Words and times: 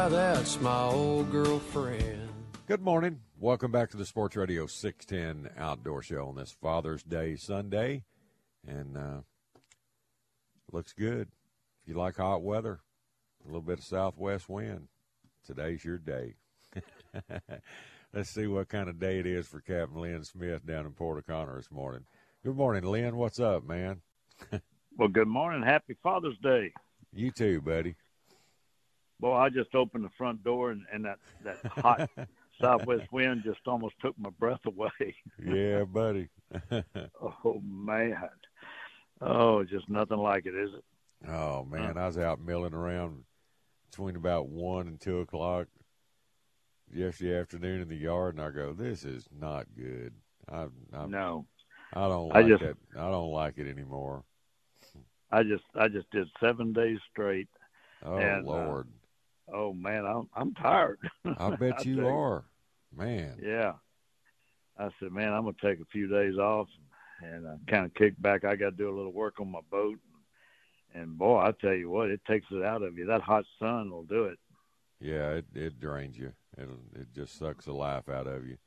Yeah, 0.00 0.08
that's 0.08 0.58
my 0.62 0.84
old 0.84 1.30
girlfriend. 1.30 2.30
Good 2.66 2.80
morning. 2.80 3.20
Welcome 3.38 3.70
back 3.70 3.90
to 3.90 3.98
the 3.98 4.06
Sports 4.06 4.34
Radio 4.34 4.66
610 4.66 5.52
Outdoor 5.62 6.00
Show 6.00 6.26
on 6.26 6.36
this 6.36 6.56
Father's 6.58 7.02
Day 7.02 7.36
Sunday. 7.36 8.04
And 8.66 8.96
uh, 8.96 9.20
looks 10.72 10.94
good. 10.94 11.28
If 11.82 11.88
you 11.88 11.98
like 11.98 12.16
hot 12.16 12.40
weather, 12.40 12.80
a 13.44 13.48
little 13.48 13.60
bit 13.60 13.80
of 13.80 13.84
southwest 13.84 14.48
wind, 14.48 14.88
today's 15.46 15.84
your 15.84 15.98
day. 15.98 16.36
Let's 18.14 18.30
see 18.30 18.46
what 18.46 18.70
kind 18.70 18.88
of 18.88 18.98
day 18.98 19.18
it 19.18 19.26
is 19.26 19.46
for 19.46 19.60
Captain 19.60 20.00
Lynn 20.00 20.24
Smith 20.24 20.64
down 20.64 20.86
in 20.86 20.92
Port 20.92 21.18
O'Connor 21.18 21.56
this 21.56 21.70
morning. 21.70 22.06
Good 22.42 22.56
morning, 22.56 22.84
Lynn. 22.84 23.18
What's 23.18 23.38
up, 23.38 23.64
man? 23.64 24.00
well, 24.96 25.08
good 25.08 25.28
morning. 25.28 25.62
Happy 25.62 25.94
Father's 26.02 26.38
Day. 26.42 26.72
You 27.12 27.30
too, 27.30 27.60
buddy. 27.60 27.96
Boy, 29.20 29.36
I 29.36 29.50
just 29.50 29.74
opened 29.74 30.04
the 30.04 30.10
front 30.16 30.42
door 30.42 30.70
and, 30.70 30.82
and 30.92 31.04
that, 31.04 31.18
that 31.44 31.58
hot 31.66 32.10
southwest 32.60 33.12
wind 33.12 33.42
just 33.44 33.60
almost 33.66 33.94
took 34.00 34.18
my 34.18 34.30
breath 34.30 34.64
away. 34.66 35.14
yeah, 35.44 35.84
buddy. 35.84 36.28
oh 37.22 37.60
man. 37.62 38.28
Oh, 39.20 39.62
just 39.64 39.88
nothing 39.88 40.18
like 40.18 40.46
it, 40.46 40.54
is 40.54 40.70
it? 40.74 41.28
Oh 41.28 41.64
man, 41.64 41.98
I 41.98 42.06
was 42.06 42.16
out 42.16 42.40
milling 42.40 42.72
around 42.72 43.24
between 43.90 44.16
about 44.16 44.48
one 44.48 44.88
and 44.88 44.98
two 44.98 45.20
o'clock 45.20 45.66
yesterday 46.92 47.38
afternoon 47.38 47.82
in 47.82 47.88
the 47.88 47.96
yard, 47.96 48.36
and 48.36 48.44
I 48.44 48.50
go, 48.50 48.72
"This 48.72 49.04
is 49.04 49.28
not 49.38 49.66
good." 49.76 50.14
I, 50.50 50.68
I'm, 50.94 51.10
no, 51.10 51.44
I 51.92 52.08
don't 52.08 52.28
like 52.28 52.44
I 52.44 52.48
just, 52.48 52.62
it. 52.62 52.76
I 52.96 53.10
don't 53.10 53.30
like 53.30 53.58
it 53.58 53.68
anymore. 53.68 54.24
I 55.30 55.42
just, 55.42 55.64
I 55.74 55.88
just 55.88 56.10
did 56.10 56.26
seven 56.40 56.72
days 56.72 56.98
straight. 57.10 57.48
Oh 58.02 58.16
and, 58.16 58.46
Lord! 58.46 58.86
Uh, 58.86 58.99
Oh 59.52 59.72
man, 59.72 60.04
I'm 60.06 60.28
I'm 60.34 60.54
tired. 60.54 60.98
I 61.38 61.50
bet 61.56 61.84
you 61.84 62.06
are, 62.06 62.44
man. 62.96 63.38
Yeah. 63.42 63.74
I 64.78 64.88
said, 64.98 65.12
man, 65.12 65.32
I'm 65.32 65.44
gonna 65.44 65.56
take 65.62 65.80
a 65.80 65.90
few 65.92 66.08
days 66.08 66.38
off 66.38 66.68
and 67.22 67.46
uh, 67.46 67.56
kind 67.68 67.84
of 67.84 67.94
kick 67.94 68.20
back. 68.20 68.44
I 68.44 68.56
got 68.56 68.70
to 68.70 68.76
do 68.76 68.88
a 68.88 68.96
little 68.96 69.12
work 69.12 69.40
on 69.40 69.50
my 69.50 69.60
boat, 69.70 69.98
and 70.94 71.18
boy, 71.18 71.38
I 71.38 71.52
tell 71.60 71.74
you 71.74 71.90
what, 71.90 72.10
it 72.10 72.20
takes 72.26 72.46
it 72.50 72.64
out 72.64 72.82
of 72.82 72.96
you. 72.96 73.06
That 73.06 73.20
hot 73.20 73.44
sun 73.58 73.90
will 73.90 74.04
do 74.04 74.24
it. 74.24 74.38
Yeah, 75.00 75.30
it 75.32 75.46
it 75.54 75.80
drains 75.80 76.16
you. 76.16 76.32
It 76.56 76.68
it 76.94 77.08
just 77.14 77.38
sucks 77.38 77.66
the 77.66 77.72
life 77.72 78.08
out 78.08 78.26
of 78.26 78.44
you. 78.44 78.52
you 78.52 78.58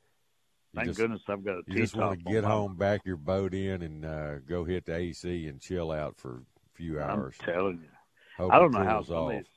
Thank 0.74 0.88
just, 0.88 1.00
goodness 1.00 1.22
I've 1.28 1.44
got 1.44 1.58
a 1.58 1.62
You 1.66 1.76
just 1.76 1.96
want 1.96 2.18
to 2.18 2.32
get 2.32 2.44
home, 2.44 2.76
back 2.76 3.00
your 3.04 3.16
boat 3.16 3.54
in, 3.54 3.82
and 3.82 4.04
uh, 4.04 4.38
go 4.38 4.64
hit 4.64 4.86
the 4.86 4.94
AC 4.94 5.46
and 5.48 5.60
chill 5.60 5.90
out 5.90 6.16
for 6.16 6.36
a 6.36 6.76
few 6.76 7.00
hours. 7.00 7.34
I'm 7.40 7.54
telling 7.54 7.80
you, 7.82 7.88
Hope 8.36 8.52
I 8.52 8.58
don't 8.58 8.72
know 8.72 8.84
how 8.84 9.02
some 9.02 9.16
off. 9.16 9.32
of 9.32 9.38
these 9.38 9.53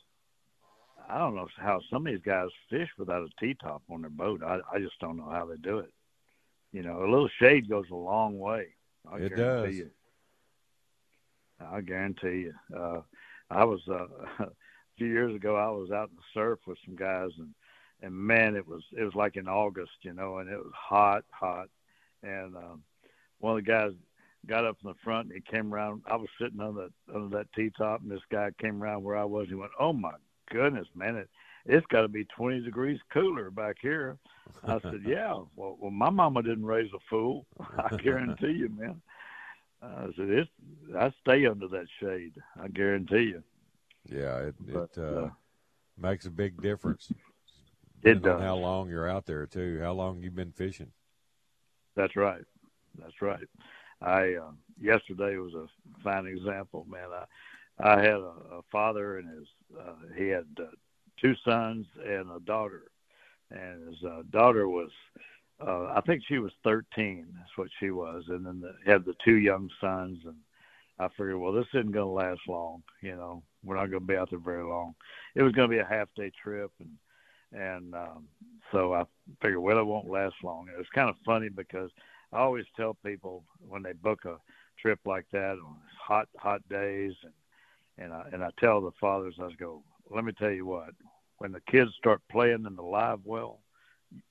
I 1.09 1.17
don't 1.19 1.35
know 1.35 1.47
how 1.57 1.79
some 1.89 2.05
of 2.05 2.13
these 2.13 2.21
guys 2.21 2.49
fish 2.69 2.89
without 2.97 3.23
a 3.23 3.29
T 3.39 3.53
top 3.53 3.81
on 3.89 4.01
their 4.01 4.09
boat. 4.09 4.43
I 4.43 4.59
I 4.71 4.79
just 4.79 4.99
don't 4.99 5.17
know 5.17 5.29
how 5.29 5.45
they 5.45 5.55
do 5.55 5.79
it. 5.79 5.93
You 6.73 6.83
know, 6.83 7.03
a 7.03 7.09
little 7.09 7.29
shade 7.39 7.69
goes 7.69 7.85
a 7.91 7.95
long 7.95 8.37
way. 8.37 8.67
I 9.09 9.17
it 9.17 9.35
does. 9.35 9.75
You. 9.75 9.89
I 11.59 11.81
guarantee 11.81 12.49
you. 12.49 12.53
Uh, 12.75 13.01
I 13.49 13.63
was 13.63 13.81
uh, 13.87 14.07
a 14.43 14.51
few 14.97 15.07
years 15.07 15.35
ago. 15.35 15.55
I 15.55 15.69
was 15.69 15.91
out 15.91 16.09
in 16.09 16.17
the 16.17 16.21
surf 16.33 16.59
with 16.67 16.77
some 16.85 16.95
guys, 16.95 17.31
and 17.37 17.53
and 18.01 18.13
man, 18.13 18.55
it 18.55 18.67
was 18.67 18.83
it 18.97 19.03
was 19.03 19.15
like 19.15 19.37
in 19.37 19.47
August, 19.47 19.93
you 20.01 20.13
know, 20.13 20.37
and 20.37 20.49
it 20.49 20.57
was 20.57 20.73
hot, 20.75 21.23
hot. 21.31 21.69
And 22.21 22.55
um, 22.55 22.83
one 23.39 23.57
of 23.57 23.63
the 23.63 23.71
guys 23.71 23.91
got 24.45 24.65
up 24.65 24.77
in 24.83 24.89
the 24.89 24.95
front 25.03 25.27
and 25.29 25.35
he 25.35 25.51
came 25.51 25.73
around. 25.73 26.03
I 26.05 26.15
was 26.15 26.29
sitting 26.39 26.59
on 26.59 26.75
that 26.75 26.91
under 27.13 27.37
that 27.37 27.51
T 27.53 27.71
top, 27.77 28.01
and 28.01 28.11
this 28.11 28.21
guy 28.29 28.51
came 28.61 28.83
around 28.83 29.03
where 29.03 29.17
I 29.17 29.25
was. 29.25 29.43
And 29.43 29.49
he 29.49 29.55
went, 29.55 29.71
"Oh 29.79 29.93
my 29.93 30.13
goodness, 30.49 30.87
man, 30.95 31.15
it 31.15 31.29
it's 31.67 31.85
got 31.87 32.01
to 32.01 32.07
be 32.07 32.23
20 32.25 32.61
degrees 32.61 32.99
cooler 33.11 33.51
back 33.51 33.75
here. 33.81 34.17
I 34.65 34.79
said, 34.81 35.01
yeah. 35.05 35.33
Well, 35.55 35.77
well, 35.79 35.91
my 35.91 36.09
mama 36.09 36.41
didn't 36.41 36.65
raise 36.65 36.91
a 36.93 36.99
fool. 37.09 37.45
I 37.77 37.95
guarantee 37.97 38.53
you, 38.53 38.69
man. 38.69 39.01
I 39.81 40.07
said, 40.15 40.29
it's, 40.29 40.49
I 40.97 41.13
stay 41.21 41.45
under 41.45 41.67
that 41.67 41.87
shade. 41.99 42.33
I 42.61 42.67
guarantee 42.69 43.33
you. 43.33 43.43
Yeah, 44.09 44.37
it 44.39 44.55
But, 44.59 44.89
it 44.95 44.97
uh, 44.97 45.01
uh, 45.25 45.29
makes 45.97 46.25
a 46.25 46.31
big 46.31 46.61
difference. 46.61 47.11
It 48.03 48.21
does. 48.21 48.41
how 48.41 48.55
long 48.55 48.89
you're 48.89 49.09
out 49.09 49.25
there 49.25 49.45
too. 49.45 49.79
How 49.81 49.91
long 49.91 50.21
you've 50.23 50.35
been 50.35 50.53
fishing? 50.53 50.91
That's 51.95 52.15
right. 52.15 52.43
That's 52.99 53.21
right. 53.21 53.47
I 54.01 54.35
uh, 54.35 54.51
yesterday 54.79 55.37
was 55.37 55.53
a 55.55 55.67
fine 56.03 56.27
example, 56.27 56.85
man. 56.89 57.09
I 57.11 57.25
I 57.79 57.99
had 57.99 58.15
a, 58.15 58.33
a 58.51 58.61
father 58.71 59.17
and 59.19 59.29
his 59.29 59.47
uh, 59.79 60.15
he 60.17 60.27
had 60.27 60.45
uh, 60.59 60.65
two 61.21 61.33
sons 61.45 61.85
and 62.03 62.29
a 62.31 62.39
daughter, 62.45 62.83
and 63.51 63.87
his 63.87 64.03
uh, 64.03 64.23
daughter 64.31 64.67
was 64.67 64.89
uh, 65.59 65.93
I 65.95 66.01
think 66.05 66.23
she 66.27 66.37
was 66.37 66.51
13. 66.63 67.27
That's 67.35 67.57
what 67.57 67.69
she 67.79 67.89
was, 67.89 68.23
and 68.29 68.45
then 68.45 68.61
the, 68.61 68.73
had 68.89 69.05
the 69.05 69.15
two 69.25 69.37
young 69.37 69.69
sons, 69.81 70.19
and 70.25 70.35
I 70.99 71.07
figured, 71.09 71.37
well, 71.37 71.51
this 71.51 71.65
isn't 71.73 71.91
going 71.91 72.05
to 72.05 72.11
last 72.11 72.41
long. 72.47 72.83
You 73.01 73.15
know, 73.15 73.43
we're 73.63 73.75
not 73.75 73.89
going 73.89 74.01
to 74.01 74.07
be 74.07 74.15
out 74.15 74.29
there 74.29 74.39
very 74.39 74.63
long. 74.63 74.93
It 75.35 75.41
was 75.41 75.53
going 75.53 75.69
to 75.69 75.75
be 75.75 75.81
a 75.81 75.85
half 75.85 76.09
day 76.15 76.31
trip, 76.41 76.71
and 76.79 76.91
and 77.53 77.95
um, 77.95 78.27
so 78.71 78.93
I 78.93 79.05
figured, 79.41 79.61
well, 79.61 79.79
it 79.79 79.85
won't 79.85 80.09
last 80.09 80.35
long. 80.43 80.67
And 80.67 80.75
it 80.75 80.77
was 80.77 80.87
kind 80.93 81.09
of 81.09 81.15
funny 81.25 81.49
because 81.49 81.89
I 82.33 82.39
always 82.39 82.65
tell 82.75 82.95
people 83.05 83.43
when 83.67 83.81
they 83.81 83.93
book 83.93 84.25
a 84.25 84.35
trip 84.81 84.99
like 85.05 85.25
that 85.31 85.53
on 85.53 85.77
hot 85.99 86.27
hot 86.37 86.61
days, 86.69 87.13
and 87.23 87.33
and 87.97 88.13
I 88.13 88.23
and 88.31 88.43
I 88.43 88.49
tell 88.59 88.81
the 88.81 88.91
fathers, 88.99 89.35
I 89.39 89.49
go, 89.57 89.83
let 90.09 90.23
me 90.23 90.33
tell 90.33 90.51
you 90.51 90.65
what, 90.65 90.89
when 91.37 91.51
the 91.51 91.61
kids 91.61 91.91
start 91.97 92.21
playing 92.29 92.65
in 92.65 92.75
the 92.75 92.83
live 92.83 93.19
well, 93.23 93.59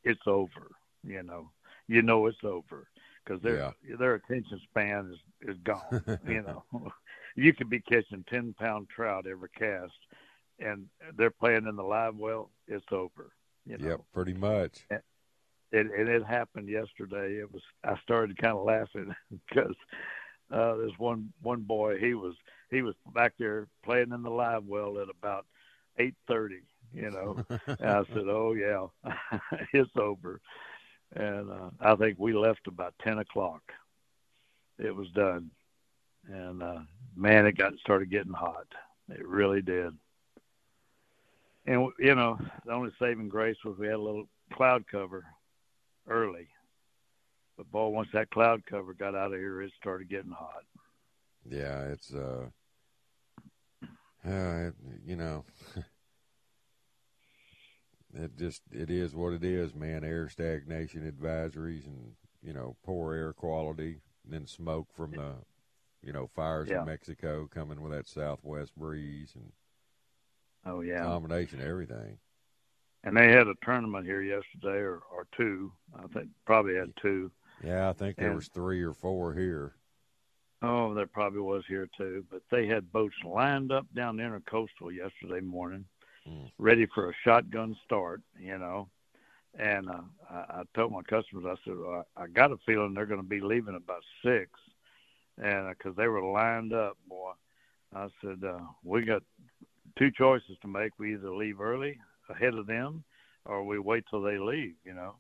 it's 0.05 0.27
over. 0.27 0.71
You 1.05 1.23
know, 1.23 1.51
you 1.89 2.03
know 2.03 2.27
it's 2.27 2.45
over 2.45 2.89
because 3.25 3.43
their 3.43 3.75
their 3.99 4.15
attention 4.15 4.61
span 4.71 5.13
is 5.13 5.51
is 5.51 5.59
gone. 5.65 6.19
you 6.27 6.43
know, 6.43 6.65
you 7.37 7.53
could 7.53 7.71
be 7.71 7.81
catching 7.81 8.25
ten 8.29 8.55
pound 8.59 8.89
trout 8.89 9.27
every 9.27 9.51
cast, 9.51 9.93
and 10.59 10.87
they're 11.17 11.31
playing 11.31 11.67
in 11.67 11.77
the 11.77 11.83
live 11.83 12.17
well. 12.17 12.51
It's 12.67 12.85
over. 12.91 13.33
You 13.67 13.79
know? 13.79 13.89
Yep, 13.89 14.01
pretty 14.13 14.35
much. 14.35 14.87
it 14.91 15.03
and 15.73 16.09
it 16.09 16.25
happened 16.25 16.69
yesterday. 16.69 17.37
It 17.37 17.53
was 17.53 17.63
I 17.85 17.97
started 18.03 18.39
kind 18.39 18.57
of 18.57 18.65
laughing 18.65 19.15
because 19.31 19.75
uh 20.51 20.77
there's 20.77 20.99
one 20.99 21.33
one 21.43 21.63
boy 21.63 21.99
he 21.99 22.15
was 22.15 22.35
he 22.71 22.83
was 22.83 22.95
back 23.15 23.35
there 23.39 23.69
playing 23.85 24.13
in 24.13 24.23
the 24.23 24.31
live 24.31 24.65
well 24.65 24.99
at 24.99 25.09
about 25.09 25.47
eight 25.99 26.15
thirty, 26.29 26.63
you 26.93 27.11
know. 27.11 27.45
I 27.49 28.05
said, 28.13 28.29
Oh 28.29 28.55
yeah, 28.55 28.87
it's 29.73 29.91
over. 29.97 30.41
And 31.15 31.51
uh 31.51 31.71
I 31.81 31.95
think 31.97 32.19
we 32.19 32.33
left 32.33 32.67
about 32.67 32.95
ten 33.03 33.19
o'clock. 33.19 33.63
It 34.79 34.95
was 34.95 35.09
done. 35.11 35.51
And 36.29 36.63
uh 36.63 36.81
man 37.17 37.47
it 37.47 37.57
got 37.57 37.79
started 37.79 38.11
getting 38.11 38.33
hot. 38.33 38.67
It 39.09 39.27
really 39.27 39.63
did. 39.63 39.93
And 41.67 41.91
you 41.99 42.15
know, 42.15 42.39
the 42.65 42.73
only 42.73 42.93
saving 42.99 43.29
grace 43.29 43.57
was 43.65 43.79
we 43.79 43.87
had 43.87 43.97
a 43.97 43.99
little 43.99 44.29
cloud 44.53 44.85
cover 44.91 45.25
early. 46.09 46.49
But 47.57 47.71
boy, 47.71 47.89
once 47.89 48.09
that 48.13 48.31
cloud 48.31 48.63
cover 48.67 48.93
got 48.93 49.15
out 49.15 49.33
of 49.33 49.39
here, 49.39 49.63
it 49.63 49.73
started 49.81 50.11
getting 50.11 50.31
hot. 50.31 50.65
Yeah, 51.49 51.85
it's 51.85 52.13
uh, 52.13 52.47
uh 54.27 54.71
you 55.05 55.17
know, 55.17 55.45
it 58.15 58.37
just 58.37 58.63
it 58.73 58.91
is 58.91 59.15
what 59.15 59.33
it 59.33 59.45
is, 59.45 59.75
man. 59.75 60.05
Air 60.05 60.29
stagnation 60.29 61.11
advisories 61.11 61.87
and 61.87 62.13
you 62.43 62.53
know 62.53 62.77
poor 62.85 63.15
air 63.15 63.33
quality, 63.33 64.01
then 64.25 64.47
smoke 64.47 64.89
from 64.95 65.13
the 65.13 65.35
you 66.03 66.13
know 66.13 66.29
fires 66.35 66.69
Yeah. 66.71 66.81
in 66.81 66.87
Mexico 66.87 67.49
coming 67.53 67.81
with 67.81 67.93
that 67.93 68.09
southwest 68.09 68.75
breeze 68.77 69.33
and 69.35 69.53
Oh 70.65 70.81
yeah. 70.81 71.03
combination 71.05 71.61
of 71.61 71.67
everything. 71.69 72.19
and 73.05 73.17
they 73.17 73.31
had 73.31 73.47
a 73.47 73.55
tournament 73.65 74.05
here 74.07 74.23
yesterday, 74.23 74.79
or 74.81 75.01
or 75.13 75.29
two. 75.37 75.73
I 75.97 76.07
think 76.09 76.31
probably 76.45 76.75
had 76.75 76.93
two. 77.01 77.31
Yeah, 77.63 77.89
I 77.89 77.93
think 77.93 78.17
there 78.17 78.27
And- 78.29 78.35
was 78.37 78.49
three 78.49 78.83
or 78.83 78.93
four 78.93 79.33
here. 79.35 79.76
Oh, 80.63 80.95
there 80.95 81.07
probably 81.07 81.41
was 81.41 81.65
here 81.69 81.89
too. 81.97 82.25
But 82.31 82.43
they 82.51 82.67
had 82.67 82.93
boats 82.93 83.15
lined 83.25 83.73
up 83.73 83.87
down 83.95 84.17
the 84.17 84.23
intercoastal 84.23 84.95
yesterday 84.95 85.41
morning, 85.41 85.85
Mm. 86.29 86.51
ready 86.59 86.87
for 86.87 87.09
a 87.09 87.15
shotgun 87.23 87.77
start. 87.85 88.21
You 88.39 88.59
know, 88.59 88.89
and 89.59 89.89
uh, 89.89 90.01
I, 90.29 90.35
I 90.35 90.63
told 90.75 90.93
my 90.93 91.03
customers, 91.03 91.45
I 91.47 91.55
said, 91.65 91.79
well, 91.79 92.05
I, 92.17 92.23
I 92.25 92.27
got 92.27 92.53
a 92.53 92.57
feeling 92.67 92.95
they're 92.95 93.07
going 93.07 93.21
to 93.23 93.27
be 93.27 93.41
leaving 93.41 93.77
about 93.77 94.03
six, 94.25 94.51
and 95.39 95.69
because 95.69 95.95
they 95.97 96.09
were 96.09 96.23
lined 96.23 96.73
up, 96.73 96.97
boy. 97.09 97.33
I 97.95 98.09
said, 98.21 98.43
uh, 98.45 98.59
we 98.83 99.03
got 99.03 99.23
two 99.97 100.11
choices 100.11 100.57
to 100.63 100.69
make. 100.69 100.99
We 100.99 101.15
either 101.15 101.33
leave 101.33 101.61
early 101.61 101.99
ahead 102.29 102.55
of 102.55 102.67
them, 102.67 103.05
or 103.45 103.63
we 103.65 103.79
wait 103.79 104.05
till 104.11 104.23
they 104.23 104.39
leave. 104.39 104.75
You 104.85 104.95
know, 104.95 105.15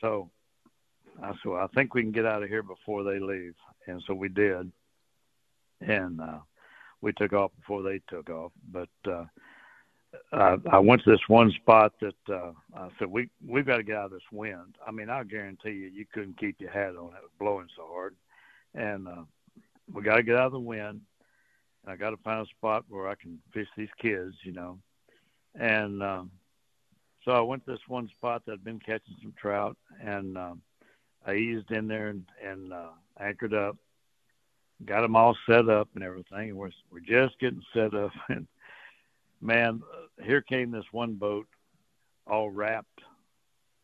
so 0.00 0.28
I 1.22 1.30
said, 1.30 1.44
well, 1.44 1.62
I 1.62 1.68
think 1.68 1.94
we 1.94 2.02
can 2.02 2.10
get 2.12 2.26
out 2.26 2.42
of 2.42 2.48
here 2.48 2.64
before 2.64 3.04
they 3.04 3.20
leave, 3.20 3.54
and 3.90 4.02
so 4.06 4.14
we 4.14 4.28
did, 4.28 4.70
and 5.80 6.20
uh, 6.20 6.38
we 7.00 7.12
took 7.12 7.32
off 7.32 7.52
before 7.58 7.82
they 7.82 8.00
took 8.08 8.30
off. 8.30 8.52
But 8.70 8.88
uh, 9.06 9.24
I, 10.32 10.56
I 10.72 10.78
went 10.78 11.02
to 11.04 11.10
this 11.10 11.28
one 11.28 11.50
spot 11.52 11.92
that 12.00 12.34
uh, 12.34 12.52
I 12.76 12.88
said 12.98 13.08
we 13.08 13.28
we've 13.46 13.66
got 13.66 13.76
to 13.76 13.82
get 13.82 13.96
out 13.96 14.06
of 14.06 14.12
this 14.12 14.22
wind. 14.32 14.76
I 14.86 14.90
mean, 14.90 15.10
I 15.10 15.22
guarantee 15.24 15.70
you, 15.70 15.90
you 15.92 16.06
couldn't 16.12 16.38
keep 16.38 16.60
your 16.60 16.70
hat 16.70 16.96
on. 16.96 17.08
It 17.08 17.22
was 17.22 17.30
blowing 17.38 17.68
so 17.76 17.86
hard, 17.90 18.14
and 18.74 19.08
uh, 19.08 19.22
we 19.92 20.02
got 20.02 20.16
to 20.16 20.22
get 20.22 20.36
out 20.36 20.46
of 20.46 20.52
the 20.52 20.60
wind. 20.60 21.02
I 21.86 21.96
got 21.96 22.10
to 22.10 22.16
find 22.18 22.46
a 22.46 22.50
spot 22.50 22.84
where 22.88 23.08
I 23.08 23.14
can 23.14 23.38
fish 23.54 23.68
these 23.76 23.88
kids, 24.00 24.34
you 24.44 24.52
know, 24.52 24.78
and 25.58 26.02
um, 26.02 26.30
so 27.24 27.32
I 27.32 27.40
went 27.40 27.64
to 27.64 27.72
this 27.72 27.80
one 27.88 28.08
spot 28.08 28.42
that 28.44 28.52
had 28.52 28.64
been 28.64 28.80
catching 28.80 29.16
some 29.22 29.34
trout, 29.40 29.76
and 30.02 30.36
um, 30.36 30.62
I 31.26 31.34
eased 31.34 31.70
in 31.70 31.86
there 31.86 32.08
and, 32.08 32.24
and 32.42 32.72
uh, 32.72 32.90
anchored 33.18 33.54
up, 33.54 33.76
got 34.84 35.02
them 35.02 35.16
all 35.16 35.36
set 35.46 35.68
up 35.68 35.88
and 35.94 36.02
everything. 36.02 36.50
And 36.50 36.56
we're 36.56 36.70
we're 36.90 37.00
just 37.00 37.38
getting 37.38 37.62
set 37.74 37.94
up, 37.94 38.10
and 38.28 38.46
man, 39.40 39.82
uh, 39.92 40.24
here 40.24 40.40
came 40.40 40.70
this 40.70 40.84
one 40.92 41.14
boat, 41.14 41.46
all 42.26 42.50
wrapped, 42.50 43.00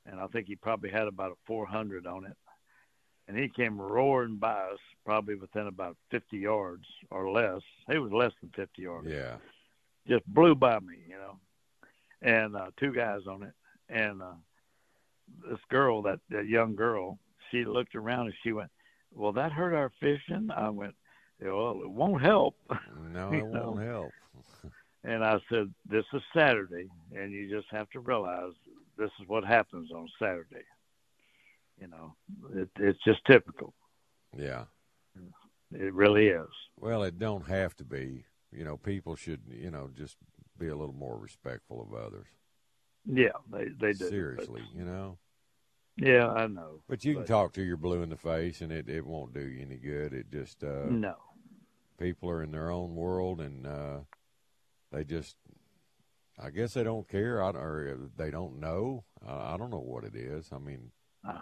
and 0.07 0.21
I 0.21 0.27
think 0.29 0.47
he 0.47 0.57
probably 0.57 0.91
had 0.91 1.07
about 1.09 1.33
a 1.33 1.37
400 1.47 2.07
on 2.07 2.25
it, 2.25 2.37
and 3.29 3.37
he 3.37 3.49
came 3.49 3.81
roaring 3.81 4.37
by 4.37 4.55
us, 4.55 4.79
probably 5.05 5.35
within 5.35 5.67
about 5.67 5.97
50 6.11 6.39
yards 6.39 6.85
or 7.11 7.31
less. 7.31 7.61
He 7.91 7.99
was 7.99 8.13
less 8.13 8.33
than 8.41 8.51
50 8.57 8.83
yards 8.83 9.09
Yeah. 9.09 9.37
just 10.09 10.27
blew 10.27 10.55
by 10.55 10.79
me, 10.81 10.97
you 11.09 11.17
know, 11.17 11.39
and 12.23 12.57
uh, 12.57 12.71
two 12.79 12.93
guys 12.93 13.27
on 13.29 13.43
it, 13.43 13.53
and 13.89 14.23
uh, 14.23 14.35
this 15.51 15.61
girl, 15.69 16.03
that 16.03 16.21
that 16.31 16.47
young 16.47 16.75
girl, 16.77 17.19
she 17.51 17.65
looked 17.65 17.95
around 17.95 18.27
and 18.27 18.35
she 18.43 18.53
went, 18.53 18.71
"Well, 19.13 19.33
that 19.33 19.53
hurt 19.53 19.75
our 19.75 19.91
fishing." 20.01 20.51
I 20.55 20.71
went, 20.71 20.95
"Well, 21.41 21.81
it 21.83 21.91
won't 21.91 22.23
help," 22.23 22.57
No, 23.11 23.33
it 23.33 23.45
know. 23.45 23.73
won't 23.73 23.83
help. 23.83 24.13
and 25.05 25.25
I 25.25 25.39
said, 25.51 25.73
"This 25.89 26.05
is 26.13 26.23
Saturday, 26.35 26.89
and 27.15 27.33
you 27.33 27.49
just 27.51 27.69
have 27.71 27.89
to 27.91 28.01
realize 28.01 28.53
this 28.97 29.11
is 29.21 29.29
what 29.29 29.45
happens 29.45 29.91
on 29.93 30.09
Saturday." 30.19 30.65
You 31.81 31.89
know, 31.89 32.17
it, 32.55 32.71
it's 32.79 33.03
just 33.05 33.21
typical. 33.27 33.75
Yeah. 34.37 34.65
It 35.73 35.93
really 35.93 36.29
is. 36.29 36.49
Well, 36.79 37.03
it 37.03 37.19
don't 37.19 37.49
have 37.49 37.75
to 37.77 37.85
be. 37.85 38.25
You 38.53 38.65
know, 38.65 38.77
people 38.77 39.17
should, 39.17 39.43
you 39.49 39.71
know, 39.71 39.91
just 39.95 40.17
be 40.59 40.69
a 40.69 40.77
little 40.77 40.95
more 40.95 41.19
respectful 41.19 41.83
of 41.83 41.93
others. 41.93 42.27
Yeah, 43.05 43.33
they 43.53 43.67
they 43.81 43.93
do. 43.93 44.09
Seriously, 44.09 44.63
you 44.75 44.85
know. 44.85 45.19
Yeah, 45.97 46.29
I 46.31 46.47
know. 46.47 46.81
But 46.89 47.05
you 47.05 47.15
can 47.15 47.23
But- 47.23 47.29
talk 47.29 47.53
to 47.55 47.63
your 47.63 47.77
blue 47.79 48.03
in 48.03 48.11
the 48.11 48.17
face, 48.17 48.61
and 48.61 48.71
it, 48.73 48.89
it 48.89 49.05
won't 49.07 49.33
do 49.33 49.41
you 49.47 49.63
any 49.63 49.77
good. 49.77 50.13
It 50.13 50.31
just 50.31 50.63
uh, 50.63 50.87
No. 50.91 51.17
people 51.99 52.29
are 52.31 52.43
in 52.43 52.51
their 52.53 52.71
own 52.71 52.95
world, 52.95 53.41
and 53.41 53.67
uh, 53.67 54.01
they 54.93 55.05
just, 55.05 55.37
I 56.39 56.51
guess 56.51 56.75
they 56.75 56.85
don't 56.85 57.09
care, 57.09 57.43
I, 57.43 57.51
or 57.51 58.11
they 58.17 58.31
don't 58.31 58.61
know. 58.61 59.05
I, 59.27 59.55
I 59.55 59.57
don't 59.57 59.71
know 59.71 59.79
what 59.81 60.05
it 60.05 60.15
is. 60.15 60.51
I 60.53 60.59
mean, 60.59 60.91
Uh, 61.27 61.39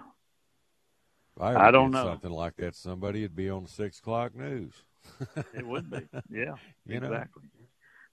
I, 1.40 1.68
I 1.68 1.70
don't 1.72 1.90
know. 1.90 2.04
something 2.04 2.30
like 2.30 2.54
that. 2.58 2.76
Somebody 2.76 3.22
would 3.22 3.34
be 3.34 3.50
on 3.50 3.64
the 3.64 3.68
six 3.68 3.98
o'clock 3.98 4.34
news. 4.36 4.72
It 5.52 5.66
would 5.66 5.90
be. 5.90 5.98
Yeah. 6.30 6.54
You 6.86 7.00
know? 7.00 7.08
exactly. 7.08 7.42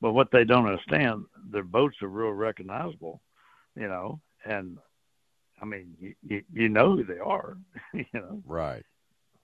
But 0.02 0.14
what 0.14 0.32
they 0.32 0.44
don't 0.44 0.66
understand, 0.66 1.26
their 1.52 1.64
boats 1.64 1.98
are 2.02 2.08
real 2.08 2.32
recognizable, 2.34 3.22
you 3.76 3.88
know, 3.88 4.20
and 4.44 4.80
I 5.62 5.66
mean, 5.66 5.96
you, 6.00 6.16
you, 6.28 6.44
you 6.54 6.69
know 6.69 6.96
who 6.96 7.04
they 7.04 7.19
are, 7.19 7.58
you 7.94 8.06
know. 8.13 8.42
Right. 8.46 8.84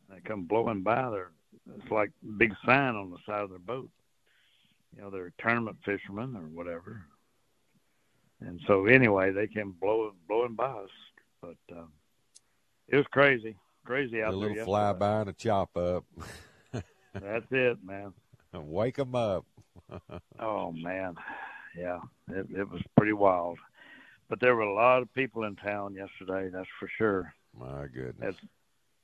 They 0.09 0.19
come 0.21 0.43
blowing 0.45 0.81
by, 0.83 1.09
they're 1.09 1.31
it's 1.75 1.91
like 1.91 2.11
a 2.23 2.31
big 2.31 2.53
sign 2.65 2.95
on 2.95 3.09
the 3.11 3.17
side 3.25 3.41
of 3.41 3.49
their 3.49 3.59
boat. 3.59 3.89
You 4.95 5.01
know, 5.01 5.09
they're 5.09 5.33
tournament 5.39 5.77
fishermen 5.83 6.35
or 6.35 6.43
whatever. 6.47 7.03
And 8.39 8.59
so 8.67 8.85
anyway, 8.85 9.31
they 9.31 9.47
came 9.47 9.71
blowing 9.79 10.13
blowing 10.27 10.53
by 10.55 10.65
us, 10.69 10.89
but 11.41 11.57
um, 11.71 11.91
it 12.87 12.95
was 12.95 13.05
crazy, 13.11 13.55
crazy 13.85 14.21
out 14.21 14.29
A 14.29 14.31
there. 14.31 14.39
little 14.39 14.55
yesterday. 14.55 14.71
flyby 14.71 15.21
and 15.21 15.29
a 15.29 15.33
chop 15.33 15.75
up. 15.77 16.05
That's 17.13 17.45
it, 17.51 17.77
man. 17.83 18.13
Wake 18.53 18.95
them 18.97 19.15
up. 19.15 19.45
Oh 20.39 20.71
man, 20.71 21.15
yeah, 21.77 21.99
it, 22.29 22.45
it 22.55 22.69
was 22.69 22.81
pretty 22.95 23.13
wild. 23.13 23.57
But 24.29 24.39
there 24.41 24.55
were 24.55 24.61
a 24.63 24.73
lot 24.73 25.01
of 25.01 25.13
people 25.13 25.43
in 25.43 25.55
town 25.55 25.93
yesterday. 25.95 26.49
That's 26.51 26.67
for 26.79 26.89
sure. 26.97 27.33
My 27.57 27.85
goodness. 27.87 28.15
That's, 28.19 28.37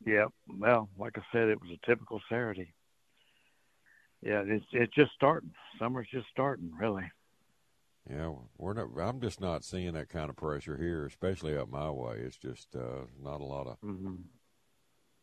yeah. 0.06 0.26
Well, 0.48 0.90
like 0.98 1.18
I 1.18 1.22
said, 1.32 1.48
it 1.50 1.62
was 1.62 1.72
a 1.72 1.86
typical 1.86 2.22
Saturday. 2.30 2.74
Yeah, 4.22 4.44
it's 4.46 4.66
it's 4.72 4.94
just 4.94 5.12
starting. 5.14 5.52
Summer's 5.80 6.08
just 6.12 6.28
starting, 6.32 6.72
really. 6.80 7.04
Yeah, 8.10 8.34
we're 8.58 8.74
not. 8.74 8.90
I'm 9.02 9.22
just 9.22 9.40
not 9.40 9.64
seeing 9.64 9.94
that 9.94 10.10
kind 10.10 10.30
of 10.30 10.36
pressure 10.36 10.78
here, 10.78 11.06
especially 11.06 11.58
up 11.58 11.70
my 11.70 11.90
way. 11.90 12.18
It's 12.18 12.38
just 12.38 12.76
uh, 12.76 13.06
not 13.22 13.42
a 13.42 13.46
lot 13.46 13.68
of. 13.68 13.78
hmm 13.80 14.16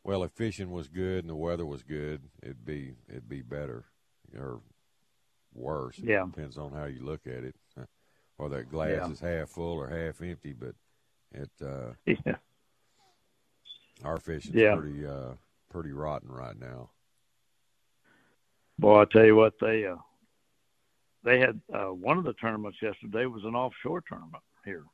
Well, 0.03 0.23
if 0.23 0.33
fishing 0.33 0.71
was 0.71 0.89
good 0.89 1.25
and 1.25 1.31
the 1.31 1.35
weather 1.37 1.67
was 1.67 1.83
good, 1.83 2.23
it'd 2.43 2.65
be 2.65 2.95
it'd 3.09 3.29
be 3.29 3.43
better, 3.43 3.85
or 4.39 4.61
worse. 5.55 5.99
It 5.99 6.05
Yeah. 6.07 6.25
depends 6.25 6.57
on 6.59 6.73
how 6.73 6.85
you 6.85 7.03
look 7.03 7.27
at 7.27 7.45
it, 7.45 7.57
or 8.41 8.49
that 8.49 8.71
glass 8.71 8.91
Yeah. 8.91 9.11
is 9.11 9.21
half 9.21 9.51
full 9.51 9.79
or 9.79 9.89
half 9.89 10.21
empty. 10.23 10.53
But 10.55 10.75
it 11.33 11.51
uh, 11.63 11.93
Yeah. 12.07 12.37
our 14.05 14.19
fishing's 14.19 14.57
Yeah. 14.57 14.77
pretty 14.77 15.07
uh, 15.07 15.35
pretty 15.69 15.93
rotten 15.93 16.31
right 16.31 16.59
now. 16.59 16.91
Boy, 18.79 19.03
I 19.03 19.05
tell 19.05 19.25
you 19.27 19.37
what, 19.37 19.55
they 19.61 19.85
uh, 19.87 19.97
they 21.23 21.39
had 21.39 21.61
uh, 21.73 21.89
one 21.93 22.17
of 22.17 22.25
the 22.25 22.33
tournaments 22.35 22.79
yesterday 22.81 23.27
was 23.27 23.45
an 23.45 23.55
offshore 23.55 24.03
tournament 24.09 24.43
here. 24.65 24.85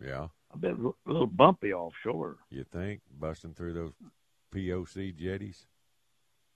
Yeah, 0.00 0.28
I 0.54 0.56
bet 0.56 0.74
a 0.78 0.92
little 1.10 1.26
bumpy 1.26 1.72
offshore. 1.72 2.36
you 2.50 2.62
think 2.62 3.00
busting 3.18 3.54
through 3.54 3.72
those 3.72 3.92
POC 4.54 5.16
jetties? 5.16 5.66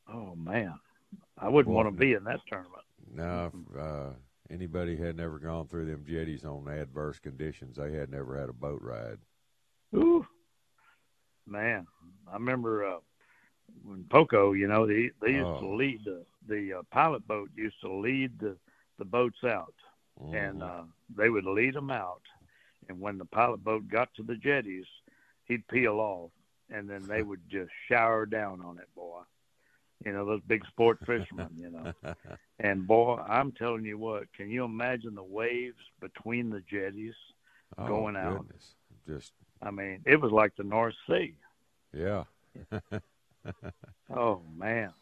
Oh 0.09 0.37
man, 0.37 0.79
I 1.37 1.49
wouldn't 1.49 1.75
Boy. 1.75 1.83
want 1.83 1.89
to 1.93 1.99
be 1.99 2.13
in 2.13 2.23
that 2.25 2.41
tournament. 2.49 2.85
No, 3.13 3.51
uh, 3.77 4.11
anybody 4.53 4.97
had 4.97 5.17
never 5.17 5.39
gone 5.39 5.67
through 5.69 5.87
them 5.87 6.05
jetties 6.07 6.45
on 6.45 6.69
adverse 6.69 7.19
conditions, 7.19 7.77
they 7.77 7.93
had 7.93 8.11
never 8.11 8.39
had 8.39 8.49
a 8.51 8.53
boat 8.55 8.83
ride. 8.83 9.19
Ooh, 9.95 10.27
man, 11.47 11.87
I 12.31 12.35
remember 12.35 12.85
uh, 12.85 12.99
when 13.85 14.05
Poco, 14.11 14.53
you 14.53 14.69
know, 14.69 14.87
they 14.87 15.11
they 15.21 15.33
used 15.33 15.57
to 15.59 15.67
Oh. 15.67 15.77
lead 15.77 16.01
the 16.05 16.25
the 16.49 16.75
uh, 16.79 16.83
pilot 16.91 17.27
boat 17.27 17.51
used 17.55 17.81
to 17.83 17.93
lead 17.93 18.39
the 18.39 18.57
the 18.99 19.05
boats 19.05 19.45
out, 19.45 19.75
and 20.33 20.63
Mhm. 20.63 20.63
uh, 20.63 20.83
they 21.17 21.29
would 21.31 21.45
lead 21.45 21.75
them 21.75 21.91
out, 21.91 22.23
and 22.89 23.01
when 23.01 23.19
the 23.19 23.25
pilot 23.27 23.63
boat 23.65 23.89
got 23.89 24.13
to 24.15 24.23
the 24.23 24.37
jetties, 24.37 24.87
he'd 25.45 25.67
peel 25.69 26.01
off, 26.01 26.31
and 26.71 26.89
then 26.89 27.07
they 27.07 27.23
would 27.23 27.41
just 27.49 27.71
shower 27.89 28.27
down 28.27 28.61
on 28.63 28.79
it, 28.79 28.89
boy. 28.95 29.23
You 30.05 30.13
know 30.13 30.25
those 30.25 30.41
big 30.47 30.65
sport 30.67 30.99
fishermen, 31.07 31.49
you 31.57 31.71
know. 31.71 31.93
And 32.61 32.87
boy, 32.87 33.17
I'm 33.27 33.53
telling 33.53 33.85
you 33.85 33.99
what, 33.99 34.33
can 34.37 34.51
you 34.51 34.65
imagine 34.65 35.15
the 35.15 35.23
waves 35.23 35.77
between 36.01 36.51
the 36.51 36.61
jetties? 36.71 37.15
Oh, 37.79 37.87
going 37.87 38.17
out. 38.17 38.41
goodness. 38.41 38.75
Just 39.07 39.33
I 39.63 39.71
mean, 39.71 40.03
it 40.07 40.21
was 40.21 40.33
like 40.33 40.55
the 40.57 40.65
North 40.65 40.95
Sea. 41.09 41.35
yeah. 41.93 42.25
Oh 44.15 44.43
man, 44.57 44.93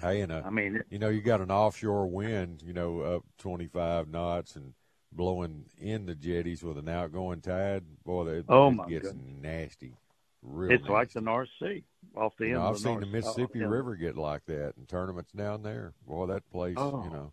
Hey, 0.00 0.20
and 0.20 0.32
uh, 0.32 0.42
I 0.44 0.50
mean, 0.50 0.76
it, 0.76 0.86
you 0.90 0.98
know, 0.98 1.08
you 1.08 1.20
got 1.20 1.40
an 1.40 1.50
offshore 1.50 2.06
wind, 2.06 2.62
you 2.64 2.72
know, 2.72 3.00
up 3.00 3.24
25 3.38 4.08
knots, 4.08 4.56
and 4.56 4.74
blowing 5.12 5.66
in 5.78 6.06
the 6.06 6.14
jetties 6.14 6.62
with 6.62 6.78
an 6.78 6.88
outgoing 6.88 7.40
tide, 7.40 7.84
boy, 8.04 8.24
that 8.24 8.44
Oh, 8.48 8.70
it 8.70 8.88
gets 8.88 9.12
goodness. 9.12 9.42
nasty. 9.42 9.94
Real 10.42 10.72
it's 10.72 10.88
like 10.88 11.12
the 11.12 11.20
North 11.20 11.48
Sea 11.60 11.84
off 12.16 12.32
the 12.36 12.46
You 12.46 12.54
end. 12.54 12.62
know, 12.62 12.68
I've 12.68 12.74
the 12.74 12.80
seen 12.80 13.00
the 13.00 13.06
Mississippi 13.06 13.62
uh, 13.62 13.68
River 13.68 13.94
get 13.96 14.16
like 14.16 14.44
that 14.46 14.74
in 14.76 14.86
tournaments 14.86 15.30
down 15.32 15.62
there. 15.62 15.94
Boy, 16.06 16.26
that 16.26 16.50
place, 16.50 16.74
Oh. 16.78 17.04
you 17.04 17.10
know, 17.10 17.32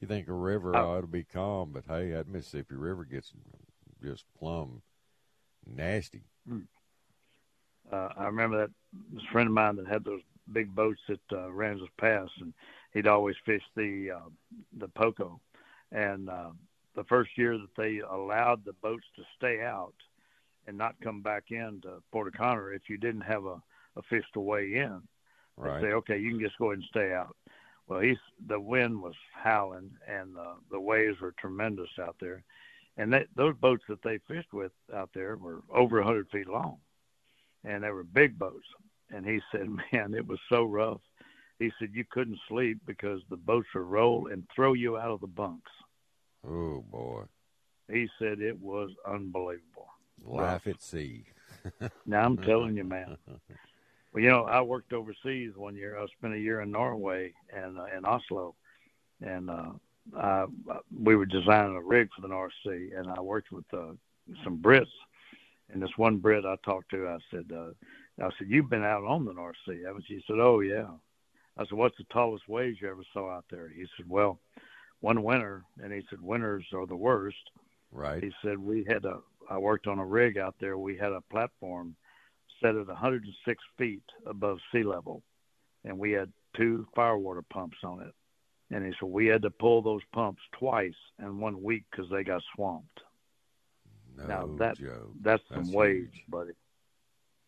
you 0.00 0.06
think 0.08 0.28
a 0.28 0.32
river 0.34 0.76
Oh. 0.76 0.96
ought 0.96 1.00
to 1.00 1.06
be 1.06 1.24
calm, 1.24 1.72
but 1.72 1.84
hey, 1.86 2.10
that 2.10 2.28
Mississippi 2.28 2.74
River 2.74 3.04
gets 3.04 3.32
just 4.02 4.24
plumb 4.38 4.82
nasty. 5.66 6.22
uh, 7.90 8.08
I 8.16 8.24
remember 8.26 8.58
that 8.58 8.70
this 9.12 9.24
friend 9.32 9.48
of 9.48 9.54
mine 9.54 9.76
that 9.76 9.86
had 9.86 10.04
those 10.04 10.20
big 10.52 10.74
boats 10.74 11.00
at 11.08 11.18
uh, 11.32 11.50
Ramses 11.50 11.88
Pass, 11.98 12.28
and 12.40 12.52
he'd 12.92 13.06
always 13.06 13.36
fish 13.44 13.62
the 13.74 14.10
uh, 14.12 14.28
the 14.76 14.88
Poco. 14.88 15.40
And 15.92 16.28
uh, 16.28 16.50
the 16.94 17.04
first 17.04 17.36
year 17.38 17.56
that 17.56 17.74
they 17.76 17.98
allowed 18.00 18.64
the 18.64 18.74
boats 18.74 19.06
to 19.16 19.22
stay 19.36 19.62
out 19.62 19.94
and 20.68 20.76
not 20.78 20.94
come 21.02 21.22
back 21.22 21.44
in 21.50 21.80
to 21.82 22.02
Port 22.12 22.28
O'Connor, 22.34 22.74
if 22.74 22.82
you 22.88 22.98
didn't 22.98 23.22
have 23.22 23.46
a, 23.46 23.60
a 23.96 24.02
fish 24.08 24.24
to 24.34 24.40
weigh 24.40 24.74
in, 24.74 25.00
Right. 25.56 25.82
say, 25.82 25.88
okay, 25.88 26.18
you 26.18 26.30
can 26.30 26.40
just 26.40 26.56
go 26.58 26.66
ahead 26.66 26.78
and 26.78 26.84
stay 26.88 27.12
out. 27.12 27.34
Well, 27.88 27.98
he's 28.00 28.18
the 28.46 28.60
wind 28.60 29.02
was 29.02 29.14
howling 29.34 29.90
and 30.06 30.36
uh, 30.38 30.54
the 30.70 30.78
waves 30.78 31.20
were 31.20 31.34
tremendous 31.40 31.88
out 32.00 32.14
there, 32.20 32.44
and 32.98 33.12
that, 33.12 33.26
those 33.34 33.56
boats 33.56 33.82
that 33.88 34.02
they 34.02 34.18
fished 34.28 34.52
with 34.52 34.70
out 34.94 35.10
there 35.14 35.36
were 35.36 35.62
over 35.74 35.98
a 35.98 36.04
hundred 36.04 36.28
feet 36.30 36.48
long, 36.48 36.76
and 37.64 37.82
they 37.82 37.90
were 37.90 38.04
big 38.04 38.38
boats. 38.38 38.66
And 39.10 39.26
he 39.26 39.40
said, 39.50 39.68
man, 39.92 40.14
it 40.14 40.26
was 40.26 40.38
so 40.48 40.64
rough. 40.64 41.00
He 41.58 41.72
said 41.78 41.90
you 41.92 42.04
couldn't 42.08 42.38
sleep 42.46 42.78
because 42.86 43.20
the 43.30 43.36
boats 43.36 43.66
would 43.74 43.80
roll 43.86 44.28
and 44.30 44.46
throw 44.54 44.74
you 44.74 44.96
out 44.98 45.10
of 45.10 45.20
the 45.20 45.26
bunks. 45.26 45.72
Oh 46.46 46.84
boy, 46.88 47.24
He 47.90 48.06
said 48.20 48.40
it 48.40 48.60
was 48.60 48.90
unbelievable. 49.06 49.88
Life 50.24 50.66
at 50.66 50.82
sea. 50.82 51.24
Now 52.06 52.22
I'm 52.22 52.38
telling 52.38 52.76
you, 52.76 52.84
man. 52.84 53.18
Well, 54.12 54.22
you 54.22 54.30
know, 54.30 54.44
I 54.44 54.62
worked 54.62 54.92
overseas 54.92 55.52
one 55.54 55.76
year. 55.76 55.98
I 55.98 56.06
spent 56.16 56.34
a 56.34 56.38
year 56.38 56.62
in 56.62 56.70
Norway 56.70 57.34
and 57.54 57.78
uh, 57.78 57.86
in 57.96 58.06
Oslo, 58.06 58.54
and 59.20 59.50
uh, 59.50 59.72
I, 60.16 60.46
we 61.02 61.16
were 61.16 61.26
designing 61.26 61.76
a 61.76 61.82
rig 61.82 62.08
for 62.14 62.22
the 62.22 62.28
North 62.28 62.52
Sea, 62.64 62.90
and 62.96 63.08
I 63.10 63.20
worked 63.20 63.52
with 63.52 63.64
uh, 63.72 63.92
some 64.44 64.58
Brits. 64.58 64.86
And 65.70 65.82
this 65.82 65.90
one 65.96 66.16
Brit 66.16 66.46
I 66.46 66.56
talked 66.64 66.90
to, 66.92 67.08
I 67.08 67.18
said, 67.30 67.50
uh, 67.54 67.70
I 68.24 68.30
said, 68.38 68.48
you've 68.48 68.70
been 68.70 68.84
out 68.84 69.04
on 69.04 69.24
the 69.24 69.34
North 69.34 69.56
Sea, 69.66 69.82
haven't 69.84 70.08
you? 70.08 70.16
He 70.16 70.24
said, 70.26 70.40
oh 70.40 70.60
yeah. 70.60 70.86
I 71.58 71.64
said, 71.64 71.76
what's 71.76 71.98
the 71.98 72.04
tallest 72.12 72.48
waves 72.48 72.78
you 72.80 72.88
ever 72.88 73.04
saw 73.12 73.30
out 73.30 73.44
there? 73.50 73.68
He 73.68 73.84
said, 73.96 74.08
well, 74.08 74.38
one 75.00 75.22
winter, 75.22 75.64
and 75.82 75.92
he 75.92 76.02
said, 76.08 76.20
winters 76.22 76.64
are 76.72 76.86
the 76.86 76.96
worst. 76.96 77.36
Right. 77.92 78.22
He 78.22 78.32
said 78.42 78.58
we 78.58 78.84
had 78.88 79.04
a. 79.04 79.18
I 79.48 79.58
worked 79.58 79.86
on 79.86 79.98
a 79.98 80.04
rig 80.04 80.38
out 80.38 80.54
there. 80.60 80.76
We 80.78 80.96
had 80.96 81.12
a 81.12 81.20
platform 81.30 81.96
set 82.60 82.74
at 82.76 82.86
106 82.86 83.62
feet 83.76 84.02
above 84.26 84.58
sea 84.72 84.82
level, 84.82 85.22
and 85.84 85.98
we 85.98 86.12
had 86.12 86.32
two 86.56 86.86
firewater 86.94 87.42
pumps 87.42 87.78
on 87.84 88.02
it. 88.02 88.12
And 88.70 88.84
he 88.84 88.92
said 89.00 89.08
we 89.08 89.26
had 89.26 89.42
to 89.42 89.50
pull 89.50 89.80
those 89.80 90.02
pumps 90.12 90.42
twice 90.58 90.92
in 91.18 91.40
one 91.40 91.62
week 91.62 91.84
because 91.90 92.10
they 92.10 92.22
got 92.24 92.42
swamped. 92.54 93.00
No 94.16 94.26
now 94.26 94.56
that 94.58 94.76
joke. 94.78 95.12
that's 95.22 95.42
some 95.48 95.64
That's 95.64 95.70
waves, 95.74 96.12
huge. 96.12 96.24
buddy. 96.28 96.52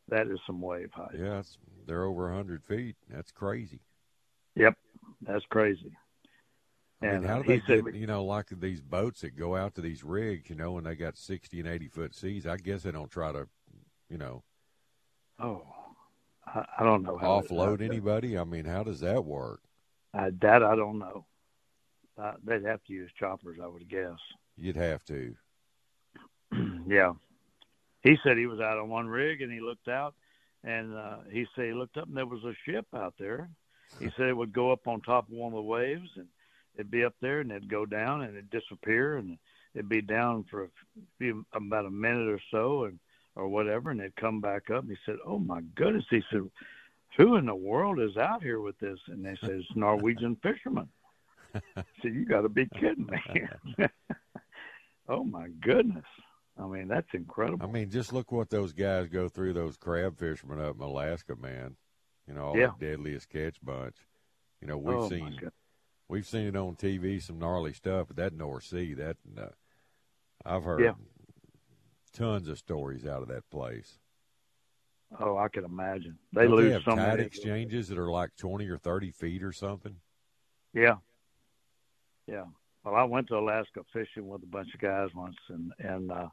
That 0.08 0.28
is 0.28 0.38
some 0.46 0.60
wave 0.60 0.90
height. 0.92 1.14
Yeah, 1.18 1.42
they're 1.86 2.04
over 2.04 2.32
a 2.32 2.36
hundred 2.36 2.62
feet. 2.64 2.96
That's 3.08 3.30
crazy. 3.32 3.80
Yep, 4.54 4.76
that's 5.22 5.44
crazy. 5.50 5.92
I 7.02 7.06
mean, 7.06 7.14
And 7.16 7.26
how 7.26 7.40
uh, 7.40 7.42
do 7.42 7.48
they 7.48 7.62
said, 7.66 7.84
get, 7.84 7.94
you 7.94 8.06
know, 8.06 8.24
like 8.24 8.48
these 8.50 8.80
boats 8.80 9.22
that 9.22 9.36
go 9.36 9.56
out 9.56 9.74
to 9.76 9.80
these 9.80 10.04
rigs, 10.04 10.50
you 10.50 10.56
know, 10.56 10.72
when 10.72 10.84
they 10.84 10.94
got 10.94 11.16
60 11.16 11.58
and 11.60 11.68
80 11.68 11.88
foot 11.88 12.14
seas? 12.14 12.46
I 12.46 12.56
guess 12.56 12.82
they 12.82 12.90
don't 12.90 13.10
try 13.10 13.32
to, 13.32 13.48
you 14.10 14.18
know, 14.18 14.42
"Oh, 15.38 15.62
I, 16.46 16.64
I 16.78 16.84
don't 16.84 17.02
know 17.02 17.16
how 17.16 17.40
offload 17.40 17.80
anybody. 17.80 18.38
I 18.38 18.44
mean, 18.44 18.64
how 18.64 18.82
does 18.82 19.00
that 19.00 19.24
work? 19.24 19.62
Uh, 20.12 20.30
that 20.40 20.62
I 20.62 20.74
don't 20.74 20.98
know. 20.98 21.26
Uh, 22.20 22.32
they'd 22.44 22.64
have 22.64 22.82
to 22.84 22.92
use 22.92 23.10
choppers, 23.18 23.58
I 23.62 23.66
would 23.66 23.88
guess. 23.88 24.18
You'd 24.56 24.76
have 24.76 25.04
to. 25.04 25.34
yeah. 26.86 27.12
He 28.02 28.16
said 28.22 28.36
he 28.36 28.46
was 28.46 28.60
out 28.60 28.78
on 28.78 28.88
one 28.88 29.06
rig 29.06 29.40
and 29.42 29.52
he 29.52 29.60
looked 29.60 29.88
out 29.88 30.14
and 30.64 30.94
uh, 30.94 31.18
he 31.30 31.46
said 31.54 31.66
he 31.66 31.72
looked 31.72 31.96
up 31.96 32.08
and 32.08 32.16
there 32.16 32.26
was 32.26 32.44
a 32.44 32.54
ship 32.66 32.86
out 32.94 33.14
there. 33.18 33.48
He 33.98 34.06
said 34.16 34.26
it 34.26 34.36
would 34.36 34.52
go 34.52 34.72
up 34.72 34.86
on 34.86 35.00
top 35.00 35.28
of 35.28 35.34
one 35.34 35.52
of 35.52 35.56
the 35.56 35.62
waves 35.62 36.08
and 36.16 36.26
it'd 36.80 36.90
be 36.90 37.04
up 37.04 37.14
there 37.20 37.40
and 37.40 37.50
it'd 37.50 37.70
go 37.70 37.84
down 37.84 38.22
and 38.22 38.30
it'd 38.36 38.50
disappear 38.50 39.18
and 39.18 39.38
it'd 39.74 39.88
be 39.88 40.00
down 40.00 40.44
for 40.50 40.64
a 40.64 40.68
few 41.18 41.44
about 41.52 41.84
a 41.84 41.90
minute 41.90 42.28
or 42.28 42.40
so 42.50 42.84
and 42.84 42.98
or 43.36 43.48
whatever 43.48 43.90
and 43.90 44.00
it'd 44.00 44.16
come 44.16 44.40
back 44.40 44.70
up 44.70 44.82
and 44.82 44.90
he 44.90 44.96
said, 45.06 45.16
Oh 45.26 45.38
my 45.38 45.60
goodness 45.76 46.04
he 46.10 46.22
said, 46.30 46.50
Who 47.18 47.36
in 47.36 47.46
the 47.46 47.54
world 47.54 48.00
is 48.00 48.16
out 48.16 48.42
here 48.42 48.60
with 48.60 48.78
this? 48.78 48.98
And 49.08 49.24
they 49.24 49.36
said, 49.40 49.50
It's 49.50 49.76
Norwegian 49.76 50.36
fishermen. 50.42 50.88
Said, 51.52 51.84
You 52.02 52.24
gotta 52.24 52.48
be 52.48 52.66
kidding 52.80 53.06
me. 53.06 53.86
oh 55.08 55.24
my 55.24 55.48
goodness. 55.60 56.04
I 56.58 56.66
mean, 56.66 56.88
that's 56.88 57.08
incredible. 57.14 57.66
I 57.66 57.70
mean, 57.70 57.90
just 57.90 58.12
look 58.12 58.32
what 58.32 58.50
those 58.50 58.72
guys 58.72 59.08
go 59.08 59.28
through, 59.28 59.54
those 59.54 59.76
crab 59.76 60.18
fishermen 60.18 60.60
up 60.60 60.76
in 60.76 60.82
Alaska, 60.82 61.34
man. 61.36 61.76
You 62.26 62.34
know, 62.34 62.46
all 62.46 62.56
Yeah. 62.56 62.66
that 62.66 62.78
deadliest 62.78 63.28
catch 63.30 63.62
bunch. 63.62 63.96
You 64.60 64.66
know, 64.66 64.76
we've 64.76 64.96
oh, 64.96 65.08
seen. 65.08 65.38
We've 66.10 66.26
seen 66.26 66.46
it 66.48 66.56
on 66.56 66.74
TV, 66.74 67.22
some 67.22 67.38
gnarly 67.38 67.72
stuff, 67.72 68.08
but 68.08 68.16
that 68.16 68.34
North 68.34 68.64
Sea, 68.64 68.94
that 68.94 69.16
uh, 69.38 69.46
I've 70.44 70.64
heard 70.64 70.80
Yeah. 70.80 70.94
tons 72.12 72.48
of 72.48 72.58
stories 72.58 73.06
out 73.06 73.22
of 73.22 73.28
that 73.28 73.48
place. 73.50 73.98
Oh, 75.18 75.36
I 75.36 75.48
can 75.48 75.64
imagine. 75.64 76.18
They 76.32 76.44
Don't 76.44 76.56
lose 76.56 76.72
have 76.72 76.82
so 76.84 76.96
tide 76.96 77.20
exchanges 77.20 77.88
that 77.88 77.98
are 77.98 78.10
like 78.10 78.36
twenty 78.36 78.68
or 78.68 78.78
thirty 78.78 79.10
feet 79.10 79.42
or 79.42 79.52
something. 79.52 79.96
Yeah. 80.72 80.96
Yeah. 82.26 82.44
Well, 82.84 82.94
I 82.94 83.04
went 83.04 83.26
to 83.28 83.36
Alaska 83.38 83.84
fishing 83.92 84.28
with 84.28 84.42
a 84.42 84.46
bunch 84.46 84.72
of 84.74 84.80
guys 84.80 85.08
once, 85.14 85.36
and 85.48 85.72
and 85.80 86.12
uh, 86.12 86.28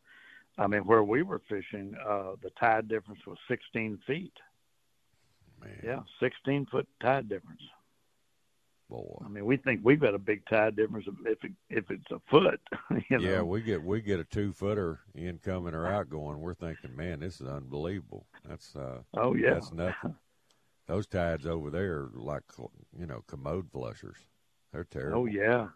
I 0.59 0.67
mean, 0.67 0.81
where 0.85 1.03
we 1.03 1.23
were 1.23 1.41
fishing, 1.49 1.95
uh, 2.07 2.33
the 2.41 2.51
tide 2.59 2.87
difference 2.87 3.25
was 3.25 3.37
16 3.47 3.99
feet. 4.05 4.33
Man, 5.59 5.79
Yeah, 5.83 5.99
16 6.19 6.67
foot 6.67 6.87
tide 7.01 7.27
difference. 7.29 7.61
Boy. 8.89 9.21
I 9.23 9.27
mean, 9.27 9.45
we 9.45 9.57
think 9.57 9.81
we've 9.83 9.99
got 9.99 10.13
a 10.13 10.19
big 10.19 10.45
tide 10.47 10.75
difference 10.75 11.05
if 11.25 11.43
it, 11.43 11.51
if 11.69 11.91
it's 11.91 12.11
a 12.11 12.19
foot. 12.29 12.59
You 13.09 13.19
know? 13.19 13.29
Yeah, 13.29 13.41
we 13.41 13.61
get 13.61 13.83
we 13.83 14.01
get 14.01 14.19
a 14.19 14.23
two 14.23 14.51
footer 14.51 14.99
incoming 15.15 15.73
or 15.73 15.87
outgoing. 15.87 16.39
We're 16.39 16.55
thinking, 16.55 16.95
man, 16.95 17.19
this 17.19 17.39
is 17.39 17.47
unbelievable. 17.47 18.25
That's 18.47 18.75
uh, 18.75 18.99
Oh 19.15 19.33
yeah. 19.35 19.53
that's 19.53 19.71
nothing. 19.71 20.15
Those 20.87 21.05
tides 21.05 21.45
over 21.45 21.69
there 21.69 21.93
are 21.93 22.11
like 22.15 22.43
you 22.97 23.05
know 23.05 23.23
commode 23.27 23.69
flushers. 23.71 24.17
They're 24.73 24.85
terrible. 24.85 25.21
Oh 25.21 25.25
yeah. 25.25 25.67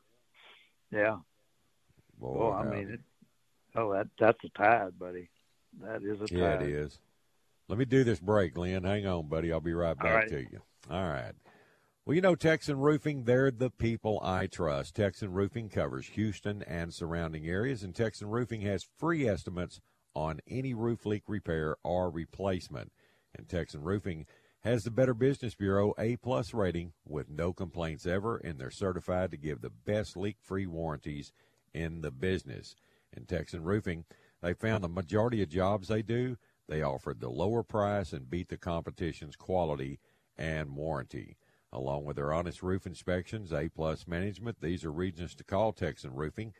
Yeah. 0.91 1.17
Boy, 2.19 2.39
Well, 2.39 2.53
I 2.53 2.63
mean, 2.63 2.91
it, 2.91 2.99
oh 3.75 3.93
that 3.93 4.07
that's 4.19 4.39
a 4.43 4.49
tide, 4.49 4.97
buddy. 4.99 5.29
That 5.81 6.03
is 6.03 6.21
a 6.21 6.27
tide. 6.27 6.37
yeah, 6.37 6.53
it 6.55 6.69
is. 6.69 6.99
Let 7.67 7.77
me 7.77 7.85
do 7.85 8.03
this 8.03 8.19
break, 8.19 8.57
Lynn. 8.57 8.83
Hang 8.83 9.07
on, 9.07 9.27
buddy. 9.27 9.51
I'll 9.53 9.61
be 9.61 9.73
right 9.73 9.97
back 9.97 10.13
right. 10.13 10.29
to 10.29 10.39
you. 10.39 10.61
All 10.89 11.07
right. 11.07 11.33
Well, 12.03 12.15
you 12.15 12.21
know, 12.21 12.33
Texan 12.33 12.79
Roofing, 12.79 13.25
they're 13.25 13.51
the 13.51 13.69
people 13.69 14.19
I 14.23 14.47
trust. 14.47 14.95
Texan 14.95 15.31
Roofing 15.33 15.69
covers 15.69 16.07
Houston 16.07 16.63
and 16.63 16.91
surrounding 16.91 17.47
areas, 17.47 17.83
and 17.83 17.93
Texan 17.93 18.27
Roofing 18.27 18.61
has 18.61 18.87
free 18.97 19.27
estimates 19.27 19.79
on 20.15 20.39
any 20.47 20.73
roof 20.73 21.05
leak 21.05 21.21
repair 21.27 21.75
or 21.83 22.09
replacement. 22.09 22.91
And 23.37 23.47
Texan 23.47 23.83
Roofing 23.83 24.25
has 24.61 24.81
the 24.81 24.89
Better 24.89 25.13
Business 25.13 25.53
Bureau 25.53 25.93
A 25.99 26.15
plus 26.15 26.55
rating 26.55 26.93
with 27.05 27.29
no 27.29 27.53
complaints 27.53 28.07
ever, 28.07 28.37
and 28.37 28.57
they're 28.57 28.71
certified 28.71 29.29
to 29.29 29.37
give 29.37 29.61
the 29.61 29.69
best 29.69 30.17
leak 30.17 30.37
free 30.41 30.65
warranties 30.65 31.31
in 31.71 32.01
the 32.01 32.11
business. 32.11 32.75
In 33.15 33.27
Texan 33.27 33.61
Roofing, 33.61 34.05
they 34.41 34.55
found 34.55 34.83
the 34.83 34.89
majority 34.89 35.43
of 35.43 35.49
jobs 35.49 35.87
they 35.87 36.01
do, 36.01 36.37
they 36.67 36.81
offered 36.81 37.19
the 37.19 37.29
lower 37.29 37.61
price 37.61 38.11
and 38.11 38.27
beat 38.27 38.49
the 38.49 38.57
competition's 38.57 39.35
quality 39.35 39.99
and 40.35 40.75
warranty. 40.75 41.37
Along 41.73 42.03
with 42.03 42.17
their 42.17 42.33
honest 42.33 42.61
roof 42.61 42.85
inspections, 42.85 43.53
A 43.53 43.69
plus 43.69 44.07
management, 44.07 44.59
these 44.61 44.83
are 44.83 44.91
reasons 44.91 45.35
to 45.35 45.43
call 45.43 45.71
Texan 45.71 46.13
Roofing. 46.13 46.53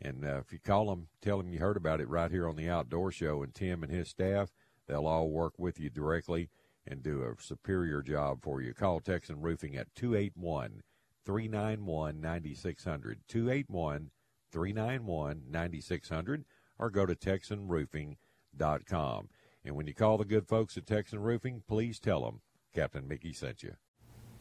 And 0.00 0.24
uh, 0.24 0.38
if 0.38 0.52
you 0.52 0.58
call 0.58 0.86
them, 0.86 1.08
tell 1.22 1.38
them 1.38 1.48
you 1.48 1.58
heard 1.58 1.76
about 1.76 2.00
it 2.00 2.08
right 2.08 2.30
here 2.30 2.48
on 2.48 2.56
the 2.56 2.68
Outdoor 2.68 3.12
Show, 3.12 3.42
and 3.42 3.54
Tim 3.54 3.82
and 3.82 3.92
his 3.92 4.08
staff, 4.08 4.52
they'll 4.86 5.06
all 5.06 5.30
work 5.30 5.54
with 5.58 5.78
you 5.78 5.90
directly 5.90 6.50
and 6.86 7.02
do 7.02 7.22
a 7.22 7.34
superior 7.40 8.02
job 8.02 8.42
for 8.42 8.60
you. 8.60 8.74
Call 8.74 9.00
Texan 9.00 9.40
Roofing 9.40 9.76
at 9.76 9.94
281 9.94 10.82
391 11.24 12.20
9600. 12.20 13.20
281 13.28 14.10
391 14.50 15.42
9600 15.50 16.44
or 16.78 16.90
go 16.90 17.06
to 17.06 17.14
TexanRoofing.com. 17.14 19.28
And 19.64 19.76
when 19.76 19.86
you 19.86 19.94
call 19.94 20.18
the 20.18 20.24
good 20.24 20.48
folks 20.48 20.76
at 20.76 20.86
Texan 20.86 21.20
Roofing, 21.20 21.62
please 21.66 22.00
tell 22.00 22.22
them 22.22 22.40
Captain 22.74 23.06
Mickey 23.06 23.32
sent 23.32 23.62
you. 23.62 23.76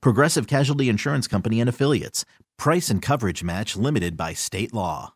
Progressive 0.00 0.46
Casualty 0.46 0.88
Insurance 0.88 1.26
Company 1.26 1.60
and 1.60 1.68
Affiliates. 1.68 2.24
Price 2.58 2.90
and 2.90 3.02
coverage 3.02 3.44
match 3.44 3.76
limited 3.76 4.16
by 4.16 4.32
state 4.32 4.72
law. 4.72 5.12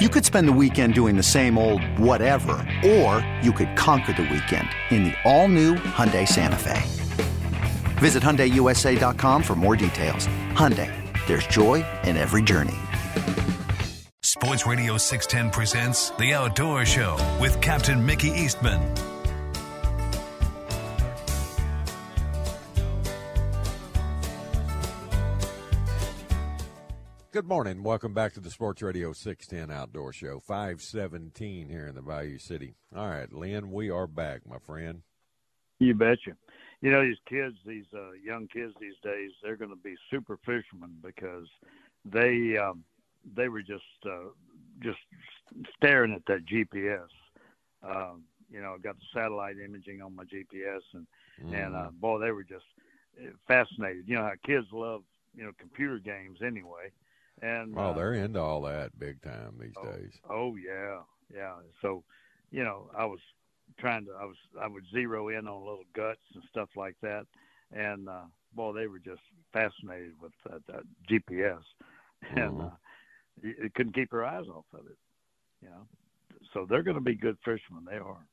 You 0.00 0.08
could 0.08 0.24
spend 0.24 0.48
the 0.48 0.52
weekend 0.52 0.94
doing 0.94 1.16
the 1.16 1.22
same 1.22 1.56
old 1.56 1.80
whatever, 1.98 2.52
or 2.84 3.24
you 3.42 3.52
could 3.52 3.76
conquer 3.76 4.12
the 4.12 4.22
weekend 4.22 4.68
in 4.90 5.04
the 5.04 5.14
all-new 5.24 5.76
Hyundai 5.76 6.26
Santa 6.26 6.56
Fe. 6.56 6.82
Visit 7.98 8.22
HyundaiUSA.com 8.22 9.42
for 9.42 9.54
more 9.54 9.76
details. 9.76 10.26
Hyundai, 10.50 10.90
there's 11.26 11.46
joy 11.46 11.84
in 12.02 12.16
every 12.16 12.42
journey. 12.42 12.74
Sports 14.22 14.66
Radio 14.66 14.98
610 14.98 15.52
presents 15.52 16.10
The 16.18 16.34
Outdoor 16.34 16.84
Show 16.84 17.16
with 17.40 17.60
Captain 17.60 18.04
Mickey 18.04 18.30
Eastman. 18.30 19.13
Good 27.34 27.48
morning. 27.48 27.82
Welcome 27.82 28.14
back 28.14 28.32
to 28.34 28.40
the 28.40 28.48
Sports 28.48 28.80
Radio 28.80 29.12
610 29.12 29.76
Outdoor 29.76 30.12
Show. 30.12 30.38
517 30.38 31.68
here 31.68 31.88
in 31.88 31.96
the 31.96 32.00
Bayou 32.00 32.38
City. 32.38 32.76
All 32.94 33.08
right, 33.08 33.32
Lynn, 33.32 33.72
we 33.72 33.90
are 33.90 34.06
back, 34.06 34.42
my 34.48 34.58
friend. 34.64 35.02
You 35.80 35.94
betcha. 35.94 36.36
You 36.80 36.92
know 36.92 37.02
these 37.02 37.16
kids, 37.28 37.56
these 37.66 37.86
uh, 37.92 38.12
young 38.24 38.46
kids 38.46 38.72
these 38.80 38.94
days, 39.02 39.32
they're 39.42 39.56
going 39.56 39.72
to 39.72 39.82
be 39.82 39.96
super 40.12 40.38
fishermen 40.46 40.94
because 41.02 41.48
they 42.04 42.56
um, 42.56 42.84
they 43.36 43.48
were 43.48 43.62
just 43.62 43.82
uh, 44.06 44.28
just 44.80 45.00
staring 45.76 46.12
at 46.12 46.24
that 46.28 46.46
GPS. 46.46 47.08
Um, 47.82 48.22
you 48.48 48.62
know, 48.62 48.74
I 48.74 48.78
got 48.78 48.94
the 48.94 49.06
satellite 49.12 49.56
imaging 49.58 50.02
on 50.02 50.14
my 50.14 50.22
GPS, 50.22 50.82
and 50.92 51.04
mm. 51.44 51.52
and 51.52 51.74
uh, 51.74 51.90
boy, 52.00 52.20
they 52.20 52.30
were 52.30 52.44
just 52.44 52.66
uh, 53.20 53.30
fascinated. 53.48 54.04
You 54.06 54.18
know 54.18 54.22
how 54.22 54.34
kids 54.46 54.68
love 54.70 55.02
you 55.34 55.42
know 55.42 55.50
computer 55.58 55.98
games 55.98 56.38
anyway. 56.40 56.92
And 57.44 57.74
oh, 57.76 57.92
they're 57.94 58.14
into 58.14 58.40
all 58.40 58.62
that 58.62 58.98
big 58.98 59.20
time 59.20 59.54
these 59.60 59.74
oh, 59.76 59.84
days. 59.84 60.12
Oh 60.30 60.56
yeah, 60.56 61.00
yeah. 61.34 61.52
So, 61.82 62.02
you 62.50 62.64
know, 62.64 62.88
I 62.96 63.04
was 63.04 63.18
trying 63.78 64.06
to, 64.06 64.12
I 64.12 64.24
was, 64.24 64.36
I 64.58 64.66
would 64.66 64.84
zero 64.90 65.28
in 65.28 65.46
on 65.46 65.60
little 65.60 65.84
guts 65.94 66.22
and 66.34 66.42
stuff 66.50 66.70
like 66.74 66.96
that, 67.02 67.26
and 67.70 68.08
uh, 68.08 68.22
boy, 68.54 68.72
they 68.72 68.86
were 68.86 68.98
just 68.98 69.20
fascinated 69.52 70.12
with 70.22 70.32
that, 70.48 70.62
that 70.68 70.84
GPS, 71.10 71.60
mm-hmm. 72.24 72.38
and 72.38 72.62
uh, 72.62 72.70
you 73.42 73.70
couldn't 73.74 73.94
keep 73.94 74.10
their 74.10 74.24
eyes 74.24 74.46
off 74.48 74.64
of 74.72 74.86
it. 74.86 74.96
You 75.60 75.68
know, 75.68 75.86
so 76.54 76.66
they're 76.66 76.82
going 76.82 76.96
to 76.96 77.02
be 77.02 77.14
good 77.14 77.36
fishermen. 77.44 77.84
They 77.84 77.98
are, 77.98 78.26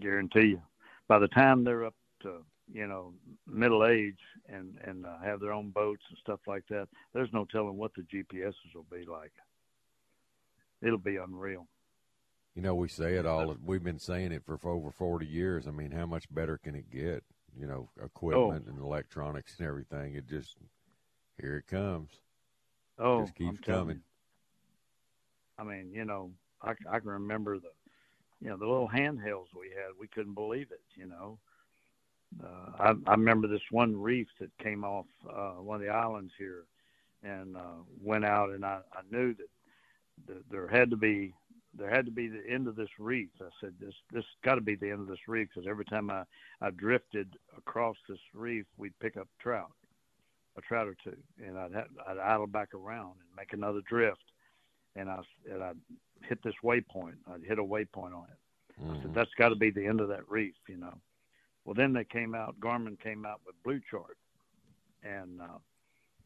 guarantee 0.00 0.48
you. 0.48 0.62
By 1.06 1.18
the 1.18 1.28
time 1.28 1.64
they're 1.64 1.84
up 1.84 1.94
to 2.22 2.38
you 2.72 2.86
know 2.86 3.12
middle 3.46 3.86
age 3.86 4.18
and 4.48 4.78
and 4.84 5.06
uh, 5.06 5.18
have 5.24 5.40
their 5.40 5.52
own 5.52 5.70
boats 5.70 6.02
and 6.08 6.18
stuff 6.18 6.40
like 6.46 6.64
that 6.68 6.88
there's 7.14 7.32
no 7.32 7.44
telling 7.44 7.76
what 7.76 7.92
the 7.94 8.02
gps's 8.02 8.74
will 8.74 8.86
be 8.90 9.04
like. 9.04 9.32
It'll 10.80 10.96
be 10.96 11.16
unreal. 11.16 11.66
You 12.54 12.62
know 12.62 12.74
we 12.74 12.88
say 12.88 13.14
it 13.14 13.26
all 13.26 13.56
we've 13.64 13.82
been 13.82 13.98
saying 13.98 14.32
it 14.32 14.44
for 14.44 14.58
over 14.64 14.90
40 14.90 15.26
years. 15.26 15.66
I 15.66 15.70
mean 15.70 15.90
how 15.90 16.06
much 16.06 16.32
better 16.32 16.58
can 16.58 16.74
it 16.74 16.90
get? 16.90 17.24
You 17.58 17.66
know 17.66 17.88
equipment 18.02 18.64
oh. 18.66 18.70
and 18.70 18.80
electronics 18.80 19.56
and 19.58 19.66
everything 19.66 20.14
it 20.14 20.28
just 20.28 20.56
here 21.40 21.56
it 21.56 21.66
comes. 21.66 22.10
Oh 22.98 23.20
it 23.20 23.22
just 23.22 23.34
keeps 23.36 23.60
coming. 23.60 24.00
i 25.58 25.64
mean 25.64 25.90
you 25.92 26.04
know 26.04 26.32
I, 26.62 26.72
I 26.90 26.98
can 26.98 27.08
remember 27.08 27.58
the 27.58 27.70
you 28.40 28.48
know 28.48 28.56
the 28.56 28.66
little 28.66 28.88
handhelds 28.88 29.54
we 29.58 29.68
had 29.68 29.92
we 29.98 30.08
couldn't 30.08 30.34
believe 30.34 30.70
it 30.70 30.82
you 30.96 31.06
know 31.06 31.38
uh, 32.42 32.70
I, 32.78 32.94
I 33.06 33.12
remember 33.12 33.48
this 33.48 33.60
one 33.70 33.96
reef 33.96 34.28
that 34.40 34.50
came 34.58 34.84
off 34.84 35.06
uh, 35.28 35.54
one 35.62 35.76
of 35.76 35.86
the 35.86 35.92
islands 35.92 36.32
here, 36.38 36.64
and 37.22 37.56
uh, 37.56 37.82
went 38.02 38.24
out, 38.24 38.50
and 38.50 38.64
I, 38.64 38.80
I 38.92 39.00
knew 39.10 39.34
that, 39.34 39.48
that 40.26 40.50
there 40.50 40.68
had 40.68 40.90
to 40.90 40.96
be 40.96 41.34
there 41.76 41.90
had 41.90 42.06
to 42.06 42.10
be 42.10 42.28
the 42.28 42.42
end 42.48 42.66
of 42.66 42.76
this 42.76 42.88
reef. 42.98 43.28
I 43.40 43.48
said 43.60 43.74
this 43.80 43.94
this 44.12 44.24
got 44.44 44.56
to 44.56 44.60
be 44.60 44.74
the 44.74 44.90
end 44.90 45.00
of 45.00 45.06
this 45.08 45.28
reef 45.28 45.48
because 45.52 45.68
every 45.68 45.84
time 45.84 46.10
I 46.10 46.24
I 46.60 46.70
drifted 46.70 47.36
across 47.56 47.96
this 48.08 48.18
reef, 48.34 48.66
we'd 48.76 48.98
pick 49.00 49.16
up 49.16 49.28
trout, 49.40 49.72
a 50.56 50.60
trout 50.60 50.86
or 50.86 50.96
two, 51.02 51.16
and 51.44 51.58
I'd 51.58 51.72
have, 51.74 51.88
I'd 52.06 52.18
idle 52.18 52.46
back 52.46 52.74
around 52.74 53.14
and 53.20 53.36
make 53.36 53.52
another 53.52 53.80
drift, 53.88 54.24
and 54.96 55.08
I 55.08 55.20
and 55.50 55.62
I'd 55.62 55.76
hit 56.22 56.42
this 56.42 56.54
waypoint. 56.62 57.16
I'd 57.32 57.44
hit 57.46 57.58
a 57.58 57.64
waypoint 57.64 58.14
on 58.14 58.26
it. 58.30 58.80
Mm-hmm. 58.80 58.90
I 58.90 58.94
said 58.94 59.04
mm-hmm. 59.04 59.12
that's 59.14 59.34
got 59.38 59.48
to 59.48 59.56
be 59.56 59.70
the 59.70 59.86
end 59.86 60.00
of 60.00 60.08
that 60.08 60.28
reef, 60.28 60.54
you 60.68 60.76
know. 60.76 60.94
Well, 61.68 61.74
then 61.74 61.92
they 61.92 62.04
came 62.04 62.34
out. 62.34 62.58
Garmin 62.60 62.98
came 62.98 63.26
out 63.26 63.42
with 63.44 63.54
Blue 63.62 63.78
Chart, 63.90 64.16
and 65.02 65.38
uh, 65.38 65.58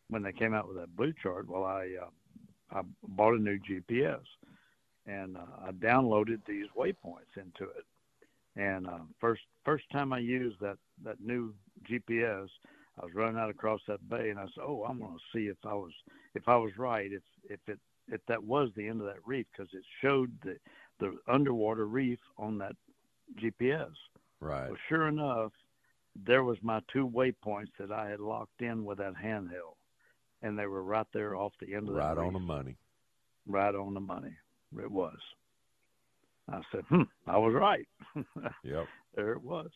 when 0.09 0.23
they 0.23 0.31
came 0.31 0.55
out 0.55 0.69
with 0.69 0.77
that 0.77 0.95
Blue 0.95 1.13
Chart, 1.21 1.49
well, 1.49 1.65
I 1.65 1.97
uh, 2.01 2.79
I 2.79 2.83
bought 3.09 3.35
a 3.35 3.43
new 3.43 3.59
GPS, 3.59 4.21
and 5.05 5.37
uh, 5.37 5.67
I 5.67 5.73
downloaded 5.73 6.43
these 6.47 6.67
waypoints 6.79 7.35
into 7.37 7.65
it. 7.65 7.85
And 8.55 8.87
uh, 8.87 9.01
first 9.21 9.43
first 9.65 9.83
time 9.91 10.13
I 10.13 10.21
used 10.21 10.61
that 10.61 10.77
that 11.03 11.21
new 11.21 11.53
GPS, 11.91 12.47
I 13.01 13.05
was 13.05 13.13
running 13.13 13.37
out 13.37 13.51
across 13.51 13.81
that 13.89 14.09
bay, 14.09 14.31
and 14.31 14.39
I 14.39 14.45
said, 14.45 14.63
"Oh, 14.65 14.87
I'm 14.89 15.01
going 15.01 15.19
to 15.19 15.37
see 15.37 15.49
if 15.49 15.57
I 15.65 15.75
was 15.75 15.91
if 16.37 16.47
I 16.47 16.55
was 16.55 16.71
right, 16.79 17.11
if 17.11 17.25
if 17.51 17.59
it 17.67 17.81
if 18.13 18.21
that 18.29 18.45
was 18.45 18.69
the 18.77 18.87
end 18.87 19.01
of 19.01 19.09
that 19.09 19.27
reef, 19.27 19.47
because 19.51 19.75
it 19.75 19.83
showed 20.01 20.31
the 20.45 20.57
the 21.01 21.19
underwater 21.27 21.87
reef 21.87 22.21
on 22.39 22.59
that 22.59 22.77
GPS." 23.43 23.91
Right. 24.43 24.69
Well, 24.71 24.79
sure 24.89 25.07
enough, 25.07 25.53
there 26.17 26.43
was 26.43 26.59
my 26.63 26.81
two 26.93 27.09
waypoints 27.09 27.71
that 27.79 27.93
I 27.93 28.09
had 28.09 28.19
locked 28.19 28.61
in 28.61 28.85
with 28.85 28.99
that 28.99 29.15
handheld, 29.15 29.77
and 30.43 30.59
they 30.59 30.67
were 30.67 30.83
right 30.83 31.07
there 31.15 31.37
off 31.37 31.53
the 31.61 31.75
end 31.75 31.89
of 31.89 31.95
right 31.95 32.09
that. 32.09 32.21
Right 32.21 32.27
on 32.27 32.33
the 32.33 32.41
money. 32.41 32.77
Right 33.47 33.75
on 33.75 33.95
the 33.95 34.01
money. 34.01 34.35
It 34.77 34.91
was. 34.91 35.17
I 36.51 36.61
said, 36.73 36.83
"Hmm, 36.89 37.03
I 37.27 37.39
was 37.39 37.55
right." 37.55 37.87
yep. 38.65 38.89
There 39.15 39.33
it 39.33 39.43
was. 39.43 39.71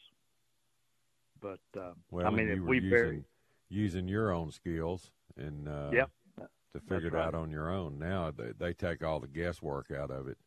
But 1.41 1.61
uh, 1.79 1.93
well, 2.11 2.27
I 2.27 2.31
mean, 2.31 2.49
if 2.49 2.59
we 2.59 2.79
using, 2.79 2.91
bury 2.91 3.25
using 3.69 4.09
your 4.09 4.33
own 4.33 4.51
skills 4.51 5.13
and 5.37 5.69
uh, 5.69 5.91
yep. 5.93 6.11
to 6.73 6.81
figure 6.81 7.07
it 7.07 7.13
right. 7.13 7.27
out 7.27 7.35
on 7.37 7.53
your 7.53 7.71
own, 7.71 8.01
now 8.01 8.33
they 8.37 8.51
they 8.59 8.73
take 8.73 9.05
all 9.05 9.21
the 9.21 9.29
guesswork 9.29 9.93
out 9.93 10.11
of 10.11 10.27
it, 10.27 10.39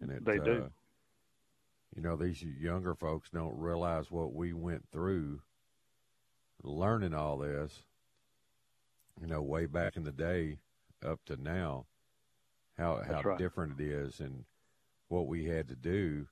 and 0.00 0.12
it 0.12 0.24
they 0.24 0.38
uh, 0.38 0.44
do 0.44 0.70
you 1.96 2.02
know, 2.02 2.14
these 2.14 2.42
younger 2.42 2.94
folks 2.94 3.30
don't 3.30 3.58
realize 3.58 4.10
what 4.10 4.34
we 4.34 4.52
went 4.52 4.84
through 4.92 5.40
learning 6.62 7.14
all 7.14 7.38
this, 7.38 7.84
you 9.20 9.26
know, 9.26 9.40
way 9.40 9.64
back 9.64 9.96
in 9.96 10.04
the 10.04 10.12
day 10.12 10.58
up 11.04 11.24
to 11.24 11.36
now, 11.42 11.86
how 12.76 13.02
how 13.06 13.22
right. 13.22 13.38
different 13.38 13.80
it 13.80 13.84
is 13.84 14.20
and 14.20 14.44
what 15.08 15.26
we 15.26 15.46
had 15.46 15.68
to 15.68 15.74
do, 15.74 16.26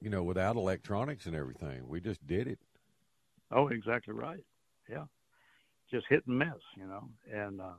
you 0.00 0.08
know, 0.08 0.22
without 0.22 0.54
electronics 0.56 1.26
and 1.26 1.34
everything. 1.34 1.88
We 1.88 2.00
just 2.00 2.24
did 2.26 2.46
it. 2.46 2.60
Oh, 3.50 3.68
exactly 3.68 4.14
right. 4.14 4.44
Yeah. 4.88 5.04
Just 5.90 6.06
hit 6.08 6.24
and 6.28 6.38
miss, 6.38 6.62
you 6.76 6.86
know. 6.86 7.08
And 7.32 7.60
uh 7.60 7.74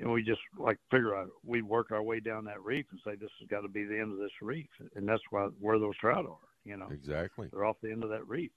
and 0.00 0.12
we 0.12 0.22
just 0.22 0.40
like 0.58 0.78
figure 0.90 1.16
out 1.16 1.28
we 1.44 1.62
work 1.62 1.90
our 1.90 2.02
way 2.02 2.20
down 2.20 2.44
that 2.44 2.62
reef 2.62 2.86
and 2.90 3.00
say 3.04 3.14
this 3.14 3.30
has 3.40 3.48
got 3.48 3.62
to 3.62 3.68
be 3.68 3.84
the 3.84 3.98
end 3.98 4.12
of 4.12 4.18
this 4.18 4.32
reef, 4.42 4.68
and 4.94 5.08
that's 5.08 5.22
why 5.30 5.46
where 5.60 5.78
those 5.78 5.96
trout 5.96 6.26
are. 6.26 6.36
You 6.64 6.76
know, 6.76 6.88
exactly. 6.90 7.48
They're 7.52 7.64
off 7.64 7.76
the 7.82 7.90
end 7.90 8.04
of 8.04 8.10
that 8.10 8.26
reef, 8.28 8.50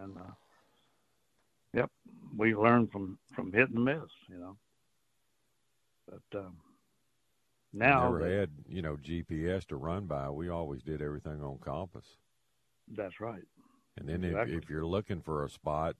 and 0.00 0.16
uh, 0.16 0.32
yep, 1.74 1.90
we 2.36 2.54
learn 2.54 2.86
from 2.88 3.18
from 3.34 3.52
hit 3.52 3.70
and 3.70 3.84
miss. 3.84 4.10
You 4.28 4.38
know, 4.38 4.56
but 6.08 6.38
um, 6.38 6.56
Now 7.72 8.10
we 8.10 8.20
never 8.20 8.38
had 8.40 8.50
you 8.68 8.82
know 8.82 8.96
GPS 8.96 9.66
to 9.66 9.76
run 9.76 10.06
by. 10.06 10.30
We 10.30 10.48
always 10.48 10.82
did 10.82 11.02
everything 11.02 11.42
on 11.42 11.58
compass. 11.58 12.06
That's 12.88 13.20
right. 13.20 13.44
And 13.96 14.08
then 14.08 14.24
Exactly. 14.24 14.56
if, 14.56 14.64
if 14.64 14.70
you're 14.70 14.86
looking 14.86 15.20
for 15.20 15.44
a 15.44 15.50
spot, 15.50 15.96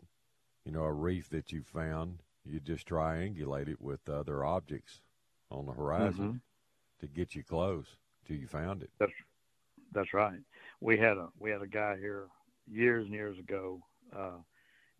you 0.65 0.73
know, 0.73 0.85
a 0.85 0.93
reef 0.93 1.29
that 1.31 1.53
you 1.53 1.63
found, 1.63 2.23
you 2.45 2.61
just 2.61 2.89
triangulate 2.89 3.69
it 3.69 3.81
with 3.81 4.09
other 4.09 4.45
objects 4.45 5.01
on 5.51 5.67
the 5.67 5.73
horizon 5.73 6.31
Mhm. 6.31 6.41
to 7.01 7.07
get 7.07 7.35
you 7.35 7.43
close 7.45 7.97
till 8.25 8.37
you 8.37 8.47
found 8.47 8.83
it. 8.83 8.91
That's 8.99 9.13
that's 9.93 10.13
right. 10.15 10.41
We 10.81 10.97
had 10.99 11.17
a 11.19 11.29
we 11.39 11.51
had 11.51 11.63
a 11.63 11.67
guy 11.67 11.97
here 11.99 12.29
years 12.71 13.05
and 13.07 13.15
years 13.15 13.39
ago, 13.39 13.83
uh, 14.15 14.39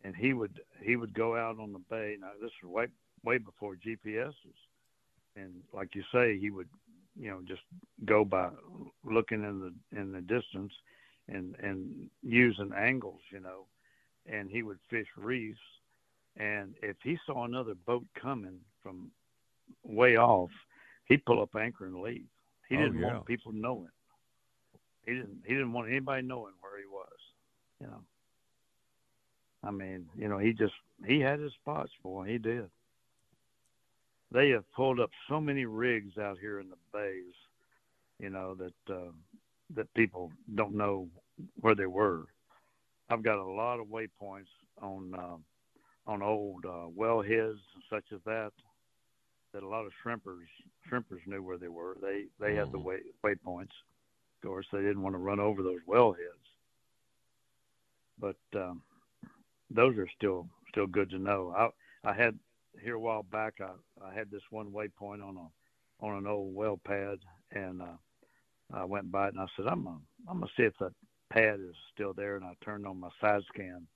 and 0.05 0.17
he 0.17 0.33
would 0.33 0.61
he 0.83 0.97
would 0.97 1.13
go 1.15 1.37
out 1.37 1.59
on 1.59 1.73
the 1.73 1.79
bay. 1.79 2.17
Now 2.19 2.31
this 2.41 2.53
was 2.63 2.71
way 2.73 2.87
way 3.25 3.39
before 3.39 3.77
GPSs, 3.77 4.35
and 5.37 5.63
like 5.73 5.95
you 5.95 6.03
say, 6.13 6.39
he 6.39 6.51
would 6.51 6.69
you 7.17 7.31
know 7.31 7.43
just 7.43 7.63
go 8.05 8.25
by 8.25 8.51
looking 9.05 9.45
in 9.45 9.61
the 9.61 9.99
in 9.99 10.13
the 10.13 10.21
distance 10.23 10.73
and 11.29 11.55
and 11.61 12.11
using 12.23 12.73
angles, 12.77 13.21
you 13.31 13.41
know, 13.41 13.67
and 14.27 14.51
he 14.51 14.63
would 14.63 14.79
fish 14.89 15.09
reefs. 15.17 15.61
And 16.37 16.75
if 16.83 16.97
he 17.03 17.19
saw 17.27 17.45
another 17.45 17.75
boat 17.87 18.05
coming 18.21 18.59
from 18.83 19.11
way 19.85 20.17
off, 20.17 20.51
he'd 21.07 21.25
pull 21.25 21.43
up 21.43 21.55
anchor 21.57 21.87
and 21.87 22.01
leave. 22.01 22.27
He 22.69 22.77
Oh, 22.77 22.81
didn't 22.83 23.01
yeah. 23.01 23.15
want 23.15 23.27
people 23.27 23.53
knowing. 23.53 23.91
He 25.05 25.13
didn't. 25.15 25.43
He 25.45 25.55
didn't 25.55 25.73
want 25.73 25.89
anybody 25.89 26.23
knowing 26.27 26.55
where 26.61 26.79
he 26.79 26.87
was. 26.87 27.19
You 27.81 27.87
know. 27.89 28.03
I 29.63 29.71
mean, 29.71 30.07
you 30.17 30.29
know, 30.29 30.39
he 30.39 30.53
just 30.53 30.75
he 31.07 31.21
had 31.21 31.41
his 31.41 31.53
spots, 31.55 31.91
boy. 32.03 32.27
He 32.27 32.39
did. 32.39 32.71
They 34.33 34.51
have 34.51 34.71
pulled 34.73 35.01
up 35.01 35.11
so 35.29 35.41
many 35.41 35.65
rigs 35.65 36.17
out 36.17 36.39
here 36.39 36.61
in 36.61 36.69
the 36.71 36.77
bays, 36.93 37.35
you 38.21 38.31
know 38.31 38.55
that 38.55 38.95
uh, 38.95 39.11
that 39.75 39.93
people 39.95 40.31
don't 40.55 40.75
know 40.75 41.09
where 41.61 41.75
they 41.75 41.87
were. 41.87 42.27
I've 43.09 43.23
got 43.25 43.39
a 43.39 43.45
lot 43.45 43.81
of 43.81 43.89
waypoints 43.89 44.53
on 44.81 45.13
uh, 45.15 45.37
on 46.11 46.23
old 46.23 46.67
uh, 46.67 46.89
wellheads 46.99 47.61
such 47.89 48.05
as 48.13 48.19
that 48.27 48.51
that 49.53 49.63
a 49.63 49.69
lot 49.69 49.87
of 49.87 49.93
shrimpers 50.03 50.49
shrimpers 50.89 51.25
knew 51.27 51.41
where 51.43 51.57
they 51.57 51.69
were. 51.69 51.97
They 52.03 52.27
they 52.41 52.55
had 52.57 52.73
the 52.73 52.79
Mhm. 52.79 52.85
way 52.85 53.01
waypoints. 53.23 53.75
Of 54.37 54.49
course, 54.49 54.67
they 54.73 54.81
didn't 54.81 55.03
want 55.03 55.15
to 55.15 55.19
run 55.19 55.39
over 55.39 55.63
those 55.63 55.83
wellheads. 55.87 56.47
But 58.19 58.37
um, 58.55 58.83
those 59.71 59.97
are 59.99 60.09
still 60.17 60.49
still 60.69 60.87
good 60.89 61.11
to 61.11 61.19
know. 61.19 61.53
I 61.57 62.11
I 62.11 62.13
had 62.13 62.39
here 62.81 62.97
a 62.97 63.01
while 63.01 63.23
back. 63.23 63.61
I 63.61 63.73
I 64.05 64.13
had 64.13 64.31
this 64.31 64.43
one 64.51 64.73
waypoint 64.73 65.23
on 65.25 65.37
a 65.37 66.05
on 66.05 66.17
an 66.17 66.27
old 66.27 66.55
well 66.55 66.77
pad, 66.79 67.21
and 67.53 67.83
uh, 67.83 67.97
I 68.73 68.85
went 68.85 69.13
by 69.13 69.29
it 69.29 69.35
and 69.35 69.41
I 69.43 69.47
said, 69.57 69.67
I'm 69.69 69.85
gonna 69.85 70.01
I'm 70.29 70.41
gonna 70.41 70.53
see 70.57 70.65
if 70.65 70.77
that 70.79 70.93
pad 71.29 71.61
is 71.61 71.77
still 71.95 72.13
there. 72.15 72.35
And 72.37 72.45
I 72.45 72.55
turned 72.65 72.87
on 72.87 72.99
my 72.99 73.11
side 73.21 73.43
scan, 73.45 73.87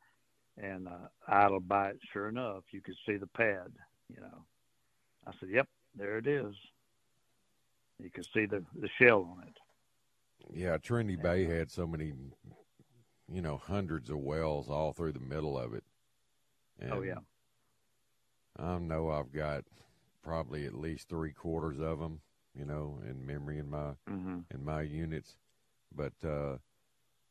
and 0.57 0.89
uh, 0.89 1.09
idled 1.29 1.69
by 1.69 1.91
it. 1.91 1.99
Sure 2.13 2.29
enough, 2.29 2.65
you 2.71 2.81
could 2.81 2.97
see 3.07 3.17
the 3.17 3.27
pad. 3.27 3.73
You 4.09 4.21
know, 4.21 4.45
I 5.27 5.33
said, 5.41 5.49
Yep, 5.51 5.69
there 5.97 6.19
it 6.19 6.27
is. 6.27 6.55
You 8.03 8.11
could 8.11 8.27
see 8.35 8.47
the 8.47 8.65
the 8.81 8.89
shell 9.01 9.37
on 9.37 9.47
it. 9.47 9.57
Yeah, 10.53 10.77
Trinity 10.77 11.17
Bay 11.17 11.45
had 11.45 11.71
so 11.71 11.87
many, 11.87 12.13
you 13.33 13.41
know, 13.41 13.57
hundreds 13.57 14.11
of 14.11 14.19
wells 14.19 14.69
all 14.69 14.93
through 14.93 15.13
the 15.13 15.21
middle 15.21 15.59
of 15.59 15.75
it. 15.75 15.85
And 16.81 16.93
oh 16.93 17.03
yeah. 17.03 17.21
I 18.59 18.79
know 18.79 19.11
I've 19.11 19.33
got 19.33 19.65
probably 20.23 20.67
at 20.67 20.75
least 20.75 21.09
three 21.09 21.33
quarters 21.33 21.81
of 21.81 21.99
them, 21.99 22.21
you 22.59 22.65
know, 22.65 23.01
in 23.09 23.27
memory 23.27 23.59
in 23.59 23.71
my 23.71 23.93
hmm 24.09 24.41
in 24.53 24.65
my 24.65 24.83
units. 24.83 25.37
But 25.95 26.13
uh, 26.25 26.57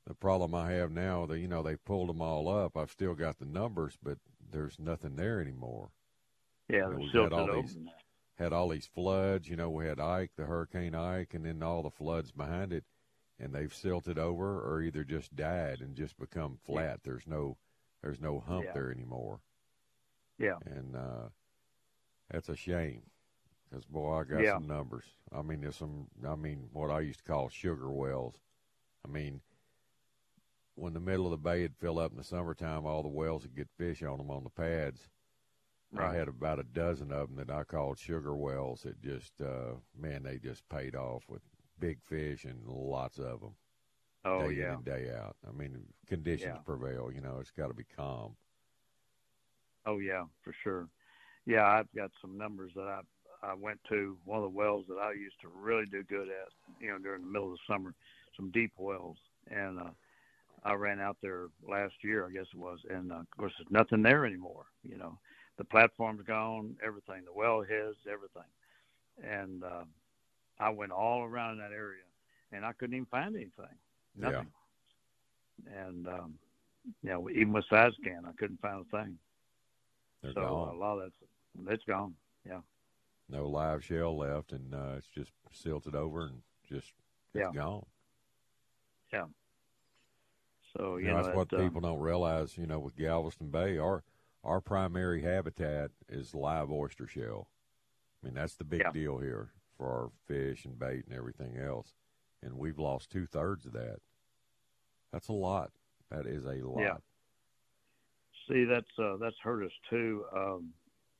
the 0.05 0.13
problem 0.13 0.53
I 0.53 0.71
have 0.73 0.91
now, 0.91 1.25
that 1.27 1.39
you 1.39 1.47
know, 1.47 1.63
they 1.63 1.75
pulled 1.75 2.09
them 2.09 2.21
all 2.21 2.47
up. 2.49 2.75
I've 2.77 2.91
still 2.91 3.13
got 3.13 3.39
the 3.39 3.45
numbers, 3.45 3.97
but 4.01 4.17
there's 4.51 4.79
nothing 4.79 5.15
there 5.15 5.39
anymore. 5.41 5.91
Yeah, 6.69 6.81
know, 6.81 6.97
we've 6.97 7.11
silted 7.11 7.31
had 7.33 7.41
all 7.41 7.49
over 7.51 7.61
these- 7.61 7.77
Had 8.35 8.51
all 8.53 8.69
these 8.69 8.87
floods, 8.87 9.47
you 9.47 9.55
know, 9.55 9.69
we 9.69 9.85
had 9.85 9.99
Ike, 9.99 10.31
the 10.35 10.45
Hurricane 10.45 10.95
Ike, 10.95 11.33
and 11.33 11.45
then 11.45 11.61
all 11.61 11.83
the 11.83 11.91
floods 11.91 12.31
behind 12.31 12.73
it, 12.73 12.83
and 13.39 13.53
they've 13.53 13.73
silted 13.73 14.17
over 14.17 14.59
or 14.59 14.81
either 14.81 15.03
just 15.03 15.35
died 15.35 15.81
and 15.81 15.95
just 15.95 16.17
become 16.17 16.57
flat. 16.57 17.01
There's 17.03 17.27
no, 17.27 17.57
there's 18.01 18.19
no 18.19 18.39
hump 18.39 18.65
Yeah. 18.65 18.73
there 18.73 18.91
anymore. 18.91 19.39
Yeah. 20.39 20.57
and 20.65 20.95
uh, 20.95 21.29
that's 22.29 22.49
a 22.49 22.55
shame 22.55 23.03
because 23.69 23.85
boy, 23.85 24.19
I 24.19 24.23
got 24.23 24.41
Yeah. 24.41 24.53
some 24.55 24.67
numbers. 24.67 25.05
I 25.31 25.43
mean, 25.43 25.61
there's 25.61 25.75
some. 25.77 26.07
I 26.27 26.35
mean, 26.35 26.69
what 26.73 26.89
I 26.89 27.01
used 27.01 27.19
to 27.19 27.25
call 27.25 27.49
sugar 27.49 27.89
wells. 27.91 28.35
I 29.05 29.09
mean, 29.09 29.41
when 30.75 30.93
the 30.93 30.99
middle 30.99 31.25
of 31.25 31.31
the 31.31 31.37
bay 31.37 31.61
would 31.63 31.75
fill 31.77 31.99
up 31.99 32.11
in 32.11 32.17
the 32.17 32.23
summertime, 32.23 32.85
all 32.85 33.03
the 33.03 33.09
wells 33.09 33.43
would 33.43 33.55
get 33.55 33.69
fish 33.77 34.03
on 34.03 34.17
them 34.17 34.31
on 34.31 34.43
the 34.43 34.49
pads. 34.49 35.09
I 35.95 36.11
had 36.13 36.27
about 36.27 36.59
a 36.59 36.63
dozen 36.63 37.11
of 37.11 37.27
them 37.29 37.37
that 37.37 37.51
I 37.53 37.63
called 37.63 37.99
sugar 37.99 38.35
wells. 38.35 38.81
That 38.83 39.01
just, 39.01 39.39
uh, 39.41 39.75
man, 39.95 40.23
they 40.23 40.39
just 40.39 40.67
paid 40.69 40.95
off 40.95 41.29
with 41.29 41.41
big 41.79 42.01
fish 42.01 42.45
and 42.45 42.67
lots 42.67 43.19
of 43.19 43.41
them 43.41 43.55
Oh 44.25 44.39
day 44.39 44.61
in 44.63 44.69
yeah. 44.69 44.73
and 44.73 44.83
day 44.85 45.11
out. 45.13 45.37
I 45.47 45.51
mean, 45.51 45.93
conditions 46.07 46.57
Yeah. 46.57 46.63
prevail. 46.63 47.11
You 47.13 47.21
know, 47.21 47.39
it's 47.39 47.51
got 47.51 47.67
to 47.67 47.73
be 47.73 47.83
calm. 47.85 48.37
Oh 49.85 49.99
yeah, 49.99 50.25
for 50.43 50.53
sure. 50.63 50.87
Yeah, 51.45 51.65
I've 51.67 51.91
got 51.95 52.11
some 52.21 52.37
numbers 52.37 52.71
that 52.75 52.87
I 52.87 53.01
I 53.43 53.53
went 53.55 53.79
to 53.89 54.17
one 54.23 54.37
of 54.37 54.43
the 54.43 54.57
wells 54.57 54.85
that 54.87 54.99
I 54.99 55.11
used 55.11 55.39
to 55.41 55.49
really 55.49 55.85
do 55.85 56.03
good 56.03 56.29
at, 56.29 56.47
you 56.79 56.87
know, 56.87 56.97
during 56.97 57.23
the 57.23 57.27
middle 57.29 57.51
of 57.51 57.57
the 57.57 57.73
summer, 57.73 57.93
some 58.37 58.51
deep 58.51 58.71
wells, 58.77 59.17
and 59.51 59.79
uh, 59.79 59.89
I 60.65 60.73
ran 60.73 60.99
out 60.99 61.17
there 61.21 61.47
last 61.67 61.95
year, 62.03 62.25
I 62.25 62.31
guess 62.31 62.47
it 62.53 62.57
was, 62.59 62.79
and 62.89 63.11
uh, 63.11 63.15
of 63.19 63.37
course 63.37 63.53
there's 63.57 63.69
nothing 63.71 64.01
there 64.01 64.25
anymore. 64.25 64.65
You 64.83 64.97
know, 64.97 65.17
the 65.57 65.65
platform's 65.65 66.23
gone, 66.23 66.75
everything, 66.85 67.23
the 67.25 67.33
well 67.33 67.59
wellheads, 67.59 67.95
everything, 68.09 68.49
and 69.23 69.63
uh, 69.63 69.83
I 70.59 70.69
went 70.69 70.91
all 70.91 71.23
around 71.23 71.53
in 71.53 71.57
that 71.59 71.71
area, 71.71 72.03
and 72.51 72.65
I 72.65 72.71
couldn't 72.73 72.95
even 72.95 73.05
find 73.07 73.35
anything, 73.35 73.65
Yeah. 74.19 74.29
nothing. 74.31 74.47
And 75.75 76.07
um, 76.07 76.33
you 77.01 77.09
know, 77.09 77.29
even 77.29 77.53
with 77.53 77.65
side 77.69 77.91
scan, 78.01 78.23
I 78.27 78.31
couldn't 78.37 78.61
find 78.61 78.85
a 78.85 78.97
thing. 78.97 79.17
They're 80.21 80.33
so 80.33 80.41
gone. 80.41 80.75
a 80.75 80.77
lot 80.77 80.97
of 80.97 81.11
that's 81.11 81.67
that's 81.67 81.83
gone. 81.85 82.13
Yeah. 82.45 82.59
no 83.29 83.47
live 83.47 83.83
shell 83.83 84.17
left, 84.17 84.51
and 84.53 84.73
uh, 84.73 84.95
it's 84.97 85.07
just 85.07 85.31
silted 85.51 85.95
over 85.95 86.25
and 86.25 86.41
just 86.69 86.93
it's 87.33 87.43
Yeah. 87.43 87.51
gone. 87.53 87.85
Yeah. 89.11 89.25
So 90.77 90.97
you 90.97 91.05
You 91.05 91.11
know, 91.11 91.17
know, 91.17 91.23
that's 91.23 91.35
what 91.35 91.53
uh, 91.53 91.57
people 91.57 91.81
don't 91.81 91.99
realize. 91.99 92.57
You 92.57 92.67
know, 92.67 92.79
with 92.79 92.95
Galveston 92.95 93.49
Bay, 93.49 93.77
our 93.77 94.03
our 94.43 94.59
primary 94.59 95.21
habitat 95.21 95.91
is 96.09 96.35
live 96.35 96.69
oyster 96.71 97.07
shell. 97.07 97.47
I 98.21 98.27
mean, 98.27 98.35
that's 98.35 98.55
the 98.55 98.65
big 98.65 98.81
Yeah. 98.81 98.91
deal 98.91 99.17
here 99.19 99.51
for 99.77 99.87
our 99.87 100.11
fish 100.25 100.65
and 100.65 100.77
bait 100.77 101.05
and 101.05 101.15
everything 101.15 101.57
else. 101.57 101.93
And 102.41 102.57
we've 102.57 102.79
lost 102.79 103.09
two 103.09 103.25
thirds 103.25 103.65
of 103.65 103.73
that. 103.73 103.99
That's 105.11 105.29
a 105.29 105.33
lot. 105.33 105.71
That 106.09 106.25
is 106.25 106.45
a 106.45 106.55
lot. 106.55 106.81
Yeah. 106.81 106.97
See, 108.49 108.65
that's 108.65 108.89
uh, 108.99 109.17
that's 109.17 109.37
hurt 109.41 109.63
us 109.63 109.71
too. 109.89 110.25
Um, 110.35 110.73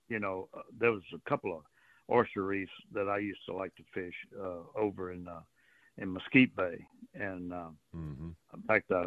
you 0.09 0.19
know, 0.19 0.49
uh, 0.53 0.61
there 0.77 0.91
was 0.91 1.03
a 1.13 1.29
couple 1.29 1.55
of 1.55 1.63
oyster 2.09 2.43
reefs 2.43 2.71
that 2.91 3.07
I 3.07 3.19
used 3.19 3.45
to 3.47 3.53
like 3.53 3.73
to 3.75 3.83
fish 3.93 4.15
uh, 4.37 4.63
over 4.77 5.13
in 5.13 5.27
uh, 5.27 5.39
in 5.97 6.13
Mesquite 6.13 6.55
Bay, 6.55 6.85
and 7.13 7.53
uh, 7.53 7.69
hmm 7.93 8.29
in 8.53 8.61
fact, 8.63 8.91
I 8.91 9.05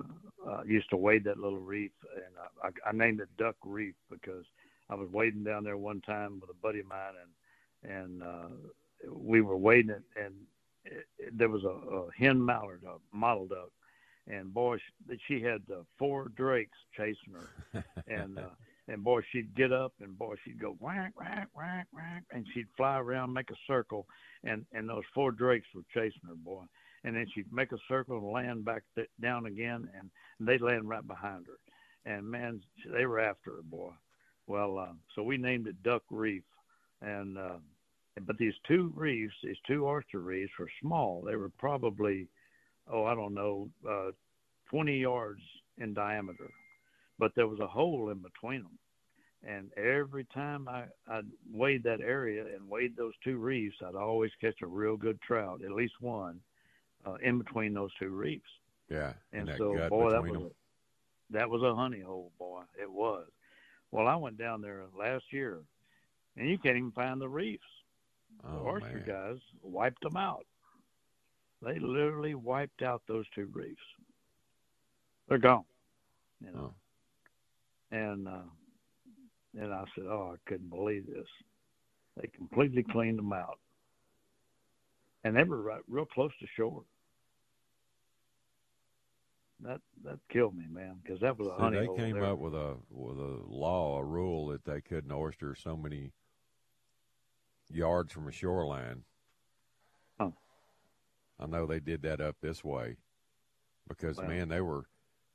uh, 0.49 0.63
used 0.67 0.91
to 0.91 0.97
wade 0.97 1.25
that 1.25 1.39
little 1.39 1.59
reef, 1.59 1.93
and 2.15 2.35
I, 2.63 2.69
I, 2.69 2.91
I 2.91 2.93
named 2.93 3.21
it 3.21 3.29
Duck 3.39 3.57
Reef 3.65 3.95
because 4.11 4.45
I 4.91 4.95
was 4.95 5.09
wading 5.13 5.45
down 5.45 5.65
there 5.65 5.77
one 5.77 6.01
time 6.01 6.41
with 6.41 6.51
a 6.51 6.63
buddy 6.63 6.81
of 6.81 6.87
mine, 6.87 7.15
and 7.23 7.93
and 7.93 8.23
uh, 8.23 8.49
we 9.11 9.41
were 9.41 9.57
wading 9.57 9.91
it, 9.91 10.03
and 10.21 10.35
it, 10.85 11.07
it, 11.19 11.39
there 11.39 11.49
was 11.49 11.65
a, 11.65 11.69
a 11.69 12.09
hen 12.19 12.45
mallard, 12.45 12.83
a 12.87 12.97
mottled 13.17 13.51
duck, 13.51 13.71
and 14.27 14.53
boy, 14.53 14.79
she, 14.79 15.19
she 15.29 15.43
had 15.43 15.63
uh, 15.73 15.83
four 15.99 16.29
drakes 16.37 16.79
chasing 16.97 17.35
her, 17.35 17.85
and 18.09 18.39
uh, 18.39 18.51
and 18.89 19.03
boy, 19.03 19.21
she'd 19.33 19.55
get 19.57 19.73
up, 19.73 19.93
and 20.01 20.19
boy, 20.19 20.35
she'd 20.45 20.61
go 20.61 20.77
whack 20.81 21.13
whack 21.17 21.49
whack 21.55 21.87
whack, 21.93 22.25
and 22.33 22.47
she'd 22.53 22.67
fly 22.77 22.99
around, 22.99 23.33
make 23.33 23.51
a 23.51 23.57
circle, 23.67 24.07
and 24.45 24.65
and 24.73 24.89
those 24.89 25.05
four 25.15 25.33
drakes 25.33 25.67
were 25.75 25.83
chasing 25.93 26.29
her, 26.29 26.35
boy, 26.35 26.63
and 27.05 27.17
then 27.17 27.27
she'd 27.35 27.53
make 27.53 27.73
a 27.73 27.79
circle 27.89 28.19
and 28.19 28.33
land 28.33 28.65
back 28.65 28.83
th- 28.95 29.09
down 29.21 29.47
again, 29.47 29.89
and 29.99 30.11
they'd 30.41 30.61
land 30.61 30.89
right 30.89 31.07
behind 31.07 31.47
her, 31.47 32.13
and 32.13 32.25
man, 32.25 32.61
they 32.93 33.07
were 33.07 33.21
after 33.21 33.53
her, 33.57 33.63
boy. 33.63 33.93
Well, 34.47 34.79
uh, 34.79 34.93
so 35.15 35.23
we 35.23 35.37
named 35.37 35.67
it 35.67 35.83
Duck 35.83 36.03
Reef, 36.11 36.45
and 37.03 37.37
uh, 37.37 37.59
but 38.25 38.39
these 38.39 38.55
two 38.67 38.93
reefs, 38.95 39.35
these 39.43 39.57
two 39.67 39.87
oyster 39.87 40.21
reefs, 40.21 40.53
were 40.59 40.71
small. 40.81 41.23
They 41.27 41.37
were 41.37 41.51
probably, 41.59 42.29
oh, 42.91 43.05
I 43.05 43.15
don't 43.15 43.35
know, 43.35 43.69
uh, 43.89 44.13
20 44.71 44.99
yards 44.99 45.41
in 45.79 45.93
diameter, 45.93 46.51
but 47.19 47.35
there 47.35 47.49
was 47.49 47.61
a 47.61 47.67
hole 47.67 48.11
in 48.11 48.19
between 48.19 48.63
them, 48.63 48.79
And 49.47 49.73
every 49.77 50.25
time 50.25 50.69
I 50.69 50.85
I 51.09 51.23
weighed 51.53 51.83
that 51.85 52.01
area 52.01 52.45
and 52.55 52.69
weighed 52.69 52.97
those 52.97 53.15
two 53.23 53.39
reefs, 53.39 53.77
I'd 53.83 53.95
always 53.95 54.33
catch 54.41 54.61
a 54.63 54.67
real 54.67 54.97
good 54.97 55.21
trout, 55.21 55.63
at 55.63 55.73
least 55.73 55.95
one, 56.01 56.41
uh, 57.05 57.15
in 57.23 57.39
between 57.39 57.73
those 57.75 57.95
two 57.99 58.11
reefs. 58.11 58.51
Yeah, 58.89 59.15
And, 59.33 59.49
that 59.49 59.59
so, 59.59 59.75
boy, 59.89 60.11
that 60.11 60.23
was 60.23 60.33
them. 60.33 60.43
a, 60.43 61.33
that 61.33 61.51
was 61.51 61.63
a 61.63 61.75
honey 61.75 62.01
hole, 62.01 62.33
boy. 62.39 62.63
It 62.81 62.91
was. 62.91 63.27
Well, 63.91 64.07
I 64.07 64.17
went 64.17 64.39
down 64.39 64.61
there 64.63 64.85
last 64.97 65.25
year, 65.33 65.59
and 66.37 66.49
you 66.49 66.59
can't 66.59 66.77
even 66.77 66.93
find 66.93 67.21
the 67.21 67.29
reefs. 67.29 67.65
the 68.43 68.49
Oh, 68.51 68.67
oyster 68.67 69.03
guys 69.07 69.39
wiped 69.63 70.03
them 70.03 70.17
out. 70.17 70.47
They 71.63 71.79
literally 71.79 72.35
wiped 72.35 72.83
out 72.83 73.03
those 73.07 73.25
two 73.35 73.49
reefs. 73.53 73.81
They're 75.29 75.39
gone. 75.39 75.65
You 76.41 76.53
know. 76.53 76.75
And 77.91 78.27
uh 78.29 78.43
and 79.59 79.73
I 79.73 79.85
said, 79.95 80.05
Oh, 80.09 80.35
I 80.35 80.51
couldn't 80.51 80.69
believe 80.71 81.07
this. 81.07 81.27
They 82.21 82.29
completely 82.29 82.83
cleaned 82.83 83.19
them 83.19 83.33
out. 83.33 83.59
And 85.25 85.37
they 85.37 85.45
were 85.45 85.61
right 85.63 85.81
real 85.89 86.07
close 86.07 86.33
to 86.41 86.47
shore. 86.57 86.83
That 89.61 89.81
that 90.05 90.19
killed 90.31 90.55
me, 90.57 90.67
man, 90.71 90.97
because 91.03 91.21
that 91.21 91.39
was 91.39 91.49
a 91.49 91.57
See, 91.57 91.63
honey 91.63 91.79
they 91.79 91.87
hole 91.87 91.97
came 91.97 92.15
there. 92.15 92.25
up 92.27 92.39
with 92.39 92.55
a 92.55 92.77
with 92.91 93.19
a 93.19 93.41
law, 93.49 93.99
a 93.99 94.05
rule 94.05 94.49
that 94.49 94.65
they 94.65 94.81
couldn't 94.83 95.11
oyster 95.13 95.55
so 95.55 95.77
many 95.77 96.13
yards 97.71 98.13
from 98.13 98.29
a 98.29 98.33
shoreline. 98.33 99.03
Oh. 100.21 100.35
I 101.41 101.47
know 101.47 101.67
they 101.67 101.81
did 101.81 102.03
that 102.03 102.21
up 102.21 102.37
this 102.43 102.63
way 102.63 102.97
because 103.89 104.19
Wow. 104.19 104.27
man, 104.27 104.49
they 104.49 104.61
were 104.61 104.85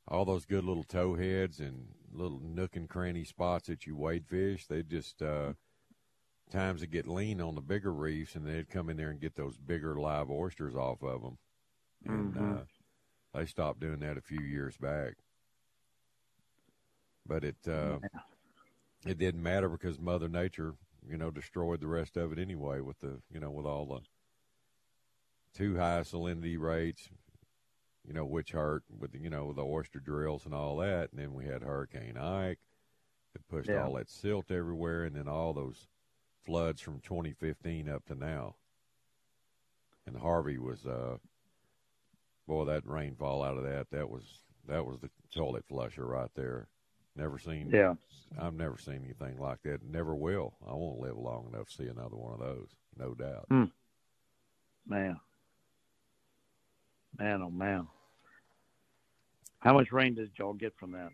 all 0.08 0.26
those 0.26 0.46
good 0.46 0.64
little 0.64 0.84
towheads 0.84 1.60
and 1.60 1.88
little 2.12 2.40
nook 2.40 2.76
and 2.76 2.90
cranny 2.90 3.24
spots 3.24 3.68
that 3.68 3.86
you 3.86 3.96
wade 3.96 4.26
fish. 4.28 4.68
They 4.68 4.84
just 4.84 5.22
uh, 5.22 5.54
times 6.50 6.82
it 6.84 6.92
get 6.92 7.08
lean 7.08 7.40
on 7.42 7.56
the 7.56 7.62
bigger 7.62 7.94
reefs, 7.94 8.36
and 8.36 8.46
they'd 8.46 8.70
come 8.70 8.90
in 8.90 8.98
there 8.98 9.10
and 9.10 9.20
get 9.22 9.36
those 9.36 9.58
bigger 9.58 9.96
live 9.96 10.30
oysters 10.30 10.76
off 10.76 11.02
of 11.04 11.22
them. 11.22 11.38
And 12.06 12.36
Mhm. 12.36 12.62
uh, 12.62 12.64
they 13.34 13.46
stopped 13.46 13.80
doing 13.80 14.00
that 14.00 14.18
a 14.18 14.22
few 14.22 14.42
years 14.42 14.78
back. 14.78 15.16
But 17.26 17.44
it 17.44 17.68
uh, 17.68 18.00
it 19.06 19.18
didn't 19.18 19.44
matter 19.44 19.70
because 19.70 20.00
Mother 20.00 20.28
Nature, 20.28 20.76
you 21.08 21.18
know, 21.18 21.32
destroyed 21.32 21.80
the 21.80 21.88
rest 21.88 22.18
of 22.18 22.32
it 22.32 22.40
anyway 22.40 22.82
with 22.82 23.00
the 23.00 23.22
you 23.32 23.40
know 23.40 23.52
with 23.52 23.66
all 23.66 23.86
the 23.86 24.00
too 25.54 25.78
high 25.78 26.02
salinity 26.02 26.58
rates, 26.60 27.10
you 28.08 28.14
know, 28.14 28.26
which 28.26 28.52
hurt 28.52 28.84
with 29.00 29.14
you 29.16 29.30
know 29.30 29.54
the 29.54 29.64
oyster 29.64 30.00
drills 30.00 30.46
and 30.46 30.54
all 30.54 30.78
that, 30.78 31.12
and 31.12 31.20
then 31.20 31.34
we 31.34 31.46
had 31.46 31.62
Hurricane 31.62 32.18
Ike 32.18 32.60
that 33.34 33.48
pushed 33.48 33.70
Yeah. 33.70 33.84
all 33.86 33.94
that 33.94 34.10
silt 34.10 34.52
everywhere, 34.52 35.04
and 35.04 35.16
then 35.16 35.28
all 35.28 35.54
those 35.54 35.88
floods 36.44 36.82
from 36.82 37.00
2015 37.02 37.88
up 37.88 38.06
to 38.06 38.16
now. 38.16 38.56
And 40.08 40.18
Harvey 40.18 40.58
was, 40.58 40.86
uh, 40.86 41.18
boy, 42.48 42.66
that 42.66 42.86
rainfall 42.88 43.44
out 43.44 43.58
of 43.58 43.64
that 43.64 43.92
that 43.92 44.10
was 44.10 44.44
that 44.68 44.86
was 44.86 45.00
the 45.00 45.10
toilet 45.34 45.66
flusher 45.66 46.06
right 46.06 46.34
there. 46.36 46.68
Never 47.16 47.38
seen. 47.38 47.70
Yeah. 47.72 47.96
I've 48.40 48.54
never 48.54 48.78
seen 48.78 49.04
anything 49.04 49.38
like 49.38 49.62
that. 49.64 49.84
Never 49.84 50.16
will. 50.16 50.54
I 50.66 50.74
won't 50.74 51.00
live 51.00 51.18
long 51.18 51.48
enough 51.54 51.68
to 51.68 51.74
see 51.76 51.88
another 51.88 52.16
one 52.16 52.34
of 52.34 52.40
those. 52.40 52.70
No 52.98 53.14
doubt. 53.14 53.46
Hmm. 53.50 53.66
Man. 54.88 55.20
Man, 57.18 57.42
oh 57.42 57.50
man. 57.50 57.88
How 59.60 59.74
much 59.74 59.92
rain 59.92 60.16
did 60.16 60.32
y'all 60.38 60.54
get 60.54 60.74
from 60.78 60.92
that? 60.94 61.12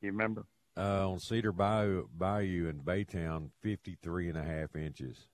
You 0.00 0.12
remember? 0.12 0.46
Uh, 0.76 1.10
on 1.10 1.18
Cedar 1.18 1.50
Bayou, 1.50 2.06
Bayou 2.16 2.68
in 2.68 2.78
Baytown, 2.78 3.50
53 3.62 4.28
and 4.28 4.38
a 4.38 4.44
half 4.44 4.76
inches. 4.76 5.26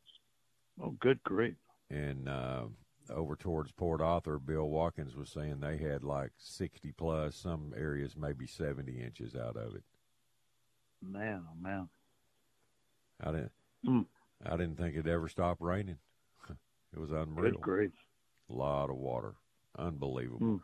Oh, 0.83 0.95
good 1.01 1.23
grief. 1.23 1.57
And 1.91 2.29
uh, 2.29 2.63
over 3.11 3.37
towards 3.37 3.71
Port 3.73 4.01
Arthur, 4.01 4.39
Bill 4.39 4.65
Watkins 4.65 5.15
was 5.15 5.29
saying 5.29 5.61
they 5.61 5.77
had 5.77 6.03
like 6.03 6.31
60 6.39 6.93
plus, 6.93 7.37
some 7.37 7.75
areas 7.77 8.17
maybe 8.17 8.47
70 8.47 8.99
inches 8.99 9.35
out 9.37 9.57
of 9.57 9.75
it. 9.75 9.83
Man, 11.03 11.43
oh 11.47 11.61
man. 11.61 11.89
I 13.23 13.31
didn't, 13.33 13.53
Hmm. 13.85 14.01
I 14.47 14.57
didn't 14.57 14.77
think 14.77 14.95
it'd 14.95 15.07
ever 15.07 15.29
stop 15.29 15.59
raining. 15.61 15.99
it 16.95 16.99
was 16.99 17.13
unreal. 17.13 17.53
Good 17.53 17.61
grief. 17.61 17.93
A 18.49 18.53
lot 18.55 18.89
of 18.89 18.97
water, 18.97 19.35
unbelievable. 19.79 20.39
Hmm. 20.39 20.57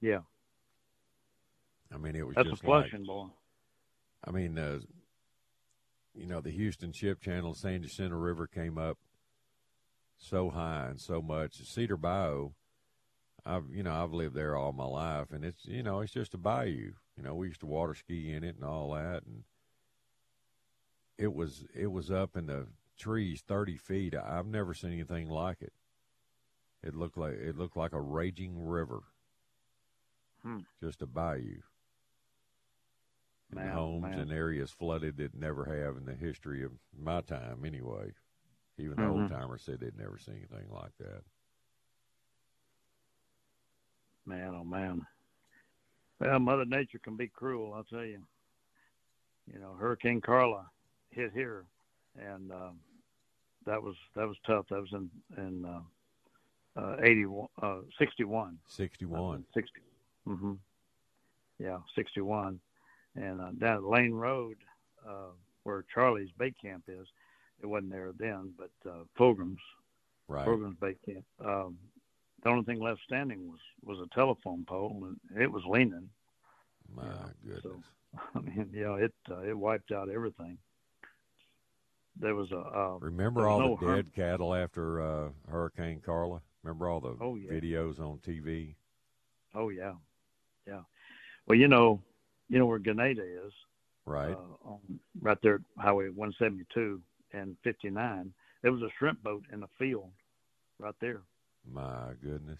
Yeah. 0.00 0.20
I 1.92 1.98
mean, 1.98 2.16
it 2.16 2.26
was 2.26 2.34
That's 2.34 2.48
a 2.48 2.50
just 2.50 2.64
like 2.64 2.90
flushing, 2.90 3.06
boy. 3.06 3.26
I 4.24 4.30
mean, 4.30 4.58
uh, 4.58 4.80
you 6.14 6.26
know, 6.26 6.40
the 6.40 6.50
Houston 6.50 6.92
Ship 6.92 7.20
Channel, 7.20 7.54
San 7.54 7.82
Jacinto 7.82 8.16
River 8.16 8.46
came 8.46 8.78
up 8.78 8.98
so 10.16 10.50
high 10.50 10.88
and 10.90 11.00
so 11.00 11.20
much. 11.20 11.56
Cedar 11.56 11.96
Bayou, 11.96 12.52
I've 13.46 13.64
you 13.70 13.82
know 13.82 13.92
I've 13.92 14.12
lived 14.12 14.34
there 14.34 14.56
all 14.56 14.72
my 14.72 14.86
life, 14.86 15.30
and 15.30 15.44
it's 15.44 15.66
you 15.66 15.82
know 15.82 16.00
it's 16.00 16.12
just 16.12 16.34
a 16.34 16.38
bayou. 16.38 16.92
You 17.16 17.22
know, 17.22 17.34
we 17.34 17.48
used 17.48 17.60
to 17.60 17.66
water 17.66 17.94
ski 17.94 18.32
in 18.32 18.42
it 18.42 18.56
and 18.56 18.64
all 18.64 18.94
that, 18.94 19.22
and 19.24 19.44
it 21.18 21.32
was 21.32 21.64
it 21.74 21.88
was 21.88 22.10
up 22.10 22.36
in 22.36 22.46
the 22.46 22.66
trees 22.98 23.42
thirty 23.46 23.76
feet. 23.76 24.14
I've 24.14 24.46
never 24.46 24.72
seen 24.74 24.92
anything 24.92 25.28
like 25.28 25.60
it. 25.60 25.72
It 26.84 26.94
looked 26.94 27.16
like 27.16 27.32
it 27.34 27.56
looked 27.56 27.76
like 27.76 27.92
a 27.94 28.00
raging 28.00 28.66
river, 28.68 29.00
Hmm. 30.42 30.60
just 30.82 31.02
a 31.02 31.06
bayou 31.06 31.62
and 33.50 33.70
homes 33.70 34.02
man. 34.02 34.18
and 34.20 34.32
areas 34.32 34.70
flooded 34.70 35.16
that 35.16 35.34
never 35.34 35.64
have 35.64 35.96
in 35.96 36.04
the 36.04 36.14
history 36.14 36.62
of 36.64 36.72
my 36.96 37.20
time 37.22 37.64
anyway. 37.64 38.12
Even 38.78 38.96
the 38.98 39.06
old 39.06 39.28
timers 39.28 39.62
said 39.62 39.80
they'd 39.80 39.96
never 39.96 40.18
seen 40.18 40.34
anything 40.50 40.70
like 40.70 40.96
that. 40.98 41.22
Man, 44.26 44.54
oh 44.54 44.64
man. 44.64 45.06
Well, 46.20 46.38
Mother 46.38 46.64
Nature 46.64 46.98
can 46.98 47.16
be 47.16 47.28
cruel, 47.28 47.74
I'll 47.74 47.84
tell 47.84 48.04
you. 48.04 48.22
You 49.52 49.58
know, 49.60 49.74
Hurricane 49.78 50.20
Carla 50.20 50.70
hit 51.10 51.32
here, 51.32 51.64
and 52.16 52.50
um, 52.50 52.80
that 53.66 53.82
was 53.82 53.94
that 54.16 54.26
was 54.26 54.36
tough. 54.46 54.66
That 54.70 54.80
was 54.80 54.92
in 54.92 55.10
in 55.36 55.64
uh, 55.64 55.80
uh, 56.76 56.96
eighty 57.02 57.26
one, 57.26 57.48
uh, 57.62 57.78
sixty 57.98 58.24
one. 58.24 58.58
Sixty 58.66 59.04
one. 59.04 59.44
60. 59.54 59.80
Mm-hmm. 60.28 60.52
Yeah, 61.58 61.78
61. 61.94 62.58
And 63.14 63.40
uh, 63.40 63.50
down 63.58 63.76
at 63.76 63.84
Lane 63.84 64.12
Road, 64.12 64.56
uh, 65.06 65.32
where 65.62 65.84
Charlie's 65.94 66.30
bait 66.38 66.56
camp 66.60 66.84
is, 66.88 67.06
it 67.62 67.66
wasn't 67.66 67.92
there 67.92 68.12
then, 68.18 68.52
but 68.58 68.90
uh, 68.90 69.04
Pilgrim's, 69.16 69.60
Right. 70.26 70.48
Bait 70.80 70.98
camp. 71.04 71.24
Um, 71.44 71.76
the 72.42 72.48
only 72.48 72.64
thing 72.64 72.80
left 72.80 73.00
standing 73.06 73.46
was 73.50 73.60
was 73.84 73.98
a 74.00 74.14
telephone 74.14 74.64
pole, 74.64 75.06
and 75.06 75.40
it 75.40 75.50
was 75.50 75.62
leaning. 75.66 76.08
My 76.94 77.02
goodness. 77.44 77.62
So, 77.62 77.82
I 78.34 78.40
mean, 78.40 78.70
you 78.72 78.84
know, 78.84 78.94
it 78.94 79.12
uh, 79.30 79.40
it 79.40 79.56
wiped 79.56 79.92
out 79.92 80.08
everything. 80.08 80.56
There 82.18 82.34
was 82.34 82.52
a 82.52 82.58
uh, 82.58 82.96
Remember 83.00 83.48
all 83.48 83.60
no 83.60 83.78
the 83.80 83.96
dead 83.96 84.14
cattle 84.14 84.54
after 84.54 85.02
uh, 85.02 85.28
Hurricane 85.50 86.00
Carla? 86.04 86.40
Remember 86.64 86.88
all 86.88 87.00
the 87.00 87.14
Oh, 87.20 87.34
yeah. 87.36 87.50
videos 87.52 88.00
on 88.00 88.18
TV? 88.26 88.74
Oh 89.54 89.68
yeah, 89.68 89.92
yeah. 90.66 90.80
Well, 91.46 91.56
you 91.58 91.68
know, 91.68 92.02
you 92.48 92.58
know 92.58 92.66
where 92.66 92.80
Ganado 92.80 93.20
is, 93.46 93.52
Right. 94.06 94.32
uh, 94.34 94.40
on, 94.64 94.80
right 95.20 95.38
there, 95.42 95.60
Highway 95.78 96.08
172 96.08 97.00
and 97.32 97.56
59. 97.62 98.32
There 98.62 98.72
was 98.72 98.82
a 98.82 98.88
shrimp 98.98 99.22
boat 99.22 99.44
in 99.52 99.60
the 99.60 99.68
field, 99.78 100.10
right 100.78 100.94
there, 101.00 101.22
My 101.70 102.14
goodness. 102.22 102.58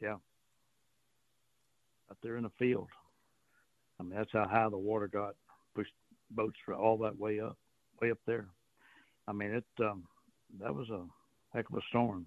Yeah. 0.00 0.18
Right 2.08 2.18
there 2.22 2.36
in 2.36 2.42
the 2.44 2.50
field. 2.58 2.88
I 3.98 4.02
mean, 4.02 4.14
that's 4.16 4.32
how 4.32 4.46
high 4.46 4.68
the 4.68 4.76
water 4.76 5.08
got. 5.08 5.34
Pushed 5.74 5.94
boats 6.30 6.58
all 6.78 6.98
that 6.98 7.18
way 7.18 7.40
up, 7.40 7.56
way 8.02 8.10
up 8.10 8.18
there. 8.26 8.46
I 9.26 9.32
mean, 9.32 9.54
it. 9.54 9.64
Um, 9.82 10.06
that 10.60 10.74
was 10.74 10.90
a 10.90 11.04
heck 11.54 11.68
of 11.70 11.76
a 11.76 11.80
storm. 11.88 12.26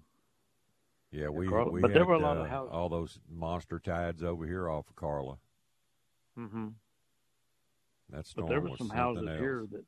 Yeah, 1.10 1.28
we 1.28 1.46
Carla. 1.48 1.70
we 1.70 1.80
But 1.80 1.90
had 1.90 1.96
there 1.96 2.06
were 2.06 2.14
a 2.14 2.18
lot 2.18 2.36
of 2.36 2.46
uh, 2.46 2.48
houses. 2.50 2.72
all 2.72 2.88
those 2.88 3.18
monster 3.30 3.78
tides 3.78 4.22
over 4.22 4.46
here 4.46 4.68
off 4.68 4.88
of 4.88 4.96
Carla. 4.96 5.38
Mm-hmm. 6.38 6.68
That 8.10 8.26
storm 8.26 8.46
But 8.46 8.50
there 8.52 8.60
were 8.60 8.70
was 8.70 8.78
some 8.78 8.90
houses 8.90 9.28
else. 9.28 9.38
here 9.38 9.66
that 9.72 9.84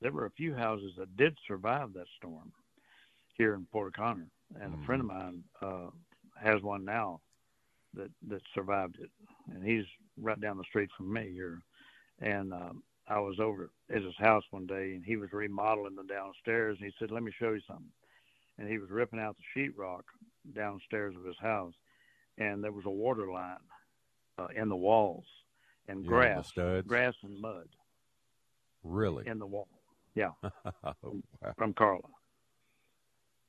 there 0.00 0.12
were 0.12 0.26
a 0.26 0.30
few 0.30 0.54
houses 0.54 0.92
that 0.98 1.16
did 1.16 1.36
survive 1.46 1.92
that 1.94 2.06
storm 2.16 2.52
here 3.36 3.54
in 3.54 3.66
Port 3.66 3.94
O'Connor, 3.98 4.28
and 4.60 4.74
a 4.74 4.86
friend 4.86 5.02
of 5.02 5.08
Mm-hmm. 5.08 5.18
mine 5.18 5.44
uh, 5.62 5.90
has 6.40 6.62
one 6.62 6.84
now 6.84 7.20
that 7.94 8.10
that 8.28 8.42
survived 8.54 8.96
it, 9.00 9.10
and 9.52 9.64
he's 9.64 9.84
right 10.16 10.40
down 10.40 10.58
the 10.58 10.64
street 10.64 10.90
from 10.96 11.12
me 11.12 11.30
here. 11.32 11.60
And 12.20 12.52
um, 12.52 12.82
I 13.08 13.18
was 13.20 13.40
over 13.40 13.70
at 13.90 14.02
his 14.02 14.14
house 14.18 14.44
one 14.50 14.66
day, 14.66 14.94
and 14.94 15.04
he 15.04 15.16
was 15.16 15.32
remodeling 15.32 15.94
the 15.96 16.04
downstairs, 16.04 16.76
and 16.80 16.86
he 16.86 16.94
said, 16.98 17.10
"Let 17.10 17.22
me 17.22 17.32
show 17.38 17.52
you 17.52 17.60
something." 17.66 17.90
And 18.58 18.68
he 18.68 18.78
was 18.78 18.90
ripping 18.90 19.20
out 19.20 19.36
the 19.36 19.60
sheetrock 19.60 20.02
downstairs 20.54 21.14
of 21.16 21.24
his 21.24 21.36
house, 21.40 21.74
and 22.38 22.62
there 22.62 22.72
was 22.72 22.84
a 22.86 22.90
water 22.90 23.30
line 23.30 23.56
uh, 24.38 24.48
in 24.56 24.68
the 24.68 24.76
walls 24.76 25.24
and 25.88 26.04
Yeah, 26.04 26.08
grass, 26.08 26.52
grass 26.86 27.14
and 27.22 27.40
mud. 27.40 27.68
Really? 28.84 29.26
in 29.26 29.38
the 29.38 29.46
wall. 29.46 29.68
Yeah, 30.14 30.30
oh, 30.44 31.20
wow. 31.42 31.52
from 31.56 31.72
Carla. 31.74 32.00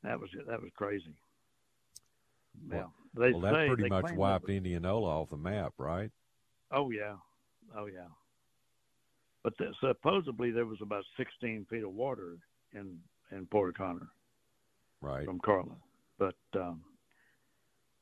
That 0.03 0.19
was 0.19 0.29
that 0.47 0.61
was 0.61 0.71
crazy. 0.75 1.13
Yeah, 2.71 2.85
they 3.15 3.31
Well, 3.31 3.41
that 3.41 3.67
pretty 3.67 3.83
they 3.83 3.89
much 3.89 4.11
wiped 4.13 4.43
was- 4.45 4.51
Indianola 4.55 5.21
off 5.21 5.29
the 5.29 5.37
map, 5.37 5.73
right? 5.77 6.11
Oh 6.71 6.91
yeah, 6.91 7.15
oh 7.75 7.85
yeah. 7.87 8.07
But 9.43 9.57
the, 9.57 9.73
supposedly 9.79 10.51
there 10.51 10.65
was 10.65 10.79
about 10.81 11.03
16 11.17 11.65
feet 11.69 11.83
of 11.83 11.93
water 11.93 12.37
in 12.73 12.99
in 13.31 13.45
Port 13.47 13.69
O'Connor 13.79 14.07
Right. 15.01 15.25
from 15.25 15.39
Carla. 15.39 15.75
But 16.17 16.35
um, 16.55 16.81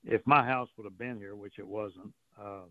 if 0.07 0.21
my 0.25 0.43
house 0.45 0.69
would 0.77 0.85
have 0.85 0.97
been 0.97 1.17
here, 1.17 1.35
which 1.35 1.59
it 1.59 1.67
wasn't, 1.67 2.13
uh, 2.41 2.63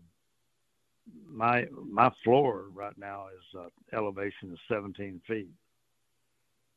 my 1.25 1.65
my 1.71 2.11
floor 2.23 2.65
right 2.73 2.97
now 2.97 3.27
is 3.27 3.59
uh, 3.59 3.97
elevation 3.97 4.51
is 4.51 4.59
17 4.67 5.21
feet. 5.27 5.49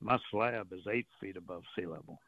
My 0.01 0.19
slab 0.31 0.73
is 0.73 0.87
eight 0.91 1.09
feet 1.21 1.37
above 1.37 1.63
sea 1.77 1.87
level, 1.87 2.21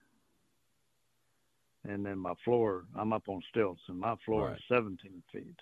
and 1.84 2.04
then 2.04 2.18
my 2.18 2.34
floor 2.44 2.84
I'm 2.96 3.12
up 3.12 3.28
on 3.28 3.40
stilts, 3.50 3.82
and 3.88 3.98
my 3.98 4.16
floor 4.24 4.48
Right. 4.48 4.56
is 4.56 4.62
17 4.68 5.22
feet. 5.32 5.60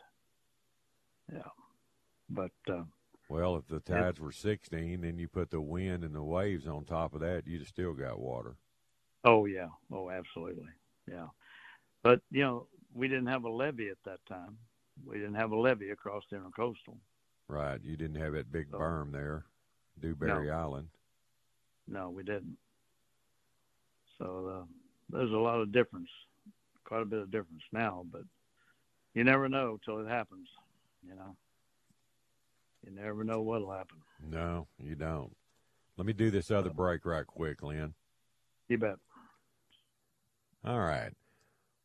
Yeah, 1.33 1.43
but 2.29 2.53
uh, 2.69 2.85
Well, 3.29 3.57
if 3.57 3.67
the 3.69 3.81
tides 3.81 4.19
were 4.21 4.33
16, 4.33 5.03
then 5.03 5.19
you 5.19 5.29
put 5.29 5.51
the 5.51 5.61
wind 5.61 6.05
and 6.05 6.15
the 6.15 6.23
waves 6.23 6.67
on 6.67 6.85
top 6.85 7.15
of 7.15 7.21
that, 7.21 7.47
you'd 7.47 7.61
have 7.61 7.69
still 7.69 7.93
got 7.95 8.19
water. 8.19 8.57
Oh 9.25 9.45
yeah, 9.47 9.69
oh 9.93 10.11
absolutely, 10.11 10.71
yeah. 11.07 11.27
But 12.03 12.21
you 12.31 12.43
know, 12.43 12.67
we 12.95 13.09
didn't 13.09 13.27
have 13.27 13.45
a 13.45 13.51
levee 13.51 13.89
at 13.91 14.03
that 14.05 14.25
time. 14.27 14.57
We 15.05 15.17
didn't 15.17 15.35
have 15.35 15.53
a 15.53 15.57
levee 15.59 15.91
across 15.91 16.25
the 16.31 16.37
intercoastal. 16.37 16.97
Right. 17.49 17.81
You 17.83 17.97
didn't 17.97 18.21
have 18.21 18.33
that 18.35 18.53
big 18.53 18.69
So- 18.71 18.79
berm 18.79 19.13
there, 19.13 19.45
Dewberry 20.01 20.51
Island. 20.51 20.89
No, 21.89 22.11
we 22.11 22.23
didn't. 22.23 22.57
So 24.19 24.61
uh, 24.63 24.65
there's 25.09 25.33
a 25.33 25.37
lot 25.39 25.61
of 25.61 25.73
difference, 25.73 26.09
quite 26.85 27.03
a 27.03 27.07
bit 27.07 27.21
of 27.21 27.31
difference 27.31 27.63
now. 27.73 28.05
But 28.13 28.23
you 29.15 29.25
never 29.25 29.49
know 29.49 29.79
till 29.85 29.99
it 29.99 30.09
happens. 30.09 30.49
You 31.07 31.15
know, 31.17 31.35
you 32.85 32.93
never 32.93 33.25
know 33.25 33.41
what'll 33.41 33.71
happen. 33.73 33.97
No, 34.29 34.67
you 34.79 34.95
don't. 34.95 35.35
Let 35.97 36.07
me 36.07 36.13
do 36.13 36.31
this 36.31 36.51
other 36.51 36.71
break 36.71 37.05
right 37.05 37.27
quick, 37.27 37.63
Lynn. 37.63 37.95
You 38.69 38.79
bet. 38.79 38.97
All 40.65 40.79
right. 40.79 41.13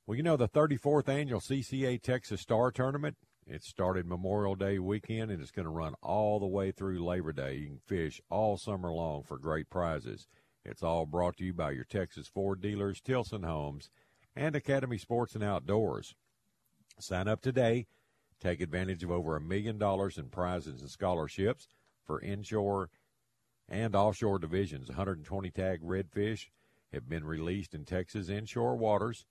Well, 0.07 0.15
you 0.15 0.21
know, 0.21 0.37
the 0.37 0.47
34th 0.47 1.09
annual 1.09 1.39
CCA 1.39 1.99
Texas 1.99 2.39
Star 2.39 2.69
Tournament, 2.69 3.17
it 3.47 3.63
started 3.63 4.05
Memorial 4.05 4.53
Day 4.53 4.77
weekend 4.77 5.31
and 5.31 5.41
it's 5.41 5.49
going 5.49 5.65
to 5.65 5.71
run 5.71 5.95
all 6.03 6.39
the 6.39 6.45
way 6.45 6.71
through 6.71 7.03
Labor 7.03 7.33
Day. 7.33 7.55
You 7.55 7.65
can 7.65 7.79
fish 7.87 8.21
all 8.29 8.55
summer 8.55 8.93
long 8.93 9.23
for 9.23 9.39
great 9.39 9.67
prizes. 9.71 10.27
It's 10.63 10.83
all 10.83 11.07
brought 11.07 11.37
to 11.37 11.43
you 11.43 11.55
by 11.55 11.71
your 11.71 11.85
Texas 11.85 12.27
Ford 12.27 12.61
dealers, 12.61 13.01
Tilson 13.01 13.41
Homes, 13.41 13.89
and 14.35 14.55
Academy 14.55 14.99
Sports 14.99 15.33
and 15.33 15.43
Outdoors. 15.43 16.13
Sign 16.99 17.27
up 17.27 17.41
today. 17.41 17.87
Take 18.39 18.61
advantage 18.61 19.03
of 19.03 19.09
over 19.09 19.35
a 19.35 19.41
million 19.41 19.79
dollars 19.79 20.19
in 20.19 20.29
prizes 20.29 20.81
and 20.81 20.89
scholarships 20.91 21.67
for 22.05 22.21
inshore 22.21 22.91
and 23.67 23.95
offshore 23.95 24.37
divisions. 24.37 24.89
120 24.89 25.49
tag 25.49 25.81
redfish 25.81 26.49
have 26.93 27.09
been 27.09 27.25
released 27.25 27.73
in 27.73 27.85
Texas 27.85 28.29
inshore 28.29 28.75
waters 28.75 29.25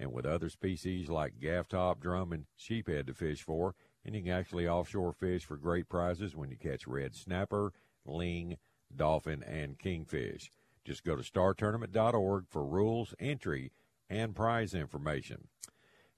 and 0.00 0.12
with 0.12 0.24
other 0.24 0.48
species 0.48 1.10
like 1.10 1.38
gaff 1.38 1.68
top, 1.68 2.00
drum, 2.00 2.32
and 2.32 2.46
sheephead 2.58 3.06
to 3.06 3.14
fish 3.14 3.42
for. 3.42 3.74
And 4.04 4.16
you 4.16 4.22
can 4.22 4.32
actually 4.32 4.66
offshore 4.66 5.12
fish 5.12 5.44
for 5.44 5.58
great 5.58 5.88
prizes 5.88 6.34
when 6.34 6.50
you 6.50 6.56
catch 6.56 6.86
red 6.86 7.14
snapper, 7.14 7.74
ling, 8.06 8.56
dolphin, 8.96 9.42
and 9.42 9.78
kingfish. 9.78 10.50
Just 10.86 11.04
go 11.04 11.14
to 11.14 11.22
startournament.org 11.22 12.46
for 12.48 12.64
rules, 12.64 13.14
entry, 13.20 13.72
and 14.08 14.34
prize 14.34 14.74
information. 14.74 15.48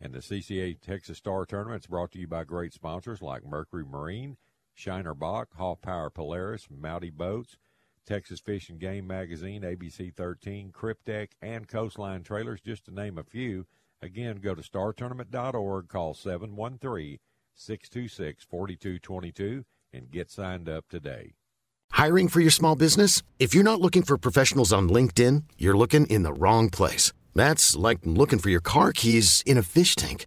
And 0.01 0.13
the 0.13 0.21
CCA 0.21 0.81
Texas 0.81 1.19
Star 1.19 1.45
Tournament 1.45 1.83
is 1.83 1.89
brought 1.89 2.13
to 2.13 2.21
you 2.21 2.29
by 2.29 2.45
great 2.45 2.73
sponsors 2.73 3.21
like 3.21 3.45
Mercury 3.45 3.85
Marine, 3.85 4.37
Shiner 4.75 5.15
Bock, 5.15 5.55
Hall 5.57 5.77
Power 5.77 6.09
Polaris, 6.09 6.69
Mouty 6.71 7.11
Boats, 7.11 7.59
Texas 8.07 8.41
Fish 8.41 8.69
and 8.69 8.79
Game 8.79 9.07
Magazine, 9.07 9.63
ABC 9.63 10.15
13, 10.15 10.73
Cryptek, 10.73 11.29
and 11.41 11.69
Coastline 11.69 12.23
Trailers, 12.23 12.61
just 12.61 12.85
to 12.87 12.95
name 12.95 13.19
a 13.19 13.25
few. 13.25 13.67
Again, 14.01 14.37
go 14.37 14.55
to 14.55 14.63
startournament.org, 14.63 15.89
call 15.89 16.15
713 16.15 17.19
626 17.55 18.45
4222, 18.45 19.65
and 19.93 20.11
get 20.11 20.31
signed 20.31 20.69
up 20.69 20.89
today. 20.89 21.35
Hiring 21.93 22.29
for 22.29 22.41
your 22.41 22.51
small 22.51 22.75
business? 22.75 23.23
If 23.39 23.55
you're 23.55 23.63
not 23.63 23.81
looking 23.81 24.03
for 24.03 24.19
professionals 24.19 24.73
on 24.73 24.89
LinkedIn, 24.89 25.45
you're 25.59 25.77
looking 25.77 26.07
in 26.07 26.23
the 26.23 26.33
wrong 26.33 26.71
place. 26.71 27.13
That's 27.35 27.77
like 27.77 27.99
looking 28.05 28.39
for 28.39 28.51
your 28.51 28.61
car 28.61 28.93
keys 28.93 29.43
in 29.47 29.57
a 29.57 29.63
fish 29.63 29.95
tank. 29.95 30.27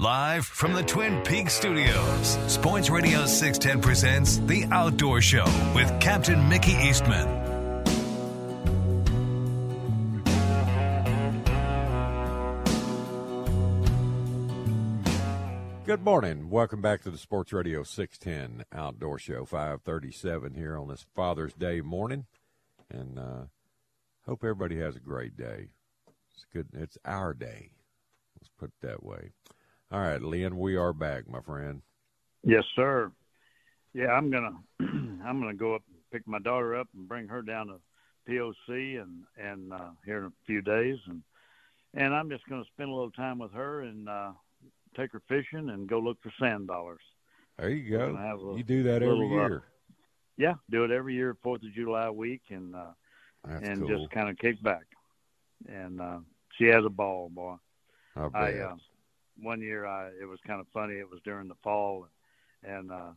Live 0.00 0.46
from 0.46 0.74
the 0.74 0.82
Twin 0.84 1.20
Peaks 1.22 1.54
studios, 1.54 2.38
Sports 2.46 2.88
Radio 2.88 3.26
610 3.26 3.82
presents 3.82 4.36
The 4.36 4.64
Outdoor 4.70 5.20
Show 5.20 5.44
with 5.74 5.90
Captain 6.00 6.48
Mickey 6.48 6.70
Eastman. 6.70 7.26
Good 15.84 16.04
morning. 16.04 16.48
Welcome 16.48 16.80
back 16.80 17.02
to 17.02 17.10
the 17.10 17.18
Sports 17.18 17.52
Radio 17.52 17.82
610 17.82 18.66
Outdoor 18.72 19.18
Show, 19.18 19.44
537 19.44 20.54
here 20.54 20.78
on 20.78 20.86
this 20.86 21.06
Father's 21.16 21.54
Day 21.54 21.80
morning. 21.80 22.26
And 22.88 23.18
uh, 23.18 23.46
hope 24.26 24.44
everybody 24.44 24.78
has 24.78 24.94
a 24.94 25.00
great 25.00 25.36
day. 25.36 25.70
It's 26.36 26.46
good. 26.52 26.68
It's 26.72 26.98
our 27.04 27.34
day. 27.34 27.70
Let's 28.36 28.50
put 28.56 28.68
it 28.68 28.86
that 28.86 29.02
way. 29.02 29.32
All 29.90 30.00
right, 30.00 30.20
Lynn, 30.20 30.58
we 30.58 30.76
are 30.76 30.92
back, 30.92 31.28
my 31.30 31.40
friend. 31.40 31.80
Yes, 32.44 32.64
sir. 32.76 33.10
Yeah, 33.94 34.08
I'm 34.08 34.30
gonna 34.30 34.52
I'm 34.80 35.40
gonna 35.40 35.54
go 35.54 35.74
up 35.74 35.82
and 35.88 35.96
pick 36.12 36.28
my 36.28 36.38
daughter 36.38 36.76
up 36.76 36.88
and 36.94 37.08
bring 37.08 37.26
her 37.28 37.40
down 37.40 37.68
to 37.68 37.80
POC 38.28 39.00
and 39.00 39.24
and 39.42 39.72
uh, 39.72 39.90
here 40.04 40.18
in 40.18 40.24
a 40.26 40.32
few 40.46 40.60
days 40.60 40.98
and 41.06 41.22
and 41.94 42.14
I'm 42.14 42.28
just 42.28 42.46
gonna 42.50 42.66
spend 42.74 42.90
a 42.90 42.92
little 42.92 43.10
time 43.12 43.38
with 43.38 43.52
her 43.52 43.80
and 43.80 44.10
uh, 44.10 44.32
take 44.94 45.12
her 45.12 45.22
fishing 45.26 45.70
and 45.70 45.88
go 45.88 46.00
look 46.00 46.18
for 46.22 46.32
sand 46.38 46.68
dollars. 46.68 47.00
There 47.58 47.70
you 47.70 47.90
go. 47.90 48.12
gonna 48.12 48.26
have 48.26 48.40
a 48.40 48.56
You 48.58 48.64
do 48.64 48.82
that 48.82 49.02
every 49.02 49.08
little, 49.08 49.40
uh, 49.40 49.48
year. 49.48 49.62
Yeah, 50.36 50.54
do 50.70 50.84
it 50.84 50.90
every 50.90 51.14
year, 51.14 51.34
Fourth 51.42 51.62
of 51.62 51.72
July 51.72 52.10
week, 52.10 52.42
and 52.50 52.76
uh, 52.76 52.92
and 53.48 53.78
cool. 53.80 53.88
just 53.88 54.10
kind 54.12 54.28
of 54.28 54.36
kick 54.36 54.62
back. 54.62 54.84
And 55.66 55.98
uh, 55.98 56.18
she 56.58 56.66
has 56.66 56.84
a 56.84 56.90
ball, 56.90 57.30
boy. 57.30 57.56
I 58.16 58.26
I 58.34 58.52
bet. 58.52 58.60
uh, 58.60 58.74
one 59.40 59.60
year 59.60 59.86
I 59.86 60.08
it 60.20 60.26
was 60.26 60.38
kind 60.46 60.60
of 60.60 60.66
funny. 60.72 60.94
It 60.94 61.10
was 61.10 61.20
during 61.24 61.48
the 61.48 61.54
fall, 61.62 62.06
and, 62.62 62.74
and 62.74 62.92
uh, 62.92 63.10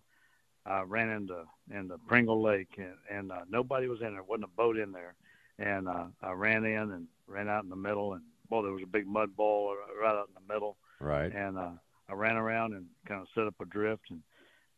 I 0.66 0.82
ran 0.82 1.10
into 1.10 1.44
into 1.74 1.98
Pringle 2.08 2.42
Lake, 2.42 2.78
and, 2.78 2.96
and 3.10 3.32
uh, 3.32 3.42
nobody 3.50 3.88
was 3.88 4.02
in 4.02 4.14
there. 4.14 4.24
wasn't 4.24 4.46
a 4.46 4.58
boat 4.58 4.78
in 4.78 4.92
there, 4.92 5.16
and 5.60 5.88
uh, 5.88 6.06
I 6.22 6.32
ran 6.32 6.66
in 6.66 6.92
and 6.92 7.08
ran 7.28 7.50
out 7.50 7.64
in 7.64 7.70
the 7.70 7.76
middle, 7.76 8.14
and 8.14 8.24
boy, 8.50 8.62
there 8.64 8.72
was 8.72 8.84
a 8.84 8.88
big 8.88 9.08
mud 9.08 9.36
ball 9.36 9.76
right 10.00 10.16
out 10.16 10.28
in 10.28 10.36
the 10.36 10.54
middle. 10.54 10.78
Right. 11.00 11.34
And 11.34 11.58
uh, 11.58 11.72
I 12.10 12.14
ran 12.14 12.36
around 12.36 12.74
and 12.74 12.86
kind 13.08 13.22
of 13.22 13.28
set 13.34 13.48
up 13.48 13.56
a 13.62 13.66
drift, 13.66 14.04
and 14.10 14.22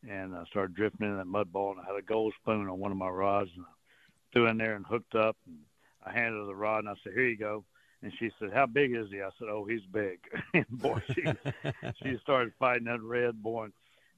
and 0.09 0.35
I 0.35 0.43
started 0.45 0.75
drifting 0.75 1.07
in 1.07 1.17
that 1.17 1.27
mud 1.27 1.51
ball, 1.51 1.71
and 1.71 1.79
I 1.79 1.85
had 1.85 1.97
a 1.97 2.05
gold 2.05 2.33
spoon 2.41 2.67
on 2.67 2.79
one 2.79 2.91
of 2.91 2.97
my 2.97 3.09
rods, 3.09 3.49
and 3.55 3.65
I 3.65 3.69
threw 4.33 4.47
in 4.47 4.57
there 4.57 4.75
and 4.75 4.85
hooked 4.85 5.15
up, 5.15 5.37
and 5.45 5.57
I 6.05 6.11
handed 6.11 6.39
her 6.39 6.45
the 6.45 6.55
rod, 6.55 6.79
and 6.79 6.89
I 6.89 6.93
said, 7.03 7.13
"Here 7.13 7.27
you 7.27 7.37
go." 7.37 7.65
And 8.03 8.11
she 8.19 8.29
said, 8.37 8.51
"How 8.53 8.65
big 8.65 8.93
is 8.93 9.07
he?" 9.09 9.21
I 9.21 9.29
said, 9.39 9.47
"Oh, 9.49 9.65
he's 9.65 9.85
big." 9.91 10.19
and 10.53 10.67
boy, 10.69 11.01
she 11.13 11.23
she 12.03 12.17
started 12.21 12.51
fighting 12.59 12.83
that 12.85 13.01
red 13.01 13.41
boy, 13.41 13.69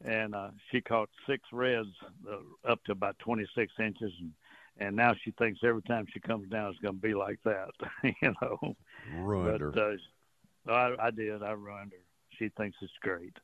and 0.03 0.33
uh, 0.33 0.49
she 0.71 0.81
caught 0.81 1.09
six 1.27 1.43
reds 1.53 1.89
uh, 2.27 2.69
up 2.69 2.83
to 2.85 2.91
about 2.91 3.19
26 3.19 3.71
inches, 3.79 4.11
and 4.19 4.31
and 4.77 4.95
now 4.95 5.13
she 5.23 5.31
thinks 5.31 5.59
every 5.63 5.83
time 5.83 6.07
she 6.11 6.19
comes 6.19 6.49
down 6.49 6.71
it's 6.71 6.79
going 6.79 6.95
to 6.95 7.01
be 7.01 7.13
like 7.13 7.39
that, 7.45 7.69
you 8.03 8.33
know. 8.41 8.75
Ruined 9.19 9.59
but, 9.59 9.81
her. 9.81 9.97
Uh, 10.67 10.71
I, 10.71 11.07
I 11.07 11.11
did. 11.11 11.43
I 11.43 11.51
ruined 11.51 11.91
her. 11.91 12.03
She 12.39 12.49
thinks 12.57 12.77
it's 12.81 12.91
great, 13.01 13.37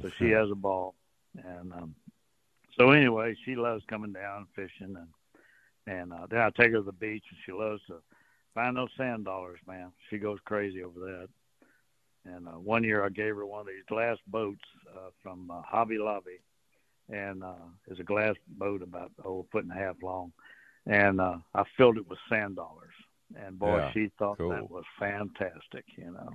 so 0.00 0.08
she 0.16 0.30
has 0.30 0.48
a 0.50 0.54
ball, 0.54 0.94
and 1.44 1.72
um, 1.72 1.94
so 2.78 2.92
anyway, 2.92 3.36
she 3.44 3.56
loves 3.56 3.82
coming 3.88 4.12
down 4.12 4.46
fishing, 4.54 4.96
and 4.96 5.08
and 5.88 6.12
uh, 6.12 6.26
then 6.30 6.40
I 6.40 6.50
take 6.50 6.70
her 6.70 6.78
to 6.78 6.82
the 6.82 6.92
beach, 6.92 7.24
and 7.28 7.38
she 7.44 7.50
loves 7.50 7.82
to 7.88 7.96
find 8.54 8.76
those 8.76 8.90
sand 8.96 9.24
dollars, 9.24 9.58
man. 9.66 9.92
She 10.10 10.18
goes 10.18 10.38
crazy 10.44 10.82
over 10.82 11.00
that. 11.00 11.28
And 12.24 12.46
uh, 12.46 12.52
one 12.52 12.84
year 12.84 13.04
I 13.04 13.08
gave 13.08 13.34
her 13.34 13.46
one 13.46 13.62
of 13.62 13.66
these 13.66 13.84
glass 13.88 14.16
boats 14.28 14.62
uh, 14.94 15.10
from 15.22 15.50
uh, 15.50 15.62
Hobby 15.62 15.98
Lobby, 15.98 16.38
and 17.08 17.42
uh, 17.42 17.54
it's 17.88 17.98
a 17.98 18.04
glass 18.04 18.36
boat 18.46 18.82
about 18.82 19.10
oh, 19.24 19.40
a 19.40 19.50
foot 19.50 19.64
and 19.64 19.72
a 19.72 19.76
half 19.76 19.96
long, 20.02 20.32
and 20.86 21.20
uh, 21.20 21.38
I 21.54 21.64
filled 21.76 21.96
it 21.96 22.08
with 22.08 22.18
sand 22.28 22.56
dollars. 22.56 22.94
And 23.34 23.58
boy, 23.58 23.78
Yeah, 23.78 23.92
she 23.92 24.10
thought 24.18 24.38
cool. 24.38 24.50
that 24.50 24.70
was 24.70 24.84
fantastic. 25.00 25.84
You 25.96 26.12
know, 26.12 26.28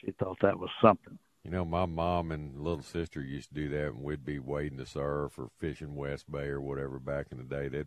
she 0.00 0.12
thought 0.12 0.38
that 0.42 0.58
was 0.58 0.70
something. 0.80 1.18
You 1.44 1.50
know, 1.50 1.64
my 1.64 1.86
mom 1.86 2.30
and 2.30 2.60
little 2.60 2.82
sister 2.82 3.22
used 3.22 3.48
to 3.48 3.54
do 3.54 3.68
that 3.70 3.94
when 3.94 4.04
we'd 4.04 4.24
be 4.24 4.38
wading 4.38 4.78
the 4.78 4.86
surf 4.86 5.38
or 5.38 5.48
fishing 5.58 5.94
West 5.96 6.30
Bay 6.30 6.46
or 6.48 6.60
whatever 6.60 6.98
back 6.98 7.28
in 7.32 7.38
the 7.38 7.44
day. 7.44 7.68
They'd 7.68 7.86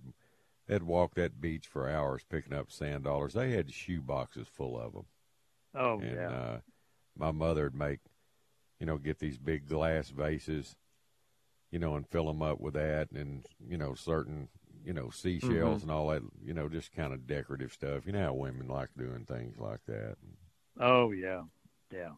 they'd 0.71 0.83
walk 0.83 1.15
that 1.15 1.41
beach 1.41 1.67
for 1.67 1.89
hours 1.89 2.23
picking 2.29 2.53
up 2.53 2.71
sand 2.71 3.03
dollars. 3.03 3.33
They 3.33 3.51
had 3.51 3.73
shoe 3.73 3.99
boxes 4.01 4.47
full 4.47 4.79
of 4.79 4.93
them. 4.93 5.05
Oh 5.75 5.99
and 5.99 6.15
yeah, 6.15 6.29
uh, 6.29 6.57
my 7.17 7.31
mother'd 7.31 7.75
make, 7.75 7.99
you 8.79 8.85
know, 8.85 8.97
get 8.97 9.19
these 9.19 9.37
big 9.37 9.67
glass 9.67 10.09
vases, 10.09 10.75
you 11.71 11.79
know, 11.79 11.95
and 11.95 12.07
fill 12.07 12.27
them 12.27 12.41
up 12.41 12.61
with 12.61 12.73
that, 12.75 13.11
and 13.11 13.45
you 13.67 13.77
know, 13.77 13.93
certain, 13.93 14.47
you 14.85 14.93
know, 14.93 15.09
seashells 15.09 15.79
Mhm. 15.79 15.83
and 15.83 15.91
all 15.91 16.07
that, 16.07 16.23
you 16.41 16.53
know, 16.53 16.69
just 16.69 16.93
kind 16.93 17.11
of 17.13 17.27
decorative 17.27 17.73
stuff. 17.73 18.05
You 18.05 18.13
know 18.13 18.23
how 18.23 18.33
women 18.33 18.67
like 18.69 18.89
doing 18.97 19.25
things 19.25 19.59
like 19.59 19.83
that. 19.87 20.15
oh 20.79 21.11
yeah, 21.11 21.43
yeah. 21.91 22.11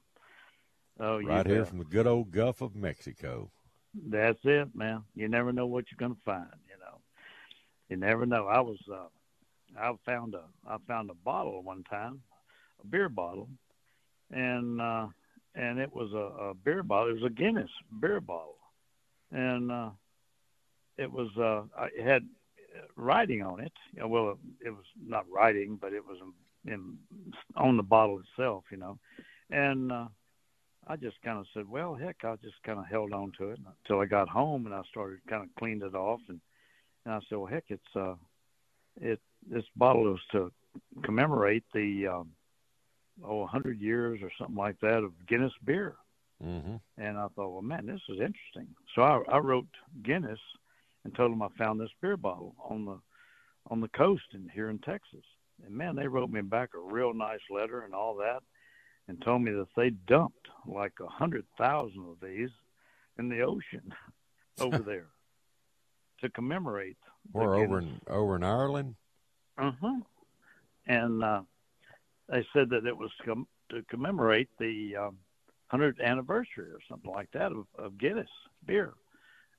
Oh, 0.99 1.17
you 1.17 1.27
right 1.27 1.45
here 1.47 1.61
bet. 1.61 1.69
from 1.69 1.79
the 1.79 1.85
good 1.85 2.05
old 2.05 2.29
Gulf 2.31 2.61
of 2.61 2.75
Mexico. 2.75 3.49
That's 3.95 4.39
it, 4.43 4.75
man. 4.75 5.03
You 5.15 5.27
never 5.27 5.51
know 5.51 5.65
what 5.65 5.85
you're 5.91 5.97
going 5.97 6.15
to 6.15 6.21
find. 6.21 6.49
You 7.93 7.99
never 7.99 8.25
know. 8.25 8.47
I 8.47 8.59
was, 8.59 8.79
uh, 8.91 9.05
I 9.79 9.93
found 10.03 10.33
a, 10.33 10.45
I 10.67 10.77
found 10.87 11.11
a 11.11 11.13
bottle 11.13 11.61
one 11.61 11.83
time, 11.83 12.23
a 12.83 12.87
beer 12.87 13.07
bottle, 13.07 13.47
and 14.31 14.81
uh, 14.81 15.05
and 15.53 15.77
it 15.77 15.93
was 15.93 16.11
a, 16.11 16.43
a 16.43 16.53
beer 16.55 16.81
bottle. 16.81 17.11
It 17.11 17.21
was 17.21 17.31
a 17.31 17.35
Guinness 17.35 17.69
beer 18.01 18.19
bottle, 18.19 18.57
and 19.31 19.71
uh, 19.71 19.89
it 20.97 21.11
was, 21.11 21.29
uh, 21.37 21.65
it 21.95 22.03
had 22.03 22.27
writing 22.95 23.43
on 23.43 23.59
it. 23.59 23.73
You 23.93 23.99
know, 23.99 24.07
well, 24.07 24.39
it 24.65 24.71
was 24.71 24.85
not 24.99 25.29
writing, 25.31 25.77
but 25.79 25.93
it 25.93 26.03
was 26.03 26.17
in 26.65 26.97
on 27.55 27.77
the 27.77 27.83
bottle 27.83 28.21
itself. 28.21 28.63
You 28.71 28.77
know, 28.77 28.97
and 29.51 29.91
uh, 29.91 30.07
I 30.87 30.95
just 30.95 31.21
kind 31.21 31.37
of 31.37 31.45
said, 31.53 31.69
well, 31.69 31.93
heck, 31.93 32.23
I 32.23 32.37
just 32.37 32.63
kind 32.65 32.79
of 32.79 32.87
held 32.87 33.13
on 33.13 33.33
to 33.37 33.51
it 33.51 33.59
until 33.83 34.01
I 34.01 34.05
got 34.05 34.29
home 34.29 34.65
and 34.65 34.73
I 34.73 34.81
started 34.89 35.19
kind 35.29 35.43
of 35.43 35.49
cleaned 35.59 35.83
it 35.83 35.93
off 35.93 36.21
and 36.27 36.41
and 37.05 37.15
I 37.15 37.19
said, 37.27 37.37
well, 37.37 37.47
heck, 37.47 37.65
it's 37.69 37.95
uh, 37.95 38.15
it 39.01 39.19
this 39.49 39.63
bottle 39.75 40.03
was 40.03 40.21
to 40.31 40.51
commemorate 41.03 41.63
the 41.73 42.07
um, 42.07 42.29
oh, 43.23 43.39
100 43.41 43.79
years 43.79 44.19
or 44.21 44.31
something 44.37 44.55
like 44.55 44.79
that 44.81 45.03
of 45.03 45.11
Guinness 45.27 45.53
beer. 45.63 45.95
Mm-hmm. 46.43 46.75
And 46.97 47.17
I 47.17 47.27
thought, 47.35 47.51
well, 47.51 47.61
man, 47.61 47.85
this 47.85 48.01
is 48.09 48.19
interesting. 48.19 48.75
So 48.95 49.01
I, 49.01 49.21
I 49.29 49.37
wrote 49.39 49.67
Guinness 50.03 50.39
and 51.03 51.13
told 51.13 51.31
them 51.31 51.41
I 51.41 51.49
found 51.57 51.79
this 51.79 51.91
beer 52.01 52.17
bottle 52.17 52.55
on 52.69 52.85
the 52.85 52.99
on 53.69 53.79
the 53.79 53.89
coast 53.89 54.23
in 54.33 54.49
here 54.53 54.69
in 54.69 54.79
Texas. 54.79 55.23
And 55.65 55.73
man, 55.73 55.95
they 55.95 56.07
wrote 56.07 56.29
me 56.29 56.41
back 56.41 56.69
a 56.75 56.93
real 56.93 57.13
nice 57.13 57.39
letter 57.49 57.81
and 57.81 57.93
all 57.93 58.15
that, 58.17 58.43
and 59.07 59.21
told 59.21 59.41
me 59.41 59.51
that 59.51 59.67
they 59.77 59.91
dumped 59.91 60.47
like 60.67 60.93
a 61.01 61.07
hundred 61.07 61.45
thousand 61.57 62.05
of 62.09 62.17
these 62.21 62.49
in 63.17 63.29
the 63.29 63.41
ocean 63.41 63.93
over 64.59 64.79
there 64.85 65.07
to 66.23 66.29
commemorate. 66.29 66.97
Or 67.33 67.55
over 67.55 67.79
in 67.79 68.01
over 68.07 68.35
in 68.35 68.43
Ireland. 68.43 68.95
Uh-huh. 69.57 69.99
And 70.87 71.23
uh, 71.23 71.41
they 72.27 72.45
said 72.53 72.69
that 72.71 72.85
it 72.85 72.97
was 72.97 73.11
com- 73.23 73.47
to 73.69 73.83
commemorate 73.89 74.49
the 74.59 74.95
um, 74.97 75.17
100th 75.71 76.01
anniversary 76.01 76.69
or 76.69 76.79
something 76.89 77.11
like 77.11 77.31
that 77.31 77.51
of, 77.51 77.65
of 77.77 77.97
Guinness 77.97 78.29
beer. 78.65 78.93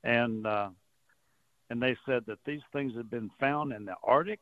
And 0.03 0.47
uh, 0.47 0.71
and 1.71 1.83
they 1.83 1.97
said 2.07 2.25
that 2.27 2.39
these 2.45 2.61
things 2.73 2.95
had 2.95 3.11
been 3.11 3.31
found 3.41 3.73
in 3.73 3.85
the 3.85 3.95
Arctic 4.03 4.41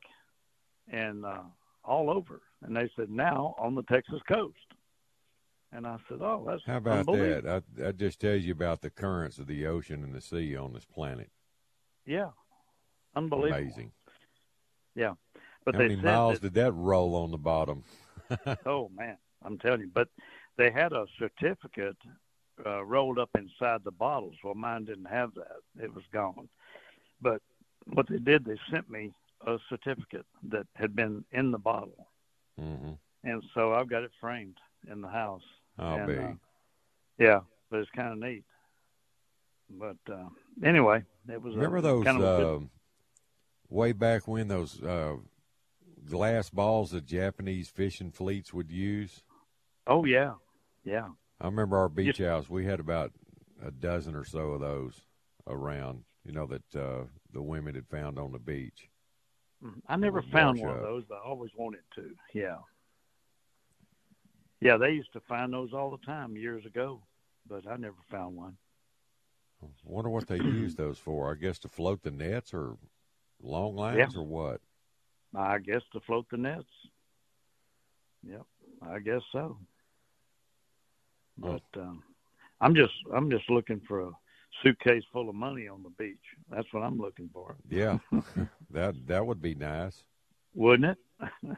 and 0.91 1.25
uh, 1.25 1.43
all 1.85 2.11
over. 2.11 2.43
And 2.63 2.77
they 2.77 2.91
said 2.97 3.11
now 3.11 3.55
on 3.59 3.75
the 3.75 3.83
Texas 3.85 4.21
coast. 4.29 4.57
And 5.75 5.87
I 5.87 5.97
said, 6.09 6.19
"Oh, 6.21 6.45
that's 6.47 6.63
How 6.67 6.77
about 6.77 7.07
that? 7.07 7.47
I, 7.49 7.81
that 7.81 7.97
just 7.97 8.21
tells 8.21 8.43
you 8.43 8.53
about 8.53 8.83
the 8.83 8.91
currents 8.91 9.39
of 9.39 9.47
the 9.47 9.67
ocean 9.67 10.03
and 10.03 10.13
the 10.13 10.21
sea 10.21 10.55
on 10.55 10.75
this 10.75 10.85
planet. 10.85 11.31
Yeah, 12.07 12.31
unbelievable. 13.15 13.59
Amazing. 13.63 13.93
Yeah, 14.95 15.15
but 15.65 15.75
How 15.75 15.79
they 15.81 15.89
many 15.89 15.97
said 15.97 16.05
miles 16.05 16.35
that- 16.41 16.43
did 16.53 16.55
that 16.55 16.73
roll 16.73 17.15
on 17.17 17.31
the 17.31 17.39
bottom? 17.39 17.85
oh 18.67 18.91
man, 18.95 19.17
I'm 19.45 19.59
telling 19.59 19.81
you. 19.81 19.91
But 19.93 20.09
they 20.57 20.71
had 20.71 20.93
a 20.93 21.07
certificate 21.19 21.97
uh, 22.67 22.85
rolled 22.85 23.19
up 23.19 23.31
inside 23.37 23.83
the 23.85 23.91
bottles. 23.91 24.35
Well, 24.45 24.55
mine 24.55 24.85
didn't 24.85 25.07
have 25.07 25.33
that; 25.35 25.61
it 25.83 25.93
was 25.95 26.05
gone. 26.13 26.49
But 27.21 27.41
what 27.93 28.09
they 28.09 28.19
did, 28.19 28.45
they 28.45 28.59
sent 28.71 28.91
me 28.91 29.13
a 29.47 29.59
certificate 29.69 30.27
that 30.51 30.67
had 30.75 30.95
been 30.95 31.25
in 31.33 31.51
the 31.51 31.59
bottle, 31.59 32.09
Mm-hmm. 32.61 32.93
and 33.25 33.43
so 33.55 33.73
I've 33.73 33.89
got 33.89 34.03
it 34.03 34.11
framed 34.21 34.59
in 34.91 35.01
the 35.01 35.09
house. 35.09 35.43
I'll 35.79 35.97
and, 35.97 36.07
be. 36.07 36.17
uh, 36.19 36.33
yeah, 37.19 37.41
but 37.71 37.79
it's 37.81 37.91
kind 37.91 38.13
of 38.13 38.19
neat. 38.19 38.45
But 39.71 39.97
uh, 40.13 40.29
anyway, 40.65 41.03
it 41.29 41.43
was 41.43 41.55
Remember 41.55 41.79
a, 41.79 41.83
those 41.83 42.05
kind 42.05 42.23
of 42.23 42.63
uh, 42.63 42.67
way 43.69 43.93
back 43.93 44.27
when 44.27 44.49
those 44.49 44.83
uh, 44.83 45.17
glass 46.09 46.51
balls 46.51 46.91
the 46.91 47.01
Japanese 47.01 47.69
fishing 47.69 48.11
fleets 48.11 48.53
would 48.53 48.71
use? 48.71 49.23
oh 49.87 50.05
yeah, 50.05 50.35
yeah. 50.85 51.09
I 51.41 51.47
remember 51.47 51.77
our 51.77 51.89
beach 51.89 52.19
house. 52.19 52.49
We 52.49 52.65
had 52.65 52.81
about 52.81 53.13
a 53.65 53.71
dozen 53.71 54.15
or 54.15 54.25
so 54.25 54.53
of 54.53 54.61
those 54.61 55.01
around. 55.47 56.05
You 56.25 56.33
know 56.33 56.47
that 56.47 56.77
uh, 56.77 57.05
the 57.33 57.43
women 57.43 57.75
had 57.75 57.89
found 57.89 58.19
on 58.19 58.33
the 58.33 58.39
beach. 58.39 58.89
Mm, 59.65 59.81
I 59.89 59.97
never 59.97 60.23
found 60.23 60.61
one 60.61 60.77
of 60.77 60.83
those, 60.83 61.05
but 61.09 61.17
I 61.17 61.29
always 61.29 61.51
wanted 61.57 61.83
to. 61.97 62.11
Yeah. 62.33 62.59
Yeah, 64.61 64.77
they 64.77 64.91
used 64.91 65.13
to 65.15 65.21
find 65.29 65.53
those 65.53 65.73
all 65.73 65.91
the 65.91 66.07
time 66.07 66.37
years 66.37 66.65
ago, 66.65 67.03
but 67.49 67.67
I 67.67 67.77
never 67.77 67.97
found 68.11 68.37
one. 68.37 68.57
Wonder 69.85 70.11
what 70.11 70.27
they 70.27 70.37
use 70.61 70.75
those 70.75 70.99
for. 70.99 71.31
I 71.31 71.35
guess 71.35 71.59
to 71.61 71.69
float 71.69 72.03
the 72.03 72.11
nets 72.11 72.53
or 72.55 72.77
long 73.43 73.75
lines 73.77 74.15
Yeah. 74.15 74.21
or 74.21 74.25
what. 74.25 74.61
I 75.35 75.59
guess 75.59 75.83
to 75.93 76.01
float 76.01 76.27
the 76.31 76.37
nets. 76.37 76.69
Yep, 78.25 78.43
I 78.83 78.99
guess 79.01 79.23
so. 79.33 79.59
Oh. 81.43 81.61
But 81.73 81.81
um, 81.81 82.03
I'm 82.61 82.75
just 82.75 82.93
I'm 83.15 83.31
just 83.31 83.49
looking 83.51 83.81
for 83.89 84.03
a 84.03 84.11
suitcase 84.63 85.03
full 85.13 85.29
of 85.29 85.35
money 85.35 85.67
on 85.69 85.83
the 85.83 85.91
beach. 85.91 86.19
That's 86.51 86.71
what 86.73 86.83
I'm 86.83 86.99
looking 86.99 87.31
for. 87.33 87.57
Yeah, 87.69 87.99
that 88.71 88.95
that 89.07 89.27
would 89.27 89.41
be 89.43 89.55
nice. 89.55 90.05
Wouldn't 90.55 90.97
it? 91.21 91.29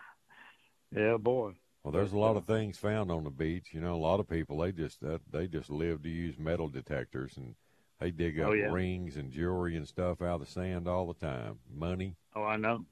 yeah, 0.97 1.17
boy. 1.17 1.53
Well, 1.83 1.93
there's 1.93 2.13
a 2.13 2.19
lot 2.19 2.37
of 2.37 2.47
things 2.47 2.79
found 2.79 3.11
on 3.11 3.25
the 3.25 3.31
beach. 3.31 3.69
You 3.73 3.81
know, 3.81 3.95
a 3.95 3.97
lot 3.97 4.21
of 4.21 4.29
people 4.29 4.59
they 4.59 4.73
just 4.73 5.01
that 5.01 5.21
they 5.31 5.47
just 5.49 5.69
live 5.69 6.03
to 6.05 6.09
use 6.09 6.39
metal 6.39 6.69
detectors 6.69 7.37
and 7.37 7.55
they 8.01 8.11
dig 8.11 8.41
up 8.41 8.49
Oh, 8.51 8.53
yeah. 8.53 8.71
rings 8.71 9.17
and 9.17 9.31
jewelry 9.31 9.77
and 9.77 9.87
stuff 9.87 10.21
out 10.23 10.35
of 10.35 10.41
the 10.41 10.47
sand 10.47 10.89
all 10.89 11.07
the 11.07 11.15
time. 11.15 11.59
Money. 11.73 12.17
Oh, 12.35 12.45
I 12.45 12.57
know. 12.57 12.85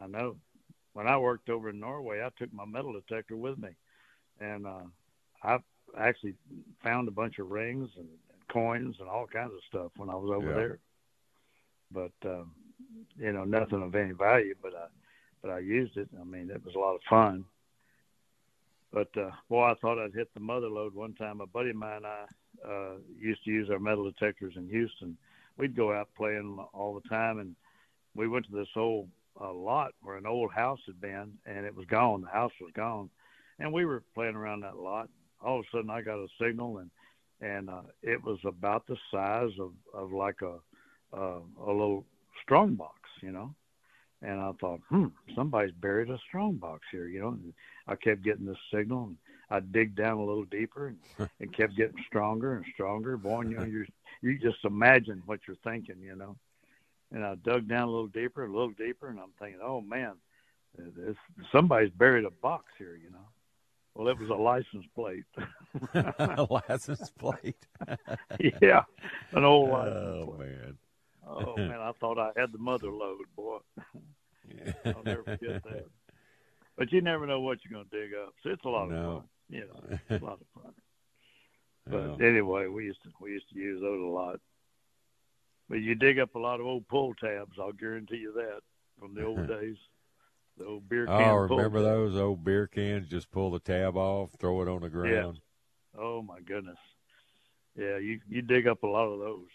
I 0.00 0.06
know. 0.06 0.36
When 0.92 1.06
I 1.06 1.16
worked 1.16 1.48
over 1.48 1.70
in 1.70 1.80
Norway, 1.80 2.22
I 2.22 2.30
took 2.38 2.52
my 2.52 2.64
metal 2.64 2.92
detector 2.92 3.36
with 3.36 3.58
me, 3.58 3.70
and 4.40 4.66
uh, 4.66 4.82
I 5.42 5.58
actually 5.96 6.34
found 6.82 7.08
a 7.08 7.12
bunch 7.12 7.38
of 7.38 7.50
rings 7.50 7.90
and 7.96 8.08
coins 8.48 8.96
and 9.00 9.08
all 9.08 9.26
kinds 9.26 9.52
of 9.52 9.60
stuff 9.68 9.92
when 9.96 10.10
I 10.10 10.14
was 10.14 10.30
over 10.34 10.48
Yeah. 10.48 10.54
there. 10.54 10.78
But 11.90 12.28
um, 12.28 12.52
you 13.18 13.32
know, 13.32 13.44
nothing 13.44 13.82
of 13.82 13.94
any 13.94 14.12
value. 14.12 14.54
But 14.60 14.74
I, 14.74 14.86
but 15.42 15.50
I 15.50 15.58
used 15.60 15.96
it. 15.96 16.08
I 16.20 16.24
mean, 16.24 16.50
it 16.50 16.64
was 16.64 16.74
a 16.74 16.78
lot 16.78 16.94
of 16.94 17.00
fun. 17.08 17.44
But 18.92 19.08
uh, 19.16 19.30
boy, 19.48 19.64
I 19.64 19.74
thought 19.74 19.98
I'd 20.02 20.14
hit 20.14 20.32
the 20.34 20.40
mother 20.40 20.68
load 20.68 20.94
one 20.94 21.14
time. 21.14 21.40
A 21.40 21.46
buddy 21.46 21.70
of 21.70 21.76
mine 21.76 21.98
and 21.98 22.06
I 22.06 22.24
uh, 22.66 22.96
used 23.18 23.44
to 23.44 23.50
use 23.50 23.70
our 23.70 23.78
metal 23.78 24.10
detectors 24.10 24.54
in 24.56 24.68
Houston. 24.68 25.16
We'd 25.56 25.76
go 25.76 25.92
out 25.92 26.08
playing 26.16 26.58
all 26.72 26.94
the 26.94 27.08
time, 27.08 27.38
and 27.38 27.54
we 28.14 28.28
went 28.28 28.46
to 28.46 28.52
this 28.52 28.68
old 28.76 29.08
uh, 29.40 29.52
lot 29.52 29.92
where 30.02 30.16
an 30.16 30.26
old 30.26 30.52
house 30.52 30.80
had 30.86 31.00
been, 31.00 31.32
and 31.46 31.64
it 31.64 31.74
was 31.74 31.86
gone. 31.86 32.22
The 32.22 32.28
house 32.28 32.52
was 32.60 32.72
gone, 32.74 33.10
and 33.58 33.72
we 33.72 33.84
were 33.84 34.02
playing 34.14 34.36
around 34.36 34.60
that 34.60 34.76
lot. 34.76 35.08
All 35.40 35.60
of 35.60 35.64
a 35.64 35.76
sudden, 35.76 35.90
I 35.90 36.02
got 36.02 36.18
a 36.18 36.28
signal, 36.40 36.78
and 36.78 36.90
and 37.40 37.70
uh, 37.70 37.82
it 38.02 38.22
was 38.22 38.38
about 38.44 38.86
the 38.86 38.96
size 39.10 39.52
of 39.60 39.72
of 39.94 40.12
like 40.12 40.42
a 40.42 40.58
uh, 41.16 41.40
a 41.64 41.70
little 41.72 42.04
strong 42.42 42.74
box, 42.74 42.98
you 43.22 43.30
know. 43.30 43.54
And 44.20 44.40
I 44.40 44.50
thought, 44.60 44.80
hmm, 44.88 45.06
somebody's 45.36 45.74
buried 45.80 46.10
a 46.10 46.18
strong 46.26 46.56
box 46.56 46.80
here, 46.90 47.06
you 47.06 47.20
know. 47.20 47.28
And 47.28 47.52
I 47.86 47.94
kept 47.94 48.24
getting 48.24 48.46
this 48.46 48.56
signal, 48.72 49.04
and 49.04 49.16
I 49.50 49.60
dig 49.60 49.94
down 49.94 50.18
a 50.18 50.24
little 50.24 50.44
deeper, 50.44 50.88
and 50.88 51.30
it 51.40 51.56
kept 51.56 51.76
getting 51.76 52.02
stronger 52.06 52.56
and 52.56 52.64
stronger. 52.74 53.16
Boy, 53.16 53.42
you 53.42 53.56
know, 53.56 53.64
you 53.64 53.86
you 54.22 54.38
just 54.38 54.64
imagine 54.64 55.22
what 55.26 55.40
you're 55.46 55.56
thinking, 55.64 56.00
you 56.02 56.16
know. 56.16 56.36
And 57.12 57.24
I 57.24 57.36
dug 57.36 57.68
down 57.68 57.88
a 57.88 57.90
little 57.90 58.08
deeper, 58.08 58.44
a 58.44 58.52
little 58.52 58.72
deeper, 58.72 59.08
and 59.08 59.18
I'm 59.18 59.32
thinking, 59.38 59.60
oh 59.62 59.80
man, 59.80 60.14
this, 60.76 61.16
somebody's 61.50 61.90
buried 61.90 62.24
a 62.24 62.30
box 62.30 62.66
here, 62.76 62.98
you 63.02 63.10
know. 63.10 63.26
Well, 63.94 64.08
it 64.08 64.18
was 64.18 64.30
a 64.30 64.34
license 64.34 64.86
plate. 64.94 65.24
A 65.94 66.46
license 66.48 67.10
plate. 67.18 67.66
yeah, 68.62 68.84
an 69.32 69.44
old 69.44 69.70
oh, 69.70 69.72
license 69.72 70.06
Oh 70.06 70.36
plate. 70.36 70.48
man. 70.48 70.78
Oh 71.26 71.56
man, 71.56 71.80
I 71.80 71.92
thought 71.98 72.18
I 72.18 72.30
had 72.38 72.52
the 72.52 72.58
mother 72.58 72.90
load, 72.90 73.24
boy. 73.34 73.58
I'll 74.84 75.02
never 75.04 75.24
forget 75.24 75.62
that. 75.64 75.86
But 76.76 76.92
you 76.92 77.00
never 77.00 77.26
know 77.26 77.40
what 77.40 77.58
you're 77.64 77.76
going 77.76 77.90
to 77.90 78.00
dig 78.00 78.14
up. 78.14 78.34
So 78.42 78.50
it's 78.50 78.64
a 78.64 78.68
lot 78.68 78.92
of 78.92 79.04
fun. 79.04 79.28
You 79.48 79.60
know, 79.60 79.98
it's 80.08 80.22
a 80.22 80.24
lot 80.24 80.40
of 80.40 80.62
fun. 80.62 80.72
But 81.86 82.24
anyway, 82.24 82.66
we 82.66 82.84
used 82.84 83.02
to 83.04 83.10
we 83.20 83.32
used 83.32 83.48
to 83.50 83.58
use 83.58 83.80
those 83.80 84.00
a 84.00 84.06
lot. 84.06 84.40
But 85.68 85.80
you 85.80 85.94
dig 85.94 86.18
up 86.18 86.34
a 86.34 86.38
lot 86.38 86.60
of 86.60 86.66
old 86.66 86.88
pull 86.88 87.14
tabs. 87.14 87.58
I'll 87.58 87.72
guarantee 87.72 88.16
you 88.16 88.32
that 88.34 88.60
from 88.98 89.14
the 89.14 89.24
old 89.24 89.46
days. 89.60 89.76
The 90.58 90.66
old 90.66 90.88
beer 90.88 91.06
can. 91.06 91.14
Oh, 91.14 91.34
remember 91.34 91.82
those 91.82 92.16
old 92.16 92.44
beer 92.44 92.66
cans? 92.66 93.06
Just 93.08 93.30
pull 93.30 93.50
the 93.50 93.60
tab 93.60 93.96
off, 93.96 94.30
throw 94.38 94.60
it 94.62 94.68
on 94.68 94.82
the 94.82 94.88
ground. 94.88 95.38
Yeah. 95.94 96.00
Oh 96.00 96.22
my 96.22 96.40
goodness. 96.40 96.78
Yeah, 97.76 97.98
you 97.98 98.20
you 98.28 98.42
dig 98.42 98.66
up 98.66 98.82
a 98.82 98.86
lot 98.86 99.06
of 99.06 99.20
those. 99.20 99.48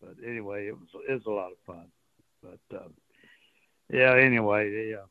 But 0.00 0.16
anyway, 0.24 0.68
it 0.68 0.78
was 0.78 0.88
it's 1.08 1.26
a 1.26 1.30
lot 1.30 1.50
of 1.52 1.58
fun. 1.66 1.86
But 2.42 2.76
uh, 2.76 2.88
yeah, 3.92 4.14
anyway, 4.14 4.90
yeah. 4.90 5.04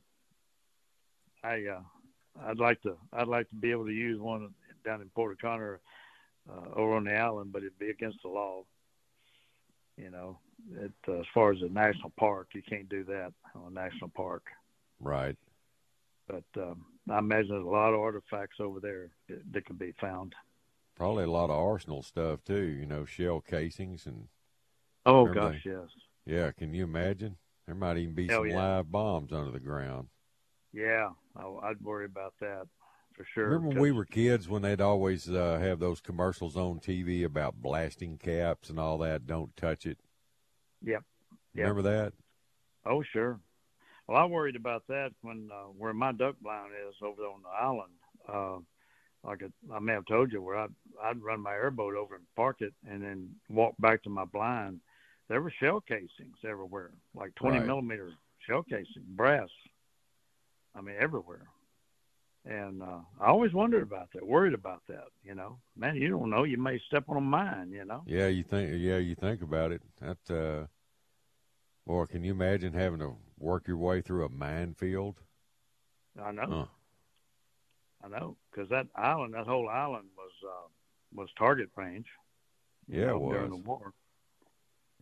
I 1.43 1.65
uh, 1.65 1.81
I'd 2.41 2.59
like 2.59 2.81
to 2.83 2.97
I'd 3.11 3.27
like 3.27 3.49
to 3.49 3.55
be 3.55 3.71
able 3.71 3.85
to 3.85 3.91
use 3.91 4.19
one 4.19 4.53
down 4.83 5.01
in 5.01 5.09
Port 5.09 5.37
O'Connor 5.39 5.79
uh, 6.49 6.79
over 6.79 6.95
on 6.95 7.05
the 7.05 7.15
island, 7.15 7.51
but 7.51 7.63
it'd 7.63 7.79
be 7.79 7.89
against 7.89 8.21
the 8.21 8.29
law. 8.29 8.63
You 9.97 10.09
know, 10.09 10.39
it, 10.75 10.91
uh, 11.07 11.19
as 11.19 11.25
far 11.33 11.51
as 11.51 11.61
a 11.61 11.69
national 11.69 12.11
park, 12.17 12.49
you 12.53 12.63
can't 12.67 12.89
do 12.89 13.03
that 13.05 13.33
on 13.55 13.71
a 13.71 13.73
national 13.73 14.09
park. 14.09 14.43
Right. 14.99 15.37
But 16.27 16.43
um, 16.57 16.85
I 17.09 17.19
imagine 17.19 17.49
there's 17.49 17.63
a 17.63 17.69
lot 17.69 17.93
of 17.93 17.99
artifacts 17.99 18.59
over 18.59 18.79
there 18.79 19.09
that, 19.29 19.41
that 19.51 19.65
can 19.65 19.75
be 19.75 19.93
found. 20.01 20.33
Probably 20.95 21.25
a 21.25 21.31
lot 21.31 21.49
of 21.49 21.57
arsenal 21.57 22.01
stuff 22.01 22.43
too. 22.43 22.63
You 22.63 22.85
know, 22.85 23.05
shell 23.05 23.41
casings 23.41 24.05
and. 24.05 24.27
Oh 25.05 25.25
gosh, 25.25 25.61
yes. 25.65 25.89
Yeah, 26.25 26.51
can 26.51 26.73
you 26.73 26.85
imagine? 26.85 27.35
There 27.65 27.75
might 27.75 27.97
even 27.97 28.15
be 28.15 28.27
Hell 28.27 28.39
some 28.39 28.49
yeah. 28.49 28.55
live 28.55 28.91
bombs 28.91 29.33
under 29.33 29.51
the 29.51 29.59
ground. 29.59 30.07
Yeah, 30.71 31.09
I, 31.35 31.45
I'd 31.69 31.81
worry 31.81 32.05
about 32.05 32.33
that 32.41 32.67
for 33.13 33.25
sure. 33.33 33.45
Remember 33.45 33.69
when 33.69 33.79
we 33.79 33.91
were 33.91 34.05
kids 34.05 34.47
when 34.49 34.61
they'd 34.61 34.81
always 34.81 35.29
uh, 35.29 35.59
have 35.61 35.79
those 35.79 36.01
commercials 36.01 36.55
on 36.57 36.79
TV 36.79 37.23
about 37.25 37.61
blasting 37.61 38.17
caps 38.17 38.69
and 38.69 38.79
all 38.79 38.97
that? 38.99 39.27
Don't 39.27 39.55
touch 39.55 39.85
it. 39.85 39.97
Yep. 40.83 41.03
Yep. 41.55 41.67
Remember 41.67 41.81
that? 41.83 42.13
Oh, 42.85 43.03
sure. 43.13 43.39
Well, 44.07 44.17
I 44.21 44.25
worried 44.25 44.55
about 44.57 44.83
that 44.89 45.11
when 45.21 45.49
uh, 45.51 45.67
where 45.77 45.93
my 45.93 46.11
duck 46.11 46.35
blind 46.41 46.71
is 46.89 46.95
over 47.01 47.21
on 47.23 47.41
the 47.41 47.49
island. 47.49 47.93
Uh, 48.27 48.59
like 49.27 49.41
I, 49.43 49.75
I 49.75 49.79
may 49.79 49.93
have 49.93 50.05
told 50.05 50.31
you, 50.33 50.41
where 50.41 50.57
I'd 50.57 50.73
I'd 51.01 51.21
run 51.21 51.39
my 51.39 51.53
airboat 51.53 51.95
over 51.95 52.15
and 52.15 52.25
park 52.35 52.57
it, 52.59 52.73
and 52.85 53.01
then 53.01 53.29
walk 53.49 53.75
back 53.79 54.03
to 54.03 54.09
my 54.09 54.25
blind. 54.25 54.81
There 55.29 55.41
were 55.41 55.53
shell 55.61 55.79
casings 55.79 56.37
everywhere, 56.45 56.91
like 57.15 57.33
twenty 57.35 57.59
Right. 57.59 57.67
millimeter 57.67 58.11
shell 58.45 58.63
casing, 58.63 59.05
brass. 59.07 59.47
I 60.75 60.81
mean, 60.81 60.95
everywhere. 60.99 61.47
And 62.45 62.81
uh, 62.83 62.99
I 63.21 63.27
always 63.27 63.53
wondered 63.53 63.83
about 63.83 64.09
that, 64.13 64.25
worried 64.25 64.53
about 64.53 64.81
that. 64.89 65.05
You 65.23 65.33
know, 65.33 65.59
man, 65.77 65.95
you 65.95 66.09
don't 66.09 66.29
know, 66.29 66.43
you 66.43 66.57
may 66.57 66.79
step 66.87 67.05
on 67.07 67.17
a 67.17 67.21
mine. 67.21 67.71
You 67.71 67.85
know. 67.85 68.03
Yeah, 68.05 68.27
you 68.27 68.43
think. 68.43 68.71
Yeah, 68.77 68.97
you 68.97 69.15
think 69.15 69.41
about 69.41 69.71
it. 69.71 69.81
That. 70.01 70.35
Uh, 70.35 70.67
boy, 71.87 72.05
can 72.05 72.23
you 72.23 72.31
imagine 72.31 72.73
having 72.73 72.99
to 72.99 73.15
work 73.37 73.67
your 73.67 73.77
way 73.77 74.01
through 74.01 74.25
a 74.25 74.29
minefield? 74.29 75.15
I 76.21 76.31
know. 76.31 76.45
Huh. 76.49 76.65
I 78.03 78.09
know, 78.09 78.35
because 78.51 78.69
that 78.69 78.87
island, 78.95 79.33
that 79.33 79.47
whole 79.47 79.69
island 79.69 80.09
was 80.17 80.31
uh, 80.45 80.67
was 81.15 81.29
target 81.37 81.69
range. 81.77 82.07
Yeah, 82.87 83.11
it 83.11 83.13
know, 83.13 83.29
during 83.29 83.51
the 83.51 83.57
war. 83.57 83.93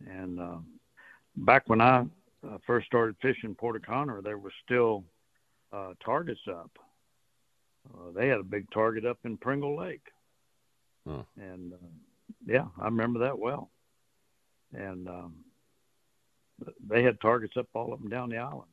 And 0.06 0.38
uh, 0.38 0.58
back 1.36 1.64
when 1.66 1.80
I 1.80 2.06
uh, 2.48 2.58
first 2.64 2.86
started 2.86 3.16
fishing 3.20 3.56
Port 3.56 3.76
O'Connor, 3.76 4.22
there 4.22 4.38
was 4.38 4.52
still 4.64 5.04
uh, 5.72 5.92
targets 6.04 6.40
up. 6.48 6.70
Uh, 7.92 8.10
they 8.14 8.28
had 8.28 8.38
a 8.38 8.42
big 8.44 8.70
target 8.70 9.04
up 9.04 9.18
in 9.24 9.36
Pringle 9.36 9.76
Lake, 9.76 10.06
Huh. 11.06 11.22
and 11.36 11.72
uh, 11.72 11.76
yeah, 12.46 12.66
I 12.80 12.84
remember 12.84 13.20
that 13.20 13.38
well. 13.38 13.70
And 14.72 15.08
um, 15.08 15.34
they 16.88 17.02
had 17.02 17.20
targets 17.20 17.56
up 17.56 17.66
all 17.74 17.92
up 17.92 18.00
and 18.00 18.10
down 18.10 18.30
the 18.30 18.38
island. 18.38 18.70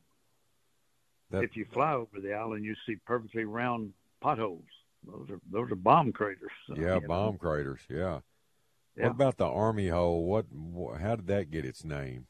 That- 1.30 1.44
if 1.44 1.56
you 1.56 1.66
fly 1.72 1.92
over 1.94 2.20
the 2.20 2.34
island, 2.34 2.64
you 2.64 2.74
see 2.86 2.96
perfectly 3.06 3.44
round 3.44 3.92
potholes. 4.20 4.64
Those 5.06 5.30
are 5.30 5.40
those 5.50 5.70
are 5.72 5.76
bomb 5.76 6.12
craters. 6.12 6.50
Yeah, 6.68 6.96
you 6.96 7.00
know. 7.02 7.08
bomb 7.08 7.38
craters. 7.38 7.80
Yeah. 7.88 8.20
Yeah. 8.96 9.04
What 9.04 9.12
about 9.12 9.36
the 9.38 9.46
army 9.46 9.88
hole? 9.88 10.24
What, 10.24 10.46
wh- 10.52 11.00
How 11.00 11.16
did 11.16 11.26
that 11.28 11.50
get 11.50 11.64
its 11.64 11.84
name? 11.84 12.26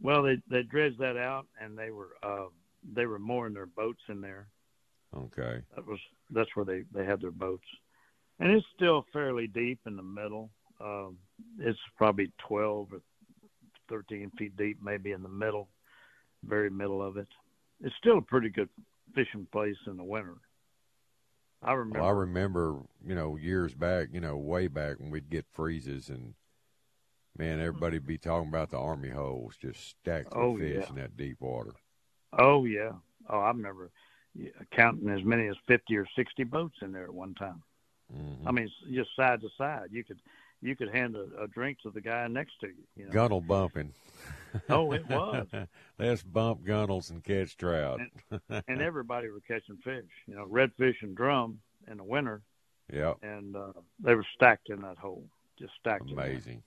Well, 0.00 0.22
they 0.24 0.38
they 0.50 0.62
dredged 0.62 0.98
that 0.98 1.16
out, 1.16 1.46
and 1.60 1.78
they 1.78 1.90
were 1.90 2.08
uh, 2.22 2.46
they 2.94 3.06
were 3.06 3.18
mooring 3.18 3.54
their 3.54 3.66
boats 3.66 4.02
in 4.08 4.20
there. 4.20 4.48
Okay. 5.16 5.62
That 5.74 5.86
was 5.86 5.98
that's 6.30 6.54
where 6.54 6.64
they 6.64 6.84
they 6.92 7.04
had 7.04 7.20
their 7.20 7.30
boats, 7.30 7.66
and 8.38 8.50
it's 8.50 8.66
still 8.74 9.06
fairly 9.12 9.46
deep 9.46 9.80
in 9.86 9.96
the 9.96 10.02
middle. 10.02 10.50
Um, 10.80 11.18
it's 11.58 11.78
probably 11.96 12.30
twelve 12.38 12.92
or 12.92 13.00
thirteen 13.88 14.30
feet 14.38 14.56
deep, 14.56 14.78
maybe 14.82 15.12
in 15.12 15.22
the 15.22 15.28
middle, 15.28 15.68
very 16.44 16.70
middle 16.70 17.02
of 17.02 17.16
it. 17.16 17.28
It's 17.82 17.94
still 17.96 18.18
a 18.18 18.22
pretty 18.22 18.50
good 18.50 18.68
fishing 19.14 19.46
place 19.50 19.76
in 19.86 19.96
the 19.96 20.04
winter. 20.04 20.36
I 21.62 21.72
remember. 21.72 22.00
Well, 22.00 22.08
I 22.08 22.12
remember, 22.12 22.76
you 23.04 23.14
know, 23.14 23.36
years 23.36 23.74
back, 23.74 24.08
you 24.12 24.20
know, 24.20 24.36
way 24.36 24.68
back 24.68 25.00
when 25.00 25.10
we'd 25.10 25.30
get 25.30 25.46
freezes 25.52 26.08
and 26.08 26.34
man, 27.36 27.60
everybody'd 27.60 28.06
be 28.06 28.18
talking 28.18 28.48
about 28.48 28.70
the 28.70 28.78
army 28.78 29.08
holes 29.08 29.56
just 29.56 29.88
stacked 29.88 30.30
with 30.34 30.38
Oh, 30.44 30.58
fish 30.58 30.84
yeah. 30.84 30.88
in 30.88 30.96
that 30.96 31.16
deep 31.16 31.40
water. 31.40 31.72
Oh 32.32 32.64
yeah. 32.64 32.92
Oh, 33.28 33.38
I 33.38 33.48
remember 33.48 33.90
counting 34.74 35.08
as 35.10 35.24
many 35.24 35.48
as 35.48 35.56
fifty 35.66 35.96
or 35.96 36.06
sixty 36.16 36.44
boats 36.44 36.76
in 36.82 36.92
there 36.92 37.04
at 37.04 37.14
one 37.14 37.34
time. 37.34 37.62
Mhm. 38.14 38.46
I 38.46 38.50
mean, 38.52 38.70
just 38.92 39.10
side 39.16 39.40
to 39.42 39.48
side. 39.56 39.88
You 39.90 40.04
could 40.04 40.20
you 40.60 40.74
could 40.76 40.92
hand 40.92 41.16
a, 41.16 41.42
a 41.42 41.46
drink 41.48 41.78
to 41.82 41.90
the 41.90 42.00
guy 42.00 42.26
next 42.26 42.58
to 42.60 42.66
you. 42.68 42.84
you 42.96 43.04
know? 43.06 43.12
Gunnel 43.12 43.40
bumping. 43.40 43.92
Oh, 44.70 44.92
it 44.92 45.06
was. 45.08 45.46
Let's 45.98 46.22
bump 46.22 46.64
gunnels 46.64 47.10
and 47.10 47.22
catch 47.22 47.56
trout. 47.58 48.00
and 48.66 48.80
everybody 48.80 49.28
were 49.28 49.40
catching 49.46 49.76
fish. 49.84 50.06
You 50.26 50.36
know, 50.36 50.46
redfish 50.46 50.94
and 51.02 51.14
drum 51.14 51.60
in 51.86 51.98
the 51.98 52.02
winter, 52.04 52.40
yeah, 52.90 53.12
and 53.22 53.54
uh, 53.54 53.72
they 54.02 54.14
were 54.14 54.26
stacked 54.34 54.70
in 54.70 54.80
that 54.80 54.96
hole, 54.96 55.28
just 55.58 55.72
stacked. 55.78 56.06
in 56.10 56.18
amazing. 56.18 56.62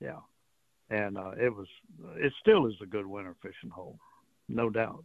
Yeah, 0.00 0.20
and 0.88 1.18
uh, 1.18 1.32
it 1.38 1.54
was. 1.54 1.68
It 2.16 2.32
still 2.40 2.66
is 2.66 2.74
a 2.82 2.86
good 2.86 3.06
winter 3.06 3.36
fishing 3.42 3.70
hole, 3.70 3.98
no 4.48 4.70
doubt. 4.70 5.04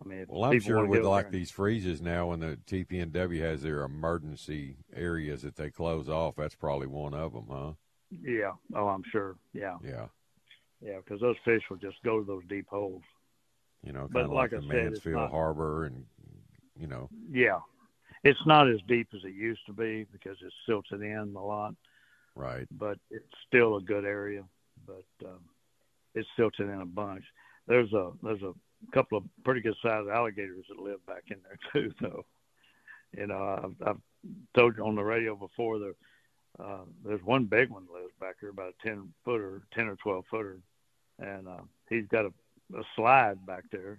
I 0.00 0.08
mean, 0.08 0.26
Well, 0.28 0.44
I'm 0.44 0.58
sure 0.58 0.84
with 0.84 1.04
like 1.04 1.30
these 1.30 1.50
freezes 1.50 2.00
now, 2.02 2.26
when 2.28 2.40
the 2.40 2.58
TPNW 2.66 3.40
has 3.40 3.62
their 3.62 3.82
emergency 3.82 4.76
areas 4.94 5.42
that 5.42 5.54
they 5.56 5.70
close 5.70 6.08
off, 6.08 6.34
that's 6.36 6.56
probably 6.56 6.88
one 6.88 7.14
of 7.14 7.32
them, 7.32 7.46
huh? 7.48 7.72
Yeah. 8.10 8.52
Oh, 8.74 8.88
I'm 8.88 9.04
sure. 9.10 9.36
Yeah. 9.52 9.76
Yeah. 9.84 10.06
Yeah, 10.84 10.96
because 10.96 11.20
those 11.20 11.36
fish 11.44 11.62
will 11.70 11.76
just 11.76 12.02
go 12.02 12.18
to 12.18 12.26
those 12.26 12.42
deep 12.48 12.66
holes. 12.68 13.02
You 13.84 13.92
know, 13.92 14.08
But 14.10 14.20
kind 14.22 14.26
of 14.26 14.32
like 14.32 14.52
like, 14.52 14.58
I 14.58 14.60
the 14.60 14.66
said, 14.72 14.84
Mansfield 14.90 15.14
not- 15.16 15.30
Harbor, 15.30 15.84
and 15.84 16.04
you 16.76 16.88
know, 16.88 17.08
Yeah, 17.30 17.60
it's 18.24 18.44
not 18.46 18.68
as 18.68 18.80
deep 18.88 19.08
as 19.14 19.20
it 19.24 19.34
used 19.34 19.64
to 19.66 19.72
be 19.72 20.04
because 20.12 20.36
it's 20.42 20.54
silted 20.66 21.02
in 21.02 21.34
a 21.36 21.44
lot. 21.44 21.74
Right. 22.34 22.66
But 22.72 22.98
it's 23.10 23.24
still 23.46 23.76
a 23.76 23.82
good 23.82 24.04
area. 24.04 24.42
But 24.86 25.04
um, 25.24 25.40
it's 26.14 26.28
silted 26.36 26.68
in 26.68 26.80
a 26.80 26.86
bunch. 26.86 27.24
There's 27.66 27.92
a 27.92 28.10
there's 28.22 28.42
a 28.42 28.52
couple 28.92 29.18
of 29.18 29.24
pretty 29.44 29.60
good 29.60 29.76
sized 29.82 30.08
alligators 30.08 30.66
that 30.68 30.82
live 30.82 31.04
back 31.06 31.24
in 31.28 31.38
there 31.44 31.58
too. 31.72 31.92
Though, 32.00 32.24
you 33.16 33.26
know, 33.26 33.60
I've, 33.62 33.88
I've 33.88 34.00
told 34.54 34.76
you 34.76 34.84
on 34.84 34.96
the 34.96 35.04
radio 35.04 35.36
before 35.36 35.78
there 35.78 35.94
uh, 36.58 36.84
there's 37.04 37.22
one 37.22 37.44
big 37.44 37.70
one 37.70 37.86
that 37.86 37.92
lives 37.92 38.12
back 38.20 38.36
here, 38.40 38.50
about 38.50 38.74
a 38.78 38.86
ten 38.86 39.12
footer, 39.24 39.62
ten 39.72 39.88
or 39.88 39.96
twelve 39.96 40.24
footer, 40.30 40.58
and 41.18 41.48
uh, 41.48 41.62
he's 41.88 42.06
got 42.08 42.26
a, 42.26 42.32
a 42.78 42.82
slide 42.94 43.44
back 43.46 43.64
there, 43.72 43.98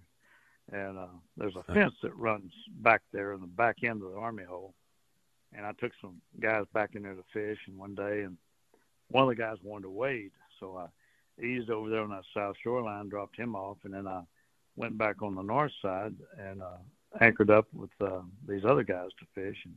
and 0.72 0.98
uh, 0.98 1.08
there's 1.36 1.56
a 1.56 1.74
fence 1.74 1.94
that 2.04 2.16
runs 2.16 2.52
back 2.82 3.02
there 3.12 3.34
in 3.34 3.42
the 3.42 3.48
back 3.48 3.78
end 3.84 4.04
of 4.04 4.12
the 4.12 4.18
army 4.18 4.44
hole. 4.44 4.74
And 5.56 5.66
I 5.66 5.72
took 5.74 5.92
some 6.02 6.20
guys 6.40 6.66
back 6.74 6.96
in 6.96 7.04
there 7.04 7.14
to 7.14 7.24
fish, 7.32 7.60
and 7.68 7.78
one 7.78 7.96
day, 7.96 8.22
and 8.22 8.38
one 9.10 9.24
of 9.24 9.30
the 9.30 9.36
guys 9.36 9.58
wanted 9.64 9.84
to 9.84 9.90
wade, 9.90 10.32
so 10.60 10.78
I 10.78 10.88
eased 11.42 11.70
over 11.70 11.90
there 11.90 12.02
on 12.02 12.10
that 12.10 12.24
south 12.34 12.56
shoreline, 12.64 13.10
dropped 13.10 13.38
him 13.38 13.56
off, 13.56 13.78
and 13.84 13.94
then 13.94 14.08
I 14.08 14.22
went 14.76 14.98
back 14.98 15.22
on 15.22 15.36
the 15.36 15.42
north 15.42 15.72
side 15.82 16.14
and 16.40 16.62
uh, 16.62 16.78
anchored 17.22 17.50
up 17.50 17.68
with 17.74 17.90
uh, 18.02 18.22
these 18.48 18.66
other 18.66 18.84
guys 18.84 19.10
to 19.20 19.26
fish. 19.34 19.58
And 19.66 19.76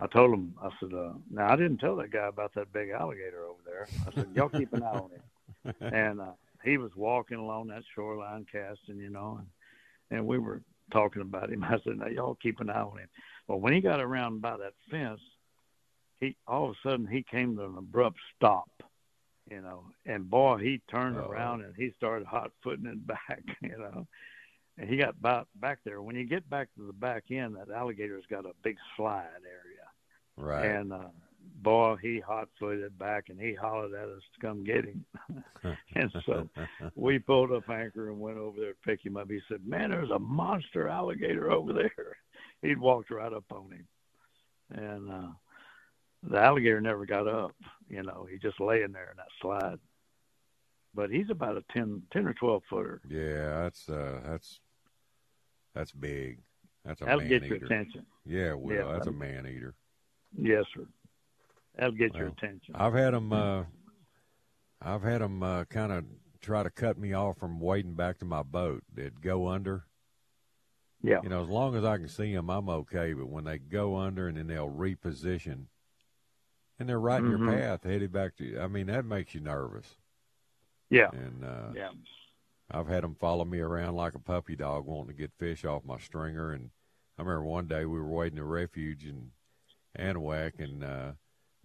I 0.00 0.06
told 0.06 0.32
him, 0.32 0.54
I 0.62 0.70
said, 0.80 0.92
uh, 0.94 1.12
now 1.30 1.50
I 1.50 1.56
didn't 1.56 1.78
tell 1.78 1.96
that 1.96 2.12
guy 2.12 2.26
about 2.26 2.54
that 2.54 2.72
big 2.72 2.90
alligator 2.90 3.44
over 3.44 3.60
there. 3.64 3.88
I 4.06 4.14
said, 4.14 4.28
y'all 4.34 4.48
keep 4.48 4.72
an 4.72 4.82
eye 4.82 4.86
on 4.86 5.10
him. 5.10 5.22
And 5.80 6.20
uh, 6.20 6.32
he 6.64 6.78
was 6.78 6.92
walking 6.96 7.36
along 7.36 7.66
that 7.66 7.82
shoreline 7.94 8.46
casting, 8.50 8.96
you 8.98 9.10
know, 9.10 9.38
and, 9.40 9.48
and 10.18 10.26
we 10.26 10.38
were 10.38 10.62
talking 10.92 11.20
about 11.20 11.50
him. 11.50 11.64
I 11.68 11.78
said, 11.84 11.98
now 11.98 12.06
y'all 12.06 12.38
keep 12.40 12.60
an 12.60 12.70
eye 12.70 12.80
on 12.80 12.98
him. 12.98 13.08
Well, 13.48 13.60
when 13.60 13.72
he 13.72 13.80
got 13.80 14.00
around 14.00 14.40
by 14.40 14.56
that 14.56 14.74
fence, 14.90 15.20
he 16.20 16.36
all 16.46 16.70
of 16.70 16.70
a 16.70 16.88
sudden 16.88 17.06
he 17.06 17.22
came 17.22 17.56
to 17.56 17.64
an 17.64 17.76
abrupt 17.78 18.18
stop 18.36 18.70
you 19.50 19.60
know. 19.60 19.84
And 20.06 20.28
boy, 20.28 20.58
he 20.58 20.80
turned 20.90 21.16
oh. 21.16 21.28
around 21.28 21.62
and 21.62 21.74
he 21.76 21.92
started 21.96 22.26
hot 22.26 22.50
footing 22.62 22.86
it 22.86 23.06
back, 23.06 23.42
you 23.62 23.76
know. 23.78 24.06
And 24.76 24.88
he 24.88 24.96
got 24.96 25.20
back 25.20 25.46
back 25.56 25.80
there. 25.84 26.02
When 26.02 26.16
you 26.16 26.24
get 26.24 26.48
back 26.48 26.68
to 26.76 26.86
the 26.86 26.92
back 26.92 27.24
end, 27.30 27.56
that 27.56 27.74
alligator's 27.74 28.24
got 28.30 28.46
a 28.46 28.52
big 28.62 28.76
slide 28.96 29.26
area. 29.44 29.86
Right. 30.36 30.66
And 30.66 30.92
uh, 30.92 31.08
boy, 31.62 31.96
he 32.00 32.20
hot 32.20 32.48
footed 32.58 32.96
back 32.98 33.24
and 33.28 33.40
he 33.40 33.54
hollered 33.54 33.94
at 33.94 34.08
us 34.08 34.22
to 34.34 34.46
come 34.46 34.64
get 34.64 34.84
him. 34.84 35.04
and 35.94 36.12
so 36.24 36.48
we 36.94 37.18
pulled 37.26 37.52
up 37.52 37.68
anchor 37.68 38.10
and 38.10 38.20
went 38.20 38.38
over 38.38 38.60
there 38.60 38.72
to 38.72 38.78
pick 38.84 39.04
him 39.04 39.16
up. 39.16 39.28
He 39.28 39.40
said, 39.48 39.66
"Man, 39.66 39.90
there's 39.90 40.10
a 40.10 40.18
monster 40.18 40.88
alligator 40.88 41.50
over 41.50 41.72
there." 41.72 42.16
He'd 42.62 42.78
walked 42.78 43.10
right 43.10 43.32
up 43.32 43.44
on 43.50 43.70
him, 43.70 43.86
and 44.70 45.10
uh, 45.10 45.28
the 46.28 46.38
alligator 46.38 46.80
never 46.80 47.06
got 47.06 47.26
up. 47.26 47.52
You 47.88 48.02
know, 48.02 48.26
he 48.30 48.38
just 48.38 48.60
lay 48.60 48.82
in 48.82 48.92
there 48.92 49.10
in 49.10 49.16
that 49.16 49.28
slide. 49.40 49.78
But 50.94 51.10
he's 51.10 51.30
about 51.30 51.56
a 51.56 51.64
10, 51.72 52.02
10 52.12 52.26
or 52.26 52.34
twelve 52.34 52.62
footer. 52.68 53.00
Yeah, 53.08 53.62
that's 53.62 53.88
uh, 53.88 54.20
that's 54.24 54.60
that's 55.74 55.92
big. 55.92 56.40
That's 56.84 57.00
a 57.02 57.04
That'll 57.04 57.20
man 57.20 57.28
get 57.28 57.44
eater. 57.44 57.56
your 57.56 57.64
attention. 57.66 58.06
Yeah, 58.24 58.54
well, 58.54 58.74
Yeah, 58.74 58.92
that's 58.92 59.06
a 59.06 59.12
man 59.12 59.46
eater. 59.46 59.74
Yes, 60.36 60.64
sir. 60.74 60.86
That'll 61.76 61.92
get 61.92 62.14
your 62.14 62.28
attention. 62.28 62.74
I've 62.74 62.94
had 62.94 63.14
them. 63.14 63.32
Uh, 63.32 63.64
I've 64.80 65.02
had 65.02 65.20
them 65.20 65.42
uh, 65.42 65.64
kind 65.64 65.92
of 65.92 66.04
try 66.40 66.62
to 66.62 66.70
cut 66.70 66.98
me 66.98 67.12
off 67.12 67.38
from 67.38 67.60
wading 67.60 67.94
back 67.94 68.18
to 68.18 68.24
my 68.24 68.42
boat. 68.42 68.82
They'd 68.92 69.20
go 69.20 69.48
under. 69.48 69.84
Yeah. 71.02 71.20
You 71.22 71.28
know, 71.28 71.42
as 71.42 71.48
long 71.48 71.76
as 71.76 71.84
I 71.84 71.96
can 71.98 72.08
see 72.08 72.34
them, 72.34 72.50
I'm 72.50 72.68
okay. 72.68 73.12
But 73.12 73.28
when 73.28 73.44
they 73.44 73.58
go 73.58 73.96
under 73.96 74.26
and 74.28 74.36
then 74.36 74.46
they'll 74.48 74.68
reposition, 74.70 75.66
and 76.78 76.88
they're 76.88 77.00
right 77.00 77.22
in 77.22 77.30
Mhm. 77.30 77.38
your 77.38 77.52
path, 77.52 77.82
headed 77.84 78.12
back 78.12 78.36
to 78.36 78.44
you. 78.44 78.60
I 78.60 78.66
mean, 78.68 78.86
that 78.86 79.04
makes 79.04 79.34
you 79.34 79.40
nervous. 79.40 79.96
Yeah. 80.90 81.10
And 81.12 81.44
uh, 81.44 81.72
yeah. 81.74 81.90
I've 82.70 82.88
had 82.88 83.02
them 83.04 83.14
follow 83.16 83.44
me 83.44 83.60
around 83.60 83.94
like 83.94 84.14
a 84.14 84.18
puppy 84.18 84.56
dog, 84.56 84.86
wanting 84.86 85.08
to 85.08 85.20
get 85.20 85.32
fish 85.38 85.64
off 85.64 85.84
my 85.84 85.98
stringer. 85.98 86.52
And 86.52 86.70
I 87.18 87.22
remember 87.22 87.44
one 87.44 87.66
day 87.66 87.84
we 87.84 87.98
were 87.98 88.06
wading 88.08 88.38
a 88.38 88.44
refuge 88.44 89.04
in 89.04 89.32
Anahuac, 89.98 90.58
and 90.60 90.84
uh, 90.84 91.12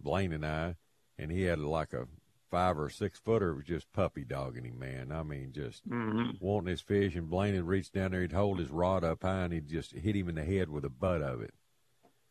Blaine 0.00 0.32
and 0.32 0.44
I, 0.44 0.76
and 1.18 1.30
he 1.30 1.42
had 1.42 1.58
like 1.58 1.92
a 1.92 2.08
five 2.50 2.78
or 2.78 2.88
six 2.88 3.18
footer. 3.18 3.50
It 3.50 3.56
was 3.56 3.64
just 3.64 3.92
puppy 3.92 4.24
dogging 4.24 4.64
him, 4.64 4.78
man. 4.78 5.10
I 5.12 5.22
mean, 5.22 5.52
just 5.52 5.88
Mhm. 5.88 6.40
wanting 6.40 6.70
his 6.70 6.80
fish. 6.80 7.16
And 7.16 7.28
Blaine 7.30 7.54
would 7.54 7.66
reach 7.66 7.90
down 7.92 8.12
there, 8.12 8.20
he'd 8.22 8.32
hold 8.32 8.58
his 8.58 8.70
rod 8.70 9.04
up 9.04 9.22
high, 9.22 9.44
and 9.44 9.52
he'd 9.52 9.68
just 9.68 9.92
hit 9.92 10.16
him 10.16 10.28
in 10.28 10.34
the 10.36 10.44
head 10.44 10.68
with 10.68 10.82
the 10.82 10.90
butt 10.90 11.20
of 11.22 11.40
it. 11.40 11.54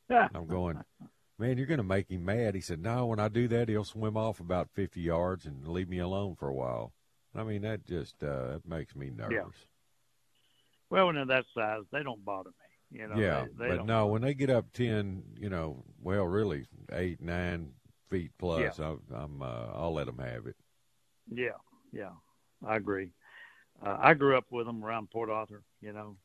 Yeah. 0.10 0.30
I'm 0.34 0.48
going, 0.48 0.84
man, 1.44 1.58
you're 1.58 1.68
going 1.68 1.78
to 1.78 1.84
make 1.84 2.10
him 2.10 2.24
mad. 2.24 2.56
He 2.56 2.62
said, 2.62 2.82
no, 2.82 3.08
when 3.08 3.20
I 3.20 3.28
do 3.28 3.48
that, 3.50 3.68
he'll 3.68 3.84
swim 3.84 4.16
off 4.16 4.40
about 4.40 4.70
50 4.74 5.02
yards 5.02 5.46
and 5.46 5.68
leave 5.68 5.90
me 5.90 6.00
alone 6.00 6.36
for 6.36 6.48
a 6.48 6.54
while. 6.54 6.94
I 7.36 7.44
mean, 7.44 7.64
that 7.64 7.86
just 7.86 8.24
uh, 8.24 8.54
that 8.54 8.68
makes 8.68 8.96
me 8.96 9.12
nervous. 9.16 9.56
Well, 10.90 11.08
when 11.08 11.16
they're 11.16 11.26
that 11.26 11.46
size, 11.54 11.82
they 11.92 12.04
don't 12.04 12.24
bother 12.24 12.52
me. 12.52 13.00
You 13.00 13.08
know. 13.08 13.16
yeah, 13.20 13.46
they, 13.58 13.70
they 13.70 13.78
but 13.78 13.86
no, 13.88 14.06
when 14.06 14.22
they 14.22 14.36
get 14.36 14.52
up 14.52 14.72
10, 14.74 15.24
you 15.40 15.50
know, 15.50 15.84
well, 16.00 16.26
really 16.26 16.68
eight, 16.92 17.20
nine 17.20 17.72
feet 18.10 18.32
plus, 18.38 18.80
I, 18.80 18.96
I'm 19.14 19.42
uh, 19.42 19.66
I'll 19.74 19.94
let 19.94 20.06
them 20.06 20.20
have 20.20 20.46
it. 20.46 20.56
Yeah, 21.34 21.58
yeah, 21.92 22.12
I 22.64 22.76
agree. 22.76 23.10
Uh, 23.84 23.98
I 24.00 24.14
grew 24.14 24.38
up 24.38 24.46
with 24.52 24.68
them 24.68 24.86
around 24.86 25.10
Port 25.10 25.32
Arthur, 25.32 25.64
you 25.82 25.92
know, 25.92 26.18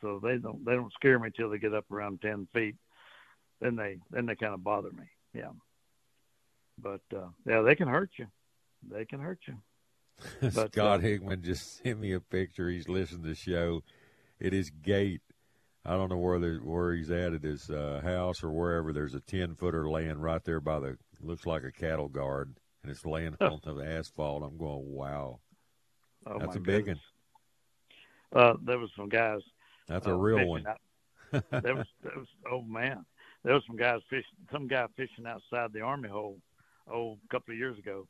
so 0.00 0.20
they 0.22 0.36
don't 0.36 0.64
they 0.64 0.74
don't 0.74 0.92
scare 0.92 1.18
me 1.18 1.30
till 1.36 1.50
they 1.50 1.58
get 1.58 1.74
up 1.74 1.90
around 1.90 2.22
ten 2.22 2.46
feet. 2.54 2.76
Then 3.60 3.76
they 3.76 3.98
then 4.10 4.26
they 4.26 4.36
kind 4.36 4.54
of 4.54 4.62
bother 4.62 4.90
me. 4.90 5.04
Yeah, 5.34 5.50
but 6.78 7.00
uh, 7.14 7.28
yeah, 7.46 7.62
they 7.62 7.74
can 7.74 7.88
hurt 7.88 8.10
you. 8.18 8.26
They 8.88 9.04
can 9.04 9.20
hurt 9.20 9.40
you. 9.46 9.54
But, 10.40 10.72
Scott 10.72 10.98
uh, 10.98 11.02
Hickman 11.02 11.42
just 11.42 11.78
sent 11.82 12.00
me 12.00 12.12
a 12.12 12.20
picture. 12.20 12.68
He's 12.68 12.88
listening 12.88 13.22
to 13.22 13.28
the 13.28 13.34
show. 13.34 13.82
It 14.40 14.52
is 14.52 14.70
gate, 14.70 15.20
I 15.88 15.92
don't 15.92 16.10
know 16.10 16.18
where 16.18 16.38
where 16.58 16.92
he's 16.92 17.10
at 17.10 17.32
at 17.32 17.42
his 17.42 17.70
uh, 17.70 18.00
house 18.04 18.42
or 18.42 18.50
wherever. 18.50 18.92
There's 18.92 19.14
a 19.14 19.20
ten 19.20 19.54
footer 19.54 19.88
laying 19.88 20.18
right 20.18 20.44
there 20.44 20.60
by 20.60 20.80
the 20.80 20.98
looks 21.20 21.46
like 21.46 21.64
a 21.64 21.72
cattle 21.72 22.08
guard, 22.08 22.54
and 22.82 22.92
it's 22.92 23.06
laying 23.06 23.34
on 23.40 23.60
the 23.64 23.86
asphalt. 23.86 24.42
I'm 24.42 24.58
going, 24.58 24.92
wow, 24.92 25.40
Oh 26.26 26.38
that's 26.38 26.56
a 26.56 26.60
big 26.60 26.84
goodness. 26.84 26.98
one. 28.30 28.44
Uh, 28.44 28.54
there 28.62 28.78
was 28.78 28.90
some 28.96 29.08
guys. 29.08 29.40
That's 29.86 30.06
uh, 30.06 30.12
a 30.12 30.16
real 30.18 30.46
one. 30.46 30.66
Out, 30.66 30.80
there 31.62 31.74
was, 31.74 31.86
there 32.02 32.18
was 32.18 32.28
oh 32.52 32.62
man, 32.62 33.06
there 33.44 33.54
was 33.54 33.62
some 33.66 33.76
guys 33.76 34.00
fishing, 34.10 34.24
some 34.52 34.66
guy 34.66 34.86
fishing 34.96 35.26
outside 35.26 35.72
the 35.72 35.80
army 35.80 36.08
hole, 36.08 36.38
oh, 36.92 37.18
a 37.24 37.28
couple 37.32 37.52
of 37.52 37.58
years 37.58 37.78
ago, 37.78 38.06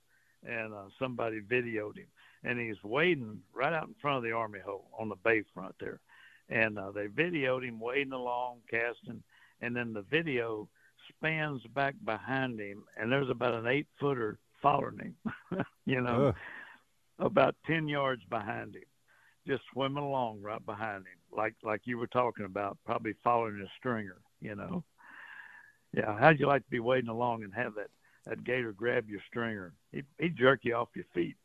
and 0.47 0.73
uh, 0.73 0.85
somebody 0.99 1.41
videoed 1.41 1.97
him, 1.97 2.07
and 2.45 2.59
he's 2.59 2.83
wading 2.83 3.41
right 3.55 3.73
out 3.73 3.89
in 3.89 3.95
front 4.01 4.19
of 4.19 4.23
the 4.23 4.33
army 4.33 4.61
hole 4.65 4.87
on 4.99 5.09
the 5.09 5.17
bay 5.17 5.43
front 5.55 5.75
there, 5.81 6.01
and 6.49 6.79
uh, 6.79 6.91
they 6.91 7.07
videoed 7.07 7.67
him 7.67 7.81
wading 7.81 8.13
along, 8.13 8.59
casting, 8.71 9.23
and 9.61 9.77
then 9.77 9.93
the 9.93 10.03
video 10.03 10.69
spans 11.09 11.63
back 11.75 11.95
behind 12.05 12.59
him, 12.59 12.85
and 12.97 13.11
there's 13.11 13.31
about 13.31 13.55
an 13.55 13.67
eight 13.67 13.87
footer 14.01 14.39
following 14.63 14.99
him, 14.99 15.65
you 15.87 16.01
know, 16.01 16.29
Ugh. 16.29 16.35
about 17.19 17.55
ten 17.67 17.89
yards 17.89 18.23
behind 18.31 18.75
him 18.75 18.83
just 19.49 19.63
swimming 19.73 20.05
along 20.05 20.43
right 20.43 20.65
behind 20.67 20.99
him, 20.99 21.19
like 21.37 21.55
like 21.63 21.81
you 21.85 21.97
were 21.99 22.07
talking 22.07 22.45
about, 22.45 22.77
probably 22.85 23.15
following 23.25 23.61
a 23.65 23.71
stringer. 23.79 24.19
You 24.41 24.55
know, 24.55 24.85
yeah. 25.93 26.19
How'd 26.19 26.41
you 26.41 26.47
like 26.47 26.65
to 26.65 26.71
be 26.71 26.81
wading 26.81 27.11
along 27.11 27.43
and 27.43 27.55
have 27.55 27.75
that 27.75 27.89
that 28.27 28.45
gator 28.45 28.73
grab 28.73 29.09
your 29.09 29.21
stringer? 29.27 29.75
He 29.93 30.03
he 30.19 30.29
jerk 30.29 30.61
you 30.63 30.75
off 30.75 30.89
your 30.95 31.07
feet. 31.15 31.37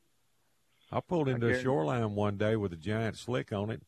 I 0.91 1.00
pulled 1.00 1.28
into 1.28 1.48
a 1.48 1.62
shoreline 1.62 2.14
one 2.16 2.38
day 2.38 2.56
with 2.56 2.74
a 2.74 2.78
giant 2.78 3.18
slick 3.18 3.52
on 3.52 3.70
it. 3.72 3.82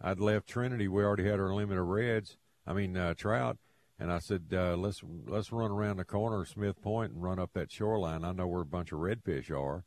I'd 0.00 0.20
left 0.20 0.48
Trinity. 0.48 0.88
We 0.88 1.02
already 1.02 1.28
had 1.28 1.40
our 1.40 1.54
limit 1.54 1.78
of 1.78 1.86
reds. 1.86 2.36
I 2.66 2.72
mean 2.72 2.96
uh, 2.96 3.14
trout, 3.14 3.58
and 3.98 4.12
I 4.12 4.18
said, 4.18 4.46
uh, 4.52 4.76
"Let's 4.76 5.02
let's 5.26 5.52
run 5.52 5.70
around 5.70 5.98
the 5.98 6.04
corner 6.04 6.42
of 6.42 6.48
Smith 6.48 6.80
Point 6.80 7.12
and 7.12 7.22
run 7.22 7.38
up 7.38 7.52
that 7.54 7.70
shoreline. 7.70 8.24
I 8.24 8.32
know 8.32 8.46
where 8.46 8.62
a 8.62 8.66
bunch 8.66 8.92
of 8.92 9.00
redfish 9.00 9.50
are, 9.50 9.84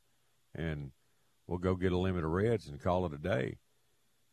and 0.53 0.91
we'll 1.47 1.57
go 1.57 1.75
get 1.75 1.91
a 1.91 1.97
limit 1.97 2.23
of 2.23 2.31
reds 2.31 2.67
and 2.67 2.81
call 2.81 3.05
it 3.05 3.13
a 3.13 3.17
day." 3.17 3.57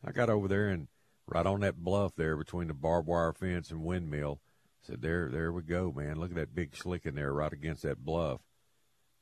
I 0.04 0.12
got 0.12 0.30
over 0.30 0.46
there 0.46 0.68
and 0.68 0.88
right 1.26 1.46
on 1.46 1.60
that 1.60 1.78
bluff 1.78 2.14
there 2.16 2.36
between 2.36 2.68
the 2.68 2.74
barbed 2.74 3.08
wire 3.08 3.32
fence 3.32 3.70
and 3.70 3.82
windmill. 3.82 4.40
Said, 4.82 5.02
"There, 5.02 5.28
there 5.28 5.52
we 5.52 5.62
go, 5.62 5.92
man. 5.92 6.16
Look 6.16 6.30
at 6.30 6.36
that 6.36 6.54
big 6.54 6.76
slick 6.76 7.06
in 7.06 7.14
there, 7.14 7.32
right 7.32 7.52
against 7.52 7.82
that 7.82 8.04
bluff." 8.04 8.40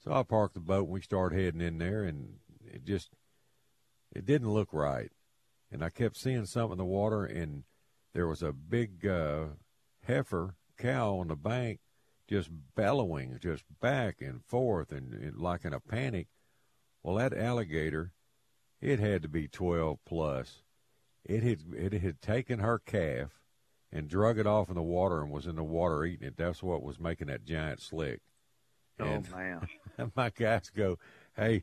So 0.05 0.13
I 0.13 0.23
parked 0.23 0.55
the 0.55 0.61
boat 0.61 0.85
and 0.85 0.93
we 0.93 1.01
started 1.01 1.39
heading 1.39 1.63
in 1.63 1.79
there, 1.79 2.05
and 2.05 2.35
it 2.67 2.85
just 2.85 3.11
it 4.15 4.27
didn't 4.27 4.53
look 4.53 4.73
right. 4.73 5.11
And 5.71 5.83
I 5.83 5.91
kept 5.91 6.17
seeing 6.17 6.47
something 6.47 6.73
in 6.73 6.79
the 6.79 6.85
water, 6.85 7.25
and 7.25 7.65
there 8.13 8.29
was 8.29 8.43
a 8.43 8.53
big 8.53 9.07
uh, 9.07 9.47
heifer 10.03 10.57
cow 10.77 11.17
on 11.17 11.29
the 11.29 11.37
bank, 11.37 11.81
just 12.29 12.51
bellowing, 12.75 13.39
just 13.41 13.65
back 13.81 14.21
and 14.21 14.45
forth, 14.45 14.93
and, 14.93 15.15
and 15.15 15.39
like 15.39 15.65
in 15.65 15.73
a 15.73 15.81
panic. 15.81 16.29
Well, 17.03 17.17
that 17.17 17.37
alligator, 17.37 18.13
it 18.81 18.99
had 18.99 19.23
to 19.23 19.29
be 19.29 19.49
twelve 19.49 19.99
plus. 20.05 20.63
It 21.25 21.43
had 21.43 21.61
it 21.75 21.95
had 22.03 22.21
taken 22.21 22.59
her 22.59 22.79
calf 22.79 23.41
and 23.95 24.09
drug 24.09 24.39
it 24.39 24.47
off 24.47 24.69
in 24.69 24.75
the 24.75 24.83
water 24.83 25.23
and 25.23 25.31
was 25.31 25.47
in 25.47 25.55
the 25.55 25.65
water 25.65 26.05
eating 26.05 26.27
it. 26.27 26.37
That's 26.37 26.63
what 26.63 26.83
was 26.83 26.99
making 26.99 27.29
that 27.29 27.45
giant 27.45 27.81
slick. 27.81 28.21
Oh, 29.01 29.05
and 29.05 29.29
oh 29.33 29.37
man! 29.37 30.13
my 30.17 30.31
guys 30.31 30.71
go, 30.71 30.99
"Hey, 31.37 31.63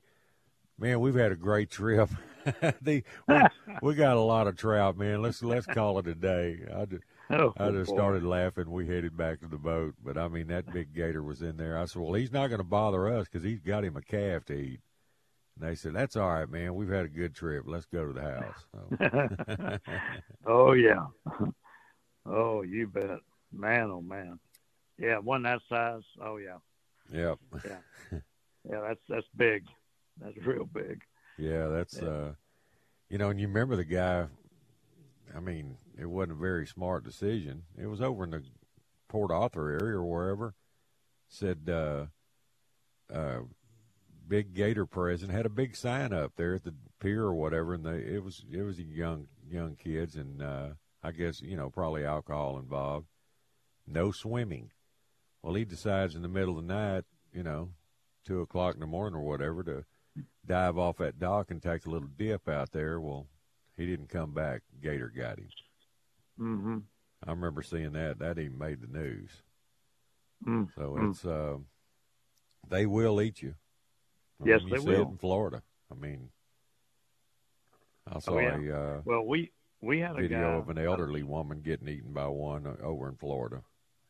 man, 0.79 1.01
we've 1.01 1.15
had 1.15 1.31
a 1.31 1.35
great 1.35 1.69
trip. 1.69 2.09
the, 2.81 3.03
we, 3.27 3.41
we, 3.81 3.95
got 3.95 4.17
a 4.17 4.21
lot 4.21 4.47
of 4.47 4.57
trout, 4.57 4.97
man. 4.97 5.21
Let's 5.21 5.43
let's 5.43 5.65
call 5.65 5.99
it 5.99 6.07
a 6.07 6.15
day." 6.15 6.59
I 6.73 6.85
just, 6.85 7.03
oh, 7.29 7.53
I 7.57 7.69
just 7.71 7.89
boy. 7.89 7.95
started 7.95 8.23
laughing. 8.23 8.71
We 8.71 8.87
headed 8.87 9.15
back 9.15 9.41
to 9.41 9.47
the 9.47 9.57
boat, 9.57 9.95
but 10.03 10.17
I 10.17 10.27
mean 10.29 10.47
that 10.47 10.73
big 10.73 10.93
gator 10.93 11.21
was 11.21 11.41
in 11.41 11.57
there. 11.57 11.77
I 11.77 11.85
said, 11.85 12.01
"Well, 12.01 12.13
he's 12.13 12.33
not 12.33 12.47
going 12.47 12.59
to 12.59 12.65
bother 12.65 13.07
us 13.13 13.27
because 13.27 13.43
he's 13.43 13.61
got 13.61 13.85
him 13.85 13.97
a 13.97 14.01
calf 14.01 14.45
to 14.45 14.53
eat." 14.53 14.79
And 15.59 15.69
they 15.69 15.75
said, 15.75 15.93
"That's 15.93 16.15
all 16.15 16.29
right, 16.29 16.49
man. 16.49 16.75
We've 16.75 16.89
had 16.89 17.05
a 17.05 17.09
good 17.09 17.35
trip. 17.35 17.63
Let's 17.67 17.85
go 17.85 18.07
to 18.07 18.13
the 18.13 18.21
house." 18.21 18.65
So. 18.73 19.93
oh 20.47 20.73
yeah, 20.73 21.05
oh 22.25 22.61
you 22.61 22.87
bet, 22.87 23.19
man. 23.51 23.89
Oh 23.91 24.01
man, 24.01 24.39
yeah, 24.97 25.17
one 25.17 25.43
that 25.43 25.61
size. 25.69 26.03
Oh 26.21 26.37
yeah. 26.37 26.57
Yep. 27.11 27.39
Yeah. 27.65 28.19
Yeah, 28.69 28.81
that's 28.87 28.99
that's 29.09 29.27
big. 29.35 29.65
That's 30.19 30.37
real 30.45 30.65
big. 30.65 31.01
Yeah, 31.37 31.67
that's 31.67 31.99
yeah. 31.99 32.07
uh 32.07 32.31
you 33.09 33.17
know, 33.17 33.29
and 33.29 33.39
you 33.39 33.47
remember 33.47 33.75
the 33.75 33.83
guy 33.83 34.27
I 35.35 35.39
mean, 35.39 35.77
it 35.97 36.05
wasn't 36.05 36.33
a 36.33 36.41
very 36.41 36.67
smart 36.67 37.03
decision. 37.03 37.63
It 37.75 37.87
was 37.87 38.01
over 38.01 38.23
in 38.23 38.31
the 38.31 38.43
Port 39.07 39.31
Arthur 39.31 39.71
area 39.71 39.97
or 39.97 40.03
wherever. 40.03 40.53
Said 41.27 41.69
uh 41.69 42.05
uh 43.11 43.39
big 44.27 44.53
gator 44.53 44.85
present 44.85 45.31
had 45.31 45.45
a 45.45 45.49
big 45.49 45.75
sign 45.75 46.13
up 46.13 46.33
there 46.37 46.55
at 46.55 46.63
the 46.63 46.73
pier 46.99 47.23
or 47.23 47.33
whatever 47.33 47.73
and 47.73 47.85
they 47.85 47.97
it 47.97 48.23
was 48.23 48.45
it 48.49 48.61
was 48.61 48.79
young 48.79 49.27
young 49.49 49.75
kids 49.75 50.15
and 50.15 50.41
uh 50.41 50.69
I 51.03 51.11
guess, 51.11 51.41
you 51.41 51.55
know, 51.55 51.69
probably 51.69 52.05
alcohol 52.05 52.59
involved. 52.59 53.07
No 53.87 54.11
swimming. 54.11 54.71
Well, 55.41 55.55
he 55.55 55.65
decides 55.65 56.15
in 56.15 56.21
the 56.21 56.27
middle 56.27 56.59
of 56.59 56.67
the 56.67 56.73
night, 56.73 57.03
you 57.33 57.43
know, 57.43 57.69
two 58.25 58.41
o'clock 58.41 58.75
in 58.75 58.79
the 58.79 58.87
morning 58.87 59.17
or 59.17 59.23
whatever, 59.23 59.63
to 59.63 59.85
dive 60.45 60.77
off 60.77 60.97
that 60.97 61.19
dock 61.19 61.49
and 61.49 61.61
take 61.61 61.85
a 61.85 61.89
little 61.89 62.07
dip 62.07 62.47
out 62.47 62.71
there. 62.71 62.99
Well, 62.99 63.27
he 63.75 63.85
didn't 63.85 64.09
come 64.09 64.33
back. 64.33 64.61
Gator 64.81 65.11
got 65.15 65.39
him. 65.39 65.49
Mm-hmm. 66.39 66.77
I 67.25 67.31
remember 67.31 67.61
seeing 67.61 67.93
that. 67.93 68.19
That 68.19 68.37
even 68.37 68.57
made 68.57 68.81
the 68.81 68.99
news. 68.99 69.29
Mm-hmm. 70.45 70.79
So 70.79 70.97
it's 71.09 71.25
uh, 71.25 71.57
they 72.69 72.85
will 72.85 73.21
eat 73.21 73.41
you. 73.41 73.55
I 74.43 74.49
yes, 74.49 74.61
mean, 74.61 74.69
you 74.69 74.79
they 74.79 74.85
will. 74.85 75.01
It 75.01 75.09
in 75.09 75.17
Florida. 75.17 75.61
I 75.91 75.95
mean, 75.95 76.29
I 78.11 78.19
saw 78.19 78.33
oh, 78.33 78.39
yeah. 78.39 78.57
a 78.57 78.75
uh, 78.75 79.01
well, 79.05 79.25
we 79.25 79.51
we 79.81 79.99
had 79.99 80.11
a 80.11 80.21
video 80.21 80.39
guy, 80.39 80.57
of 80.57 80.69
an 80.69 80.77
elderly 80.77 81.23
woman 81.23 81.61
getting 81.61 81.87
eaten 81.87 82.13
by 82.13 82.27
one 82.27 82.77
over 82.83 83.09
in 83.09 83.15
Florida 83.15 83.61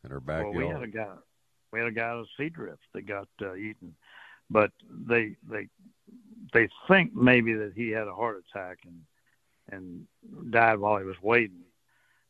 in 0.03 0.11
her 0.11 0.19
backyard. 0.19 0.55
Well, 0.55 0.67
we 0.67 0.73
had 0.73 0.83
a 0.83 0.87
guy 0.87 1.15
we 1.71 1.79
had 1.79 1.87
a 1.87 1.91
guy 1.91 2.19
at 2.19 2.25
Seadrift 2.39 2.77
that 2.93 3.07
got 3.07 3.27
uh, 3.41 3.55
eaten, 3.55 3.95
but 4.49 4.71
they 4.89 5.35
they 5.49 5.67
they 6.53 6.67
think 6.87 7.13
maybe 7.15 7.53
that 7.53 7.73
he 7.75 7.89
had 7.89 8.07
a 8.07 8.13
heart 8.13 8.43
attack 8.49 8.79
and 8.85 9.01
and 9.71 10.51
died 10.51 10.79
while 10.79 10.97
he 10.97 11.05
was 11.05 11.21
waiting, 11.21 11.63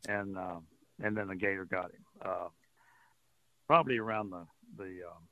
and 0.08 0.38
uh, 0.38 0.60
and 1.04 1.18
then 1.18 1.28
the 1.28 1.36
gator 1.36 1.66
got 1.66 1.92
him. 1.92 2.06
Uh, 2.24 2.48
probably 3.68 3.98
around 3.98 4.30
the 4.30 4.46
the 4.78 5.00
um, 5.08 5.28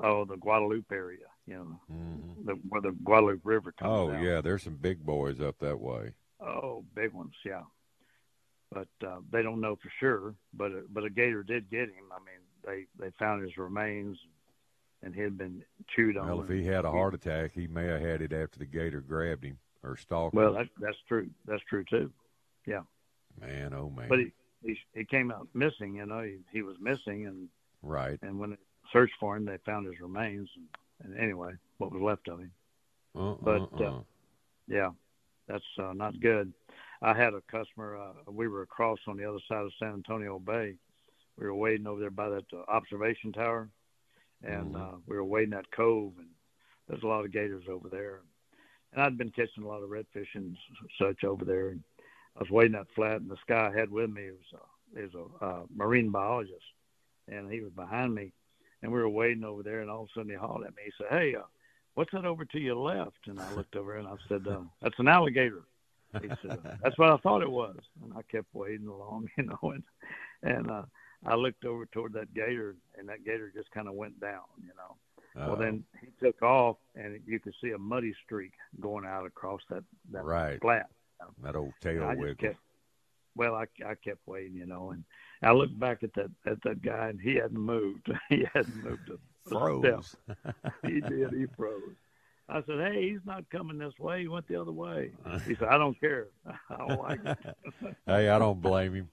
oh 0.00 0.24
the 0.24 0.36
Guadalupe 0.36 0.84
area, 0.94 1.18
you 1.46 1.54
know, 1.54 1.80
mm-hmm. 1.90 2.46
the, 2.46 2.52
where 2.68 2.82
the 2.82 2.92
Guadalupe 3.02 3.40
River 3.44 3.72
comes. 3.72 3.90
Oh 3.90 4.10
down. 4.10 4.22
yeah, 4.22 4.40
there's 4.40 4.62
some 4.62 4.76
big 4.76 5.04
boys 5.04 5.40
up 5.40 5.58
that 5.60 5.80
way. 5.80 6.12
Oh, 6.42 6.84
big 6.94 7.12
ones, 7.12 7.34
yeah. 7.44 7.62
But 8.72 8.88
uh, 9.06 9.18
they 9.30 9.42
don't 9.42 9.60
know 9.60 9.76
for 9.76 9.92
sure. 10.00 10.34
But 10.54 10.72
a, 10.72 10.82
but 10.90 11.04
a 11.04 11.10
gator 11.10 11.42
did 11.42 11.70
get 11.70 11.88
him. 11.88 12.10
I 12.10 12.18
mean, 12.18 12.40
they 12.64 12.86
they 12.98 13.12
found 13.18 13.42
his 13.42 13.56
remains, 13.56 14.18
and 15.02 15.14
he 15.14 15.20
had 15.20 15.36
been 15.36 15.62
chewed 15.94 16.16
on. 16.16 16.26
Well, 16.26 16.42
if 16.42 16.48
he 16.48 16.64
had 16.64 16.84
a 16.84 16.90
heart 16.90 17.14
attack, 17.14 17.52
he 17.54 17.66
may 17.66 17.86
have 17.86 18.00
had 18.00 18.22
it 18.22 18.32
after 18.32 18.58
the 18.58 18.66
gator 18.66 19.00
grabbed 19.00 19.44
him 19.44 19.58
or 19.82 19.96
stalked 19.96 20.34
well, 20.34 20.48
him. 20.48 20.54
Well, 20.54 20.62
that's 20.62 20.70
that's 20.80 20.98
true. 21.06 21.28
That's 21.46 21.62
true 21.68 21.84
too. 21.88 22.10
Yeah. 22.66 22.82
Man, 23.40 23.74
oh 23.74 23.90
man. 23.90 24.08
But 24.08 24.20
he 24.20 24.32
he, 24.62 24.78
he 24.94 25.04
came 25.04 25.30
out 25.30 25.48
missing. 25.54 25.96
You 25.96 26.06
know, 26.06 26.22
he 26.22 26.38
he 26.50 26.62
was 26.62 26.76
missing, 26.80 27.26
and 27.26 27.48
right. 27.82 28.18
And 28.22 28.38
when 28.38 28.50
they 28.50 28.56
searched 28.92 29.14
for 29.20 29.36
him, 29.36 29.44
they 29.44 29.58
found 29.66 29.86
his 29.86 30.00
remains. 30.00 30.48
And, 30.56 31.12
and 31.12 31.22
anyway, 31.22 31.52
what 31.78 31.92
was 31.92 32.00
left 32.00 32.28
of 32.28 32.40
him. 32.40 32.52
Uh, 33.14 33.34
but 33.42 33.68
uh, 33.78 33.84
uh, 33.84 34.00
yeah, 34.68 34.90
that's 35.48 35.64
uh, 35.78 35.92
not 35.92 36.20
good. 36.20 36.52
I 37.02 37.14
had 37.14 37.34
a 37.34 37.42
customer. 37.50 37.96
Uh, 37.96 38.30
we 38.30 38.48
were 38.48 38.62
across 38.62 38.98
on 39.06 39.16
the 39.16 39.28
other 39.28 39.40
side 39.48 39.64
of 39.64 39.72
San 39.78 39.94
Antonio 39.94 40.38
Bay, 40.38 40.76
we 41.38 41.46
were 41.46 41.54
waiting 41.54 41.86
over 41.86 42.00
there 42.00 42.10
by 42.10 42.28
that 42.28 42.44
uh, 42.52 42.62
observation 42.68 43.32
tower, 43.32 43.68
and 44.42 44.74
Mm-hmm. 44.74 44.76
uh, 44.76 44.98
we 45.06 45.16
were 45.16 45.24
waiting 45.24 45.54
at 45.54 45.70
Cove, 45.70 46.12
and 46.18 46.28
there's 46.88 47.02
a 47.02 47.06
lot 47.06 47.24
of 47.24 47.32
gators 47.32 47.64
over 47.70 47.88
there. 47.88 48.20
And 48.92 49.02
I'd 49.02 49.16
been 49.16 49.30
catching 49.30 49.64
a 49.64 49.68
lot 49.68 49.82
of 49.82 49.88
redfish 49.90 50.34
and 50.34 50.56
such 51.00 51.24
over 51.24 51.44
there, 51.44 51.70
and 51.70 51.82
I 52.36 52.40
was 52.40 52.50
waiting 52.50 52.74
at 52.74 52.86
flat, 52.94 53.20
and 53.20 53.30
this 53.30 53.38
guy 53.48 53.70
I 53.72 53.78
had 53.78 53.90
with 53.90 54.10
me 54.10 54.30
was 54.30 54.60
a, 54.60 55.00
is 55.00 55.10
a 55.14 55.44
uh, 55.44 55.62
marine 55.74 56.10
biologist, 56.10 56.64
and 57.28 57.50
he 57.50 57.60
was 57.60 57.72
behind 57.72 58.14
me, 58.14 58.32
and 58.82 58.92
we 58.92 58.98
were 58.98 59.08
waiting 59.08 59.44
over 59.44 59.62
there, 59.62 59.80
and 59.80 59.90
all 59.90 60.02
of 60.02 60.08
a 60.08 60.12
sudden 60.14 60.30
he 60.30 60.36
hollered 60.36 60.66
at 60.66 60.76
me. 60.76 60.82
He 60.84 60.92
said, 60.98 61.06
"Hey, 61.10 61.34
uh, 61.34 61.42
what's 61.94 62.12
that 62.12 62.24
over 62.24 62.44
to 62.44 62.58
your 62.58 62.76
left?" 62.76 63.26
And 63.26 63.40
I 63.40 63.52
looked 63.56 63.76
over 63.76 63.96
and 63.96 64.08
I 64.08 64.14
said, 64.28 64.46
uh, 64.46 64.62
"That's 64.80 64.98
an 64.98 65.08
alligator." 65.08 65.62
He 66.20 66.28
said, 66.28 66.58
"That's 66.82 66.98
what 66.98 67.10
I 67.10 67.16
thought 67.18 67.42
it 67.42 67.50
was," 67.50 67.76
and 68.02 68.12
I 68.14 68.22
kept 68.22 68.48
wading 68.52 68.86
along, 68.86 69.30
you 69.38 69.44
know, 69.44 69.58
and 69.62 69.82
and 70.42 70.70
uh, 70.70 70.82
I 71.24 71.34
looked 71.34 71.64
over 71.64 71.86
toward 71.86 72.12
that 72.14 72.34
gator, 72.34 72.76
and 72.98 73.08
that 73.08 73.24
gator 73.24 73.52
just 73.54 73.70
kind 73.70 73.88
of 73.88 73.94
went 73.94 74.20
down, 74.20 74.42
you 74.60 74.72
know. 74.76 74.96
Uh-oh. 75.34 75.48
Well, 75.48 75.56
then 75.56 75.84
he 76.00 76.08
took 76.22 76.42
off, 76.42 76.76
and 76.94 77.18
you 77.26 77.40
could 77.40 77.54
see 77.62 77.70
a 77.70 77.78
muddy 77.78 78.14
streak 78.24 78.52
going 78.80 79.06
out 79.06 79.24
across 79.24 79.62
that 79.70 79.84
that 80.10 80.24
Right. 80.24 80.60
flat. 80.60 80.90
that 81.42 81.56
old 81.56 81.72
tail 81.80 82.14
wiggle. 82.16 82.34
kept, 82.34 82.58
well, 83.36 83.54
I 83.54 83.66
I 83.86 83.94
kept 83.94 84.26
waiting, 84.26 84.54
you 84.54 84.66
know, 84.66 84.90
and 84.90 85.04
I 85.42 85.52
looked 85.52 85.78
back 85.78 86.02
at 86.02 86.12
that 86.14 86.30
at 86.44 86.60
that 86.64 86.82
guy, 86.82 87.08
and 87.08 87.20
he 87.20 87.36
hadn't 87.36 87.58
moved. 87.58 88.12
he 88.28 88.44
hadn't 88.52 88.82
moved 88.82 89.08
a. 89.08 89.18
Froze. 89.48 90.16
he 90.82 91.00
did. 91.00 91.32
He 91.32 91.46
froze. 91.56 91.96
I 92.48 92.62
said, 92.66 92.92
"Hey, 92.92 93.10
he's 93.10 93.24
not 93.24 93.48
coming 93.50 93.78
this 93.78 93.98
way. 93.98 94.20
He 94.22 94.28
went 94.28 94.46
the 94.48 94.60
other 94.60 94.72
way." 94.72 95.12
He 95.46 95.54
said, 95.54 95.68
"I 95.68 95.78
don't 95.78 95.98
care. 95.98 96.28
I 96.46 96.76
don't 96.76 97.00
like 97.00 97.20
it." 97.24 97.38
hey, 98.06 98.28
I 98.28 98.38
don't 98.38 98.60
blame 98.60 98.94
him. 98.94 99.08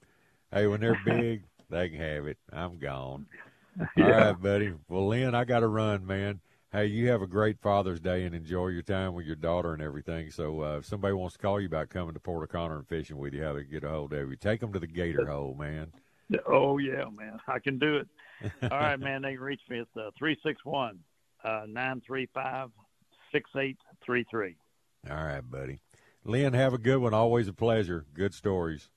Hey, 0.52 0.66
when 0.66 0.80
they're 0.80 0.96
big, 1.04 1.44
they 1.70 1.88
can 1.88 2.00
have 2.00 2.26
it. 2.26 2.38
I'm 2.52 2.78
gone. 2.78 3.26
All 3.78 3.86
Yeah. 3.96 4.26
right, 4.28 4.32
buddy. 4.42 4.72
Well, 4.88 5.08
Lynn, 5.08 5.34
I 5.34 5.44
got 5.44 5.60
to 5.60 5.68
run, 5.68 6.06
man. 6.06 6.40
Hey, 6.72 6.86
you 6.86 7.08
have 7.08 7.22
a 7.22 7.26
great 7.26 7.60
Father's 7.60 8.00
Day 8.00 8.24
and 8.24 8.34
enjoy 8.34 8.68
your 8.68 8.82
time 8.82 9.14
with 9.14 9.26
your 9.26 9.36
daughter 9.36 9.72
and 9.72 9.82
everything. 9.82 10.30
So, 10.30 10.62
uh, 10.62 10.76
if 10.78 10.86
somebody 10.86 11.14
wants 11.14 11.34
to 11.34 11.42
call 11.42 11.60
you 11.60 11.66
about 11.66 11.88
coming 11.88 12.14
to 12.14 12.20
Port 12.20 12.44
O'Connor 12.44 12.78
and 12.78 12.88
fishing 12.88 13.16
with 13.16 13.32
you, 13.32 13.42
how 13.42 13.54
they 13.54 13.64
get 13.64 13.82
a 13.84 13.88
hold 13.88 14.12
of 14.12 14.30
you? 14.30 14.36
Take 14.36 14.60
them 14.60 14.72
to 14.72 14.78
the 14.78 14.86
Gator 14.86 15.26
Hole, 15.26 15.56
man. 15.58 15.92
Oh 16.46 16.78
yeah, 16.78 17.06
man, 17.12 17.40
I 17.48 17.58
can 17.58 17.78
do 17.78 17.96
it. 17.96 18.08
All 18.62 18.78
right, 18.78 18.98
man. 18.98 19.22
They 19.22 19.32
can 19.32 19.40
reach 19.40 19.60
me 19.68 19.80
at 19.80 20.00
uh, 20.00 20.10
three 20.18 20.36
six 20.44 20.64
one 20.64 20.98
nine 21.68 22.02
three 22.06 22.28
five 22.32 22.70
six 23.32 23.50
eight 23.56 23.78
three 24.04 24.24
three. 24.30 24.56
All 25.08 25.16
right, 25.16 25.48
buddy. 25.48 25.80
Lynn, 26.24 26.52
have 26.52 26.74
a 26.74 26.78
good 26.78 26.98
one. 26.98 27.14
Always 27.14 27.48
a 27.48 27.52
pleasure. 27.52 28.04
Good 28.14 28.34
stories. 28.34 28.90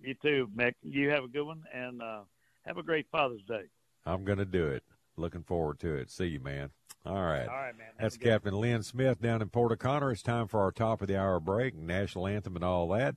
You 0.00 0.14
too, 0.20 0.48
Mick. 0.56 0.74
You 0.82 1.10
have 1.10 1.24
a 1.24 1.28
good 1.28 1.44
one, 1.44 1.62
and 1.72 2.02
uh, 2.02 2.22
have 2.66 2.78
a 2.78 2.82
great 2.82 3.06
Father's 3.10 3.42
Day. 3.46 3.64
I'm 4.04 4.24
going 4.24 4.38
to 4.38 4.44
do 4.44 4.66
it. 4.66 4.82
Looking 5.16 5.42
forward 5.42 5.78
to 5.80 5.94
it. 5.94 6.10
See 6.10 6.26
you, 6.26 6.40
man. 6.40 6.70
All 7.06 7.14
right. 7.14 7.48
All 7.48 7.54
right, 7.54 7.76
man. 7.76 7.86
Have 7.98 8.12
That's 8.12 8.16
Captain 8.16 8.54
Lynn 8.54 8.82
Smith 8.82 9.20
down 9.20 9.40
in 9.40 9.48
Port 9.48 9.72
O'Connor. 9.72 10.10
It's 10.10 10.22
time 10.22 10.48
for 10.48 10.60
our 10.60 10.72
top 10.72 11.00
of 11.00 11.08
the 11.08 11.18
hour 11.18 11.40
break, 11.40 11.74
national 11.74 12.26
anthem, 12.26 12.56
and 12.56 12.64
all 12.64 12.88
that. 12.88 13.16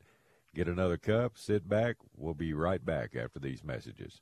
Get 0.56 0.68
another 0.68 0.98
cup, 0.98 1.38
sit 1.38 1.68
back. 1.68 1.98
We'll 2.16 2.34
be 2.34 2.54
right 2.54 2.84
back 2.84 3.16
after 3.16 3.40
these 3.40 3.64
messages. 3.64 4.22